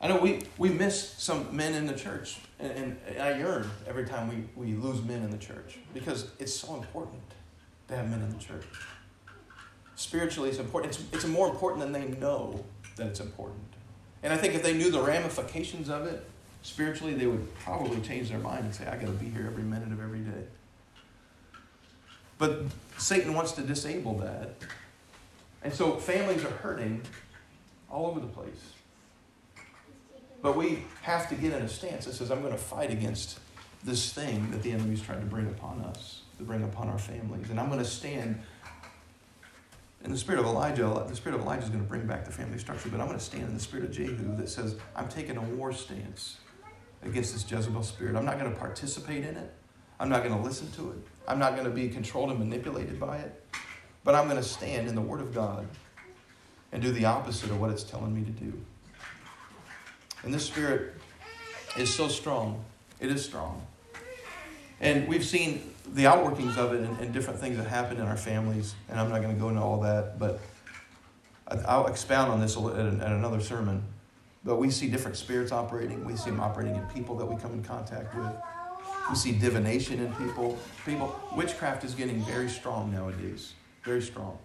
I 0.00 0.08
know 0.08 0.18
we, 0.18 0.42
we 0.58 0.70
miss 0.70 1.14
some 1.18 1.54
men 1.54 1.74
in 1.74 1.86
the 1.86 1.94
church, 1.94 2.38
and, 2.58 2.98
and, 3.06 3.20
I 3.20 3.38
yearn 3.38 3.70
every 3.86 4.04
time 4.04 4.28
we, 4.28 4.66
we 4.66 4.74
lose 4.74 5.02
men 5.02 5.22
in 5.22 5.30
the 5.30 5.38
church 5.38 5.78
because 5.94 6.30
it's 6.38 6.54
so 6.54 6.74
important 6.74 7.22
to 7.88 7.96
have 7.96 8.10
men 8.10 8.20
in 8.20 8.30
the 8.30 8.42
church. 8.42 8.64
Spiritually, 9.94 10.50
it's 10.50 10.58
important. 10.58 10.94
It's, 10.94 11.04
it's 11.12 11.26
more 11.26 11.48
important 11.48 11.80
than 11.80 11.92
they 11.92 12.16
know 12.18 12.64
that 12.96 13.06
it's 13.06 13.20
important. 13.20 13.62
And 14.22 14.32
I 14.32 14.36
think 14.36 14.54
if 14.54 14.62
they 14.62 14.74
knew 14.74 14.90
the 14.90 15.00
ramifications 15.00 15.88
of 15.88 16.06
it, 16.06 16.26
spiritually, 16.64 17.14
they 17.14 17.26
would 17.26 17.54
probably 17.60 18.00
change 18.00 18.30
their 18.30 18.38
mind 18.38 18.64
and 18.64 18.74
say, 18.74 18.86
I 18.86 18.96
got 18.96 19.06
to 19.06 19.12
be 19.12 19.26
here 19.26 19.46
every 19.46 19.62
minute 19.62 19.92
of 19.92 20.02
every 20.02 20.20
day. 20.20 20.44
But 22.38 22.62
Satan 22.98 23.34
wants 23.34 23.52
to 23.52 23.62
disable 23.62 24.18
that. 24.18 24.54
And 25.62 25.72
so 25.72 25.92
families 25.96 26.44
are 26.44 26.50
hurting 26.50 27.02
all 27.90 28.06
over 28.06 28.18
the 28.18 28.26
place. 28.26 28.72
But 30.42 30.56
we 30.56 30.84
have 31.02 31.28
to 31.28 31.34
get 31.34 31.52
in 31.52 31.62
a 31.62 31.68
stance 31.68 32.06
that 32.06 32.14
says, 32.14 32.30
I'm 32.30 32.40
going 32.40 32.52
to 32.52 32.58
fight 32.58 32.90
against 32.90 33.38
this 33.84 34.12
thing 34.12 34.50
that 34.50 34.62
the 34.62 34.72
enemy's 34.72 35.02
trying 35.02 35.20
to 35.20 35.26
bring 35.26 35.46
upon 35.46 35.80
us, 35.82 36.22
to 36.38 36.44
bring 36.44 36.64
upon 36.64 36.88
our 36.88 36.98
families. 36.98 37.50
And 37.50 37.60
I'm 37.60 37.68
going 37.68 37.78
to 37.78 37.84
stand 37.84 38.40
in 40.02 40.10
the 40.10 40.18
spirit 40.18 40.40
of 40.40 40.46
Elijah. 40.46 41.04
The 41.06 41.16
spirit 41.16 41.36
of 41.36 41.42
Elijah 41.42 41.64
is 41.64 41.68
going 41.68 41.82
to 41.82 41.88
bring 41.88 42.06
back 42.06 42.24
the 42.24 42.32
family 42.32 42.58
structure, 42.58 42.88
but 42.88 43.00
I'm 43.00 43.06
going 43.06 43.18
to 43.18 43.24
stand 43.24 43.44
in 43.44 43.54
the 43.54 43.60
spirit 43.60 43.84
of 43.84 43.92
Jehu 43.92 44.34
that 44.36 44.48
says, 44.48 44.76
I'm 44.96 45.08
taking 45.08 45.36
a 45.36 45.42
war 45.42 45.72
stance 45.72 46.38
against 47.04 47.32
this 47.32 47.50
Jezebel 47.50 47.82
spirit. 47.82 48.16
I'm 48.16 48.24
not 48.24 48.38
going 48.38 48.52
to 48.52 48.58
participate 48.58 49.24
in 49.24 49.36
it. 49.36 49.52
I'm 50.00 50.08
not 50.08 50.24
going 50.24 50.34
to 50.34 50.42
listen 50.42 50.70
to 50.72 50.90
it. 50.90 50.98
I'm 51.28 51.38
not 51.38 51.52
going 51.52 51.64
to 51.64 51.70
be 51.70 51.88
controlled 51.88 52.30
and 52.30 52.38
manipulated 52.38 52.98
by 52.98 53.18
it. 53.18 53.42
But 54.02 54.14
I'm 54.14 54.24
going 54.24 54.36
to 54.36 54.48
stand 54.48 54.88
in 54.88 54.94
the 54.94 55.00
Word 55.00 55.20
of 55.20 55.34
God 55.34 55.66
and 56.72 56.82
do 56.82 56.90
the 56.90 57.04
opposite 57.06 57.50
of 57.50 57.60
what 57.60 57.70
it's 57.70 57.84
telling 57.84 58.14
me 58.14 58.24
to 58.24 58.30
do. 58.30 58.52
And 60.22 60.34
this 60.34 60.44
spirit 60.44 60.94
is 61.78 61.92
so 61.92 62.08
strong. 62.08 62.64
It 63.00 63.10
is 63.10 63.24
strong. 63.24 63.66
And 64.80 65.06
we've 65.08 65.24
seen 65.24 65.72
the 65.94 66.04
outworkings 66.04 66.56
of 66.56 66.74
it 66.74 66.80
and, 66.80 66.98
and 66.98 67.12
different 67.12 67.38
things 67.38 67.56
that 67.56 67.66
happen 67.66 67.98
in 67.98 68.02
our 68.02 68.16
families. 68.16 68.74
And 68.88 68.98
I'm 68.98 69.08
not 69.08 69.22
going 69.22 69.34
to 69.34 69.40
go 69.40 69.48
into 69.48 69.60
all 69.60 69.80
that, 69.80 70.18
but 70.18 70.40
I'll 71.46 71.86
expound 71.86 72.32
on 72.32 72.40
this 72.40 72.56
at 72.56 73.12
another 73.12 73.40
sermon. 73.40 73.82
But 74.44 74.56
we 74.56 74.70
see 74.70 74.88
different 74.88 75.16
spirits 75.16 75.52
operating. 75.52 76.04
We 76.04 76.16
see 76.16 76.30
them 76.30 76.40
operating 76.40 76.76
in 76.76 76.82
people 76.88 77.16
that 77.16 77.26
we 77.26 77.36
come 77.36 77.52
in 77.52 77.62
contact 77.62 78.14
with. 78.14 78.32
We 79.08 79.16
see 79.16 79.32
divination 79.32 80.00
in 80.00 80.12
people. 80.14 80.58
People, 80.84 81.18
witchcraft 81.34 81.84
is 81.84 81.94
getting 81.94 82.22
very 82.24 82.48
strong 82.48 82.92
nowadays. 82.92 83.54
Very 83.82 84.02
strong. 84.02 84.38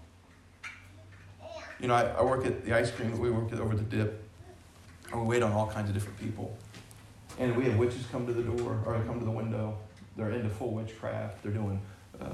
You 1.80 1.88
know, 1.88 1.95
I, 1.95 2.04
I 2.04 2.24
work 2.24 2.45
at 2.45 2.66
the 2.66 2.74
ice 2.74 2.91
cream. 2.91 3.18
We 3.20 3.30
work 3.30 3.52
at 3.52 3.60
over 3.60 3.76
the 3.76 3.84
dip, 3.84 4.24
and 5.12 5.22
we 5.22 5.28
wait 5.28 5.43
on 5.43 5.52
all 5.52 5.68
kinds 5.68 5.89
of 5.89 5.93
different 5.93 6.20
people. 6.20 6.58
And 7.38 7.56
we 7.56 7.66
have 7.66 7.78
witches 7.78 8.06
come 8.12 8.26
to 8.28 8.34
the 8.34 8.43
door 8.43 8.82
or 8.86 9.02
come 9.06 9.20
to 9.20 9.26
the 9.26 9.32
window. 9.32 9.78
They're 10.18 10.32
into 10.32 10.50
full 10.50 10.72
witchcraft. 10.72 11.41
They're 11.41 11.54
doing 11.54 11.82
uh, 12.20 12.26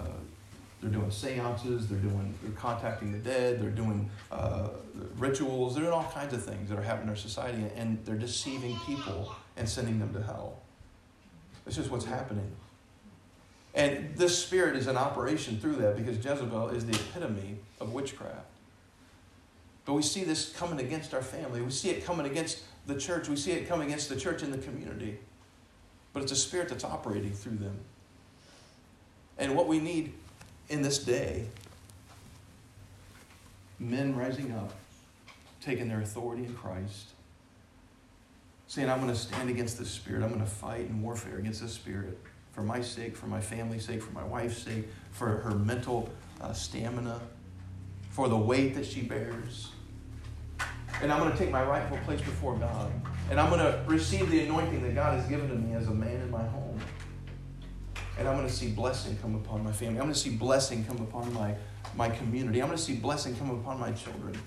they're 0.86 0.94
doing 0.94 1.10
seances, 1.10 1.88
they're 1.88 1.98
doing 1.98 2.32
they're 2.44 2.52
contacting 2.52 3.12
the 3.12 3.18
dead, 3.18 3.60
they're 3.60 3.72
doing 3.72 4.08
uh, 4.32 4.70
rituals, 5.18 5.74
they're 5.74 5.84
doing 5.84 5.96
all 5.96 6.12
kinds 6.14 6.32
of 6.32 6.46
things 6.46 6.70
that 6.70 6.78
are 6.78 6.84
happening 6.84 7.06
in 7.06 7.10
our 7.10 7.16
society, 7.16 7.66
and 7.76 7.98
they're 8.06 8.16
deceiving 8.16 8.78
people 8.86 9.36
and 9.58 9.68
sending 9.68 9.98
them 9.98 10.14
to 10.14 10.22
hell. 10.22 10.60
It's 11.66 11.76
just 11.76 11.90
what's 11.90 12.06
happening. 12.06 12.52
And 13.74 14.16
this 14.16 14.38
spirit 14.38 14.76
is 14.76 14.86
in 14.86 14.96
operation 14.96 15.60
through 15.60 15.78
that 15.78 15.98
because 15.98 16.24
Jezebel 16.24 16.70
is 16.70 16.86
the 16.86 16.94
epitome 16.94 17.58
of 17.82 17.92
witchcraft. 17.92 18.46
But 19.86 19.94
we 19.94 20.04
see 20.04 20.24
this 20.24 20.54
coming 20.54 20.80
against 20.80 21.16
our 21.16 21.24
family. 21.24 21.62
We 21.62 21.72
see 21.72 21.90
it 21.90 22.06
coming 22.06 22.28
against 22.28 22.60
the 22.86 22.96
church. 22.96 23.28
We 23.28 23.38
see 23.38 23.54
it 23.54 23.68
coming 23.68 23.88
against 23.88 24.08
the 24.10 24.16
church 24.16 24.44
in 24.44 24.52
the 24.52 24.60
community. 24.60 25.18
but 26.14 26.22
it's 26.22 26.32
a 26.32 26.36
spirit 26.36 26.70
that's 26.70 26.86
operating 26.86 27.34
through 27.34 27.58
them. 27.58 27.78
And 29.38 29.56
what 29.56 29.68
we 29.68 29.80
need 29.80 30.14
in 30.70 30.82
this 30.82 31.00
day, 31.00 31.46
men 33.80 34.16
rising 34.16 34.52
up, 34.52 34.74
taking 35.62 35.88
their 35.88 36.02
authority 36.02 36.46
in 36.46 36.54
Christ, 36.56 37.10
saying, 38.68 38.90
I'm 38.90 39.00
going 39.00 39.14
to 39.14 39.20
stand 39.20 39.50
against 39.50 39.78
this 39.78 39.90
spirit. 39.90 40.24
I'm 40.24 40.30
going 40.30 40.42
to 40.42 40.48
fight 40.48 40.82
in 40.82 41.02
warfare 41.02 41.38
against 41.38 41.62
this 41.62 41.74
spirit 41.74 42.18
for 42.52 42.62
my 42.62 42.82
sake, 42.82 43.16
for 43.16 43.28
my 43.28 43.42
family's 43.42 43.86
sake, 43.86 44.02
for 44.02 44.14
my 44.14 44.24
wife's 44.24 44.58
sake, 44.58 44.86
for 45.12 45.28
her 45.28 45.52
mental 45.52 46.10
uh, 46.42 46.54
stamina, 46.54 47.20
for 48.10 48.30
the 48.30 48.38
weight 48.38 48.76
that 48.76 48.86
she 48.86 49.02
bears. 49.02 49.72
And 51.02 51.12
I'm 51.12 51.20
going 51.20 51.32
to 51.32 51.38
take 51.38 51.52
my 51.52 51.64
rightful 51.64 51.98
place 52.06 52.22
before 52.22 52.56
God. 52.56 52.92
And 53.30 53.40
I'm 53.40 53.50
going 53.50 53.60
to 53.60 53.84
receive 53.88 54.30
the 54.30 54.46
anointing 54.46 54.82
that 54.84 54.96
God 54.96 55.20
has 55.20 55.28
given 55.28 55.50
to 55.50 55.56
me 55.56 55.74
as 55.76 55.88
a 55.88 55.94
man 55.94 56.22
in 56.22 56.32
my 56.32 56.46
home. 56.48 56.80
And 58.18 58.28
I'm 58.28 58.36
going 58.36 58.48
to 58.48 58.54
see 58.54 58.70
blessing 58.70 59.18
come 59.22 59.36
upon 59.36 59.64
my 59.64 59.72
family. 59.72 60.00
I'm 60.00 60.06
going 60.06 60.14
to 60.14 60.20
see 60.20 60.30
blessing 60.30 60.86
come 60.86 60.98
upon 60.98 61.34
my, 61.34 61.56
my 61.96 62.10
community. 62.10 62.62
I'm 62.62 62.68
going 62.68 62.78
to 62.78 62.84
see 62.84 62.96
blessing 62.96 63.36
come 63.36 63.50
upon 63.50 63.80
my 63.80 63.92
children. 63.92 64.38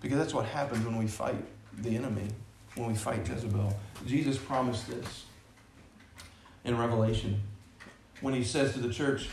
Because 0.00 0.18
that's 0.18 0.34
what 0.34 0.44
happens 0.44 0.84
when 0.84 0.98
we 0.98 1.06
fight 1.06 1.42
the 1.78 1.96
enemy, 1.96 2.28
when 2.74 2.88
we 2.88 2.94
fight 2.94 3.26
Jezebel. 3.26 3.74
Jesus 4.06 4.36
promised 4.36 4.88
this 4.88 5.24
in 6.64 6.76
Revelation 6.76 7.40
when 8.20 8.34
he 8.34 8.44
says 8.44 8.72
to 8.74 8.80
the 8.80 8.92
church, 8.92 9.28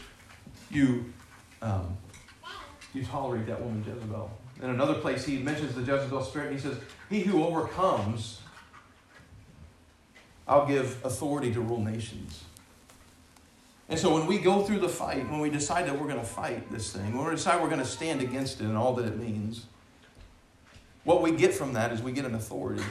You, 0.71 1.13
um, 1.61 1.97
you 2.93 3.03
tolerate 3.03 3.45
that 3.47 3.61
woman 3.61 3.83
Jezebel. 3.85 4.31
In 4.61 4.69
another 4.69 4.95
place, 4.95 5.25
he 5.25 5.37
mentions 5.37 5.75
the 5.75 5.81
Jezebel 5.81 6.23
spirit 6.23 6.47
and 6.47 6.55
he 6.55 6.61
says, 6.61 6.77
He 7.09 7.21
who 7.21 7.43
overcomes, 7.43 8.39
I'll 10.47 10.65
give 10.65 11.03
authority 11.03 11.53
to 11.53 11.61
rule 11.61 11.81
nations. 11.81 12.44
And 13.87 13.99
so 13.99 14.13
when 14.13 14.25
we 14.25 14.39
go 14.39 14.63
through 14.63 14.79
the 14.79 14.89
fight, 14.89 15.29
when 15.29 15.39
we 15.39 15.49
decide 15.49 15.85
that 15.87 15.99
we're 15.99 16.07
going 16.07 16.19
to 16.19 16.25
fight 16.25 16.71
this 16.71 16.91
thing, 16.91 17.15
when 17.15 17.27
we 17.27 17.35
decide 17.35 17.61
we're 17.61 17.69
going 17.69 17.79
to 17.79 17.85
stand 17.85 18.21
against 18.21 18.59
it 18.59 18.63
and 18.63 18.75
all 18.75 18.93
that 18.93 19.05
it 19.05 19.17
means, 19.17 19.67
what 21.03 21.21
we 21.21 21.31
get 21.31 21.53
from 21.53 21.73
that 21.73 21.91
is 21.91 22.01
we 22.01 22.11
get 22.11 22.25
an 22.25 22.33
authority. 22.33 22.83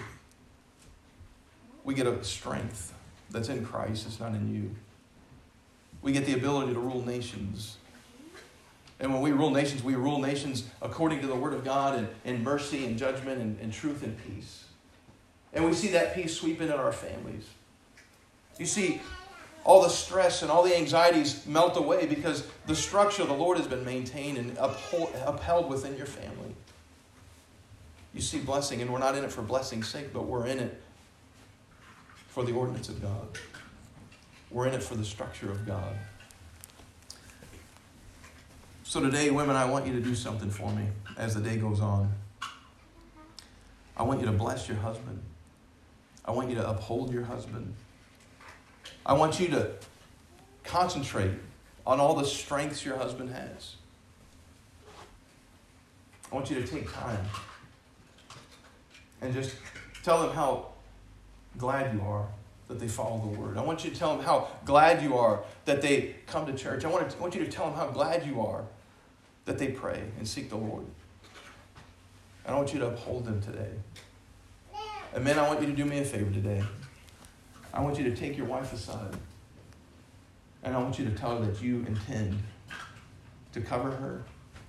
We 1.82 1.94
get 1.94 2.06
a 2.06 2.22
strength 2.22 2.94
that's 3.30 3.48
in 3.48 3.66
Christ, 3.66 4.06
it's 4.06 4.20
not 4.20 4.34
in 4.34 4.54
you. 4.54 4.70
We 6.00 6.12
get 6.12 6.26
the 6.26 6.34
ability 6.34 6.74
to 6.74 6.78
rule 6.78 7.04
nations. 7.04 7.76
And 9.00 9.12
when 9.12 9.20
we 9.20 9.32
rule 9.32 9.50
nations, 9.50 9.82
we 9.82 9.96
rule 9.96 10.20
nations 10.20 10.68
according 10.80 11.20
to 11.22 11.26
the 11.26 11.34
Word 11.34 11.54
of 11.54 11.64
God 11.64 11.98
and 11.98 12.08
in 12.24 12.44
mercy 12.44 12.84
and 12.86 12.96
judgment 12.96 13.40
and, 13.40 13.58
and 13.60 13.72
truth 13.72 14.04
and 14.04 14.16
peace. 14.24 14.64
And 15.52 15.64
we 15.64 15.72
see 15.72 15.88
that 15.88 16.14
peace 16.14 16.36
sweeping 16.36 16.68
in 16.68 16.74
our 16.74 16.92
families. 16.92 17.44
You 18.58 18.66
see, 18.66 19.00
all 19.64 19.82
the 19.82 19.88
stress 19.88 20.42
and 20.42 20.50
all 20.50 20.62
the 20.62 20.76
anxieties 20.76 21.46
melt 21.46 21.76
away 21.76 22.06
because 22.06 22.46
the 22.66 22.76
structure 22.76 23.22
of 23.22 23.28
the 23.28 23.34
Lord 23.34 23.56
has 23.56 23.66
been 23.66 23.84
maintained 23.84 24.36
and 24.36 24.56
uphold, 24.58 25.10
upheld 25.24 25.70
within 25.70 25.96
your 25.96 26.06
family. 26.06 26.54
You 28.12 28.20
see 28.20 28.38
blessing, 28.38 28.82
and 28.82 28.92
we're 28.92 28.98
not 28.98 29.16
in 29.16 29.24
it 29.24 29.32
for 29.32 29.42
blessing's 29.42 29.88
sake, 29.88 30.12
but 30.12 30.26
we're 30.26 30.46
in 30.46 30.60
it 30.60 30.80
for 32.28 32.44
the 32.44 32.52
ordinance 32.52 32.88
of 32.88 33.00
God. 33.00 33.26
We're 34.50 34.66
in 34.66 34.74
it 34.74 34.82
for 34.82 34.94
the 34.94 35.04
structure 35.04 35.50
of 35.50 35.66
God. 35.66 35.96
So 38.84 39.00
today, 39.00 39.30
women, 39.30 39.56
I 39.56 39.64
want 39.64 39.86
you 39.86 39.94
to 39.94 40.00
do 40.00 40.14
something 40.14 40.50
for 40.50 40.70
me 40.70 40.86
as 41.16 41.34
the 41.34 41.40
day 41.40 41.56
goes 41.56 41.80
on. 41.80 42.12
I 43.96 44.02
want 44.02 44.20
you 44.20 44.26
to 44.26 44.32
bless 44.32 44.68
your 44.68 44.76
husband. 44.76 45.22
I 46.24 46.32
want 46.32 46.50
you 46.50 46.56
to 46.56 46.68
uphold 46.68 47.12
your 47.12 47.24
husband. 47.24 47.74
I 49.06 49.12
want 49.12 49.38
you 49.38 49.48
to 49.48 49.70
concentrate 50.62 51.32
on 51.86 52.00
all 52.00 52.14
the 52.14 52.24
strengths 52.24 52.84
your 52.84 52.96
husband 52.96 53.30
has. 53.30 53.76
I 56.30 56.34
want 56.34 56.50
you 56.50 56.60
to 56.60 56.66
take 56.66 56.92
time 56.92 57.24
and 59.20 59.32
just 59.32 59.56
tell 60.02 60.22
them 60.22 60.34
how 60.34 60.68
glad 61.58 61.94
you 61.94 62.00
are 62.02 62.26
that 62.68 62.80
they 62.80 62.88
follow 62.88 63.20
the 63.20 63.38
word. 63.38 63.58
I 63.58 63.62
want 63.62 63.84
you 63.84 63.90
to 63.90 63.96
tell 63.96 64.16
them 64.16 64.24
how 64.24 64.48
glad 64.64 65.02
you 65.02 65.16
are 65.16 65.40
that 65.66 65.82
they 65.82 66.16
come 66.26 66.46
to 66.46 66.54
church. 66.54 66.84
I 66.84 66.88
want, 66.88 67.10
to, 67.10 67.16
I 67.16 67.20
want 67.20 67.34
you 67.34 67.44
to 67.44 67.50
tell 67.50 67.66
them 67.66 67.74
how 67.74 67.88
glad 67.88 68.26
you 68.26 68.40
are 68.40 68.64
that 69.44 69.58
they 69.58 69.68
pray 69.68 70.02
and 70.18 70.26
seek 70.26 70.48
the 70.48 70.56
Lord. 70.56 70.86
And 72.46 72.54
I 72.54 72.56
want 72.56 72.72
you 72.72 72.80
to 72.80 72.88
uphold 72.88 73.26
them 73.26 73.42
today. 73.42 73.70
And 75.14 75.22
men, 75.24 75.38
I 75.38 75.46
want 75.46 75.60
you 75.60 75.66
to 75.66 75.72
do 75.72 75.84
me 75.84 75.98
a 75.98 76.04
favor 76.04 76.30
today. 76.30 76.62
I 77.74 77.80
want 77.80 77.98
you 77.98 78.04
to 78.04 78.14
take 78.14 78.38
your 78.38 78.46
wife 78.46 78.72
aside. 78.72 79.16
And 80.62 80.74
I 80.74 80.78
want 80.78 80.98
you 80.98 81.04
to 81.06 81.10
tell 81.10 81.38
her 81.38 81.44
that 81.44 81.60
you 81.60 81.84
intend 81.86 82.38
to 83.52 83.60
cover 83.60 83.90
her, 83.90 84.22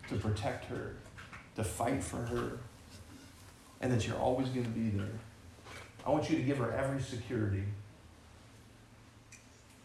to 0.10 0.16
protect 0.16 0.66
her, 0.66 0.96
to 1.56 1.64
fight 1.64 2.04
for 2.04 2.18
her, 2.18 2.58
and 3.80 3.94
that 3.94 4.08
you're 4.08 4.18
always 4.18 4.50
going 4.50 4.66
to 4.66 4.72
be 4.72 4.90
there. 4.90 5.08
I 6.06 6.10
want 6.10 6.30
you 6.30 6.36
to 6.36 6.42
give 6.42 6.58
her 6.58 6.72
every 6.74 7.02
security 7.02 7.64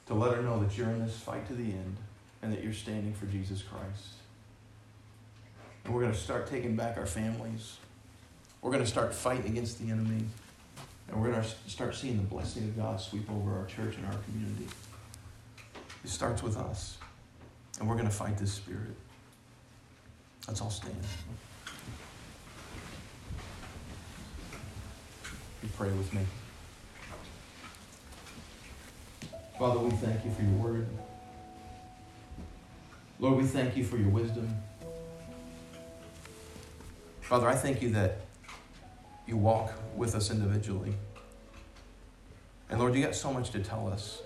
to 0.06 0.14
let 0.14 0.34
her 0.34 0.42
know 0.42 0.58
that 0.60 0.76
you're 0.76 0.88
in 0.88 1.04
this 1.04 1.16
fight 1.16 1.46
to 1.48 1.54
the 1.54 1.64
end 1.64 1.96
and 2.42 2.52
that 2.52 2.64
you're 2.64 2.72
standing 2.72 3.12
for 3.12 3.26
Jesus 3.26 3.62
Christ. 3.62 4.14
And 5.84 5.94
we're 5.94 6.00
going 6.00 6.12
to 6.12 6.18
start 6.18 6.48
taking 6.48 6.74
back 6.74 6.96
our 6.96 7.06
families. 7.06 7.76
We're 8.62 8.72
going 8.72 8.82
to 8.82 8.90
start 8.90 9.14
fighting 9.14 9.52
against 9.52 9.78
the 9.78 9.90
enemy. 9.90 10.24
And 11.10 11.20
we're 11.20 11.30
going 11.30 11.42
to 11.42 11.48
start 11.66 11.94
seeing 11.94 12.16
the 12.16 12.22
blessing 12.22 12.64
of 12.64 12.76
God 12.76 13.00
sweep 13.00 13.28
over 13.30 13.58
our 13.58 13.66
church 13.66 13.96
and 13.96 14.06
our 14.06 14.18
community. 14.30 14.68
It 16.04 16.10
starts 16.10 16.42
with 16.42 16.56
us. 16.56 16.98
And 17.78 17.88
we're 17.88 17.96
going 17.96 18.06
to 18.06 18.14
fight 18.14 18.38
this 18.38 18.52
spirit. 18.52 18.94
Let's 20.46 20.60
all 20.60 20.70
stand. 20.70 20.96
You 25.62 25.68
pray 25.76 25.90
with 25.90 26.12
me. 26.14 26.22
Father, 29.58 29.80
we 29.80 29.90
thank 29.90 30.24
you 30.24 30.30
for 30.30 30.42
your 30.42 30.52
word. 30.52 30.86
Lord, 33.18 33.36
we 33.36 33.44
thank 33.44 33.76
you 33.76 33.84
for 33.84 33.98
your 33.98 34.08
wisdom. 34.08 34.56
Father, 37.20 37.48
I 37.48 37.54
thank 37.54 37.82
you 37.82 37.90
that 37.90 38.22
you 39.30 39.36
walk 39.36 39.72
with 39.96 40.16
us 40.16 40.32
individually. 40.32 40.92
And 42.68 42.80
Lord, 42.80 42.96
you 42.96 43.04
got 43.04 43.14
so 43.14 43.32
much 43.32 43.50
to 43.50 43.60
tell 43.60 43.86
us. 43.86 44.22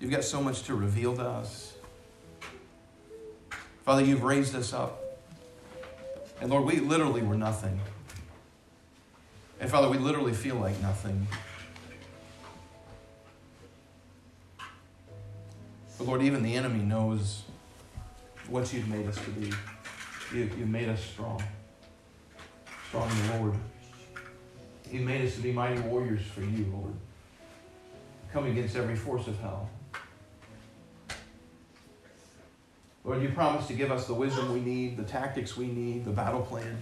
You've 0.00 0.10
got 0.10 0.24
so 0.24 0.42
much 0.42 0.64
to 0.64 0.74
reveal 0.74 1.14
to 1.16 1.22
us. 1.22 1.74
Father, 3.84 4.04
you've 4.04 4.24
raised 4.24 4.56
us 4.56 4.72
up. 4.72 5.00
And 6.40 6.50
Lord, 6.50 6.64
we 6.64 6.80
literally 6.80 7.22
were 7.22 7.36
nothing. 7.36 7.78
And 9.60 9.70
Father, 9.70 9.88
we 9.88 9.98
literally 9.98 10.32
feel 10.32 10.56
like 10.56 10.80
nothing. 10.82 11.28
But 15.96 16.06
Lord, 16.06 16.22
even 16.22 16.42
the 16.42 16.56
enemy 16.56 16.82
knows 16.82 17.42
what 18.48 18.72
you've 18.72 18.88
made 18.88 19.06
us 19.06 19.16
to 19.16 19.30
be. 19.30 19.52
You, 20.34 20.50
you've 20.58 20.68
made 20.68 20.88
us 20.88 21.04
strong 21.04 21.40
in 22.94 23.26
the 23.28 23.38
Lord. 23.38 23.54
He 24.88 24.98
made 24.98 25.26
us 25.26 25.36
to 25.36 25.40
be 25.40 25.52
mighty 25.52 25.80
warriors 25.82 26.22
for 26.22 26.40
you, 26.40 26.66
Lord. 26.72 26.94
Come 28.32 28.46
against 28.46 28.76
every 28.76 28.96
force 28.96 29.26
of 29.26 29.38
hell. 29.40 29.68
Lord, 33.04 33.22
you 33.22 33.30
promised 33.30 33.68
to 33.68 33.74
give 33.74 33.90
us 33.90 34.06
the 34.06 34.14
wisdom 34.14 34.52
we 34.52 34.60
need, 34.60 34.96
the 34.96 35.04
tactics 35.04 35.56
we 35.56 35.66
need, 35.66 36.04
the 36.04 36.10
battle 36.10 36.42
plan 36.42 36.76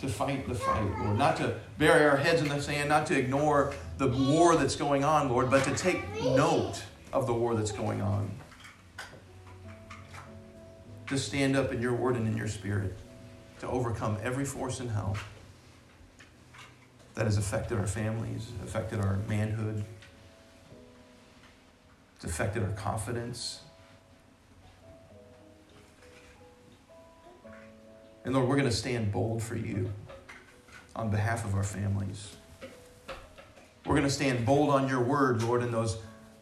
to 0.00 0.08
fight 0.08 0.48
the 0.48 0.54
fight, 0.54 0.98
Lord. 0.98 1.18
Not 1.18 1.36
to 1.38 1.56
bury 1.76 2.08
our 2.08 2.16
heads 2.16 2.40
in 2.40 2.48
the 2.48 2.60
sand, 2.60 2.88
not 2.88 3.06
to 3.06 3.18
ignore 3.18 3.74
the 3.98 4.08
war 4.08 4.56
that's 4.56 4.76
going 4.76 5.04
on, 5.04 5.28
Lord, 5.28 5.50
but 5.50 5.62
to 5.64 5.74
take 5.74 6.02
note 6.22 6.82
of 7.12 7.26
the 7.26 7.34
war 7.34 7.54
that's 7.54 7.72
going 7.72 8.00
on. 8.00 8.30
To 11.08 11.18
stand 11.18 11.54
up 11.54 11.72
in 11.72 11.82
your 11.82 11.92
word 11.92 12.16
and 12.16 12.26
in 12.26 12.36
your 12.36 12.48
spirit 12.48 12.96
to 13.60 13.68
overcome 13.68 14.18
every 14.22 14.44
force 14.44 14.80
in 14.80 14.88
hell 14.88 15.16
that 17.14 17.26
has 17.26 17.36
affected 17.36 17.78
our 17.78 17.86
families, 17.86 18.48
affected 18.64 19.00
our 19.00 19.18
manhood, 19.28 19.84
it's 22.16 22.24
affected 22.24 22.62
our 22.62 22.72
confidence. 22.72 23.60
And 28.24 28.34
Lord, 28.34 28.48
we're 28.48 28.56
going 28.56 28.68
to 28.68 28.74
stand 28.74 29.12
bold 29.12 29.42
for 29.42 29.56
you 29.56 29.90
on 30.94 31.10
behalf 31.10 31.44
of 31.44 31.54
our 31.54 31.62
families. 31.62 32.36
We're 33.86 33.94
going 33.94 34.06
to 34.06 34.12
stand 34.12 34.44
bold 34.44 34.70
on 34.70 34.88
your 34.88 35.00
word, 35.00 35.42
Lord, 35.42 35.62
in 35.62 35.70
those 35.70 35.96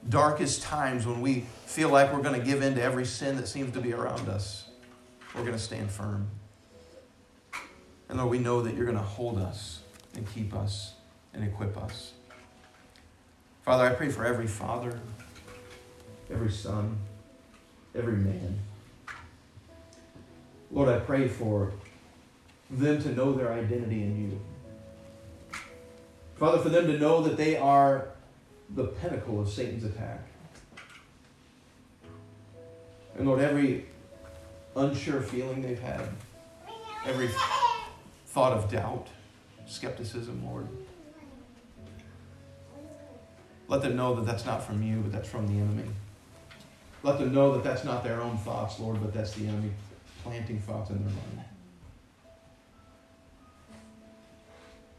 darkest 0.08 0.62
times 0.62 1.06
when 1.06 1.20
we 1.20 1.44
feel 1.66 1.88
like 1.88 2.12
we're 2.12 2.22
going 2.22 2.38
to 2.38 2.44
give 2.44 2.62
in 2.62 2.74
to 2.74 2.82
every 2.82 3.06
sin 3.06 3.36
that 3.36 3.46
seems 3.46 3.72
to 3.74 3.80
be 3.80 3.92
around 3.92 4.28
us. 4.28 4.68
We're 5.34 5.42
going 5.42 5.52
to 5.52 5.58
stand 5.58 5.90
firm. 5.90 6.28
And 8.08 8.18
Lord, 8.18 8.30
we 8.30 8.38
know 8.38 8.62
that 8.62 8.74
you're 8.74 8.86
going 8.86 8.96
to 8.96 9.02
hold 9.02 9.38
us 9.38 9.80
and 10.14 10.26
keep 10.32 10.54
us 10.54 10.94
and 11.34 11.44
equip 11.44 11.76
us. 11.76 12.12
Father, 13.64 13.84
I 13.84 13.90
pray 13.90 14.08
for 14.08 14.24
every 14.24 14.46
father, 14.46 14.98
every 16.32 16.50
son, 16.50 16.96
every 17.94 18.16
man. 18.16 18.58
Lord, 20.70 20.88
I 20.88 20.98
pray 20.98 21.28
for 21.28 21.72
them 22.70 23.02
to 23.02 23.14
know 23.14 23.32
their 23.32 23.52
identity 23.52 24.02
in 24.02 24.30
you. 24.30 24.40
Father, 26.36 26.58
for 26.58 26.68
them 26.68 26.86
to 26.86 26.98
know 26.98 27.22
that 27.22 27.36
they 27.36 27.56
are 27.56 28.08
the 28.70 28.84
pinnacle 28.84 29.40
of 29.40 29.48
Satan's 29.48 29.84
attack. 29.84 30.20
And 33.16 33.26
Lord, 33.26 33.40
every 33.40 33.86
unsure 34.76 35.20
feeling 35.20 35.62
they've 35.62 35.80
had, 35.80 36.08
every 37.04 37.28
thought 38.38 38.52
of 38.52 38.70
doubt, 38.70 39.08
skepticism, 39.66 40.46
Lord, 40.46 40.68
let 43.66 43.82
them 43.82 43.96
know 43.96 44.14
that 44.14 44.26
that's 44.26 44.46
not 44.46 44.64
from 44.64 44.80
you, 44.80 45.00
but 45.00 45.10
that's 45.10 45.28
from 45.28 45.48
the 45.48 45.54
enemy. 45.54 45.90
Let 47.02 47.18
them 47.18 47.34
know 47.34 47.52
that 47.54 47.64
that's 47.64 47.82
not 47.82 48.04
their 48.04 48.22
own 48.22 48.38
thoughts, 48.38 48.78
Lord, 48.78 49.00
but 49.00 49.12
that's 49.12 49.32
the 49.32 49.48
enemy 49.48 49.72
planting 50.22 50.60
thoughts 50.60 50.90
in 50.90 50.98
their 50.98 51.06
mind. 51.06 51.48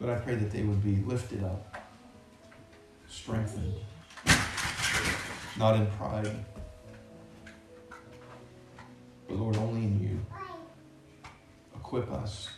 But 0.02 0.10
I 0.10 0.16
pray 0.16 0.36
that 0.36 0.52
they 0.52 0.64
would 0.64 0.84
be 0.84 0.98
lifted 1.06 1.42
up, 1.42 1.82
strengthened, 3.08 3.76
not 5.58 5.78
in 5.78 5.88
pride, 5.92 6.36
but 9.30 9.38
Lord, 9.38 9.56
only 9.56 9.86
in 9.86 9.98
you. 10.02 10.26
Equip 11.78 12.12
us, 12.12 12.50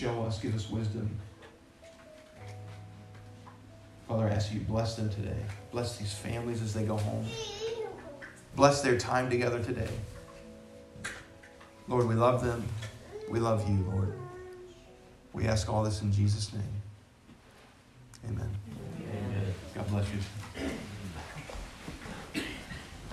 show 0.00 0.22
us, 0.22 0.38
give 0.38 0.54
us 0.54 0.70
wisdom. 0.70 1.14
Father, 4.08 4.24
I 4.24 4.30
ask 4.30 4.50
you 4.52 4.60
bless 4.60 4.96
them 4.96 5.10
today. 5.10 5.36
Bless 5.72 5.98
these 5.98 6.14
families 6.14 6.62
as 6.62 6.72
they 6.72 6.84
go 6.84 6.96
home. 6.96 7.26
Bless 8.56 8.80
their 8.80 8.96
time 8.96 9.28
together 9.28 9.62
today. 9.62 9.90
Lord, 11.86 12.08
we 12.08 12.14
love 12.14 12.42
them. 12.42 12.66
We 13.28 13.40
love 13.40 13.68
you, 13.68 13.84
Lord. 13.90 14.14
We 15.34 15.46
ask 15.46 15.68
all 15.68 15.82
this 15.84 16.00
in 16.00 16.12
Jesus' 16.12 16.50
name. 16.54 16.62
Amen. 18.26 18.50
Amen. 19.00 19.54
God 19.74 19.88
bless 19.88 20.06
you. 20.12 20.70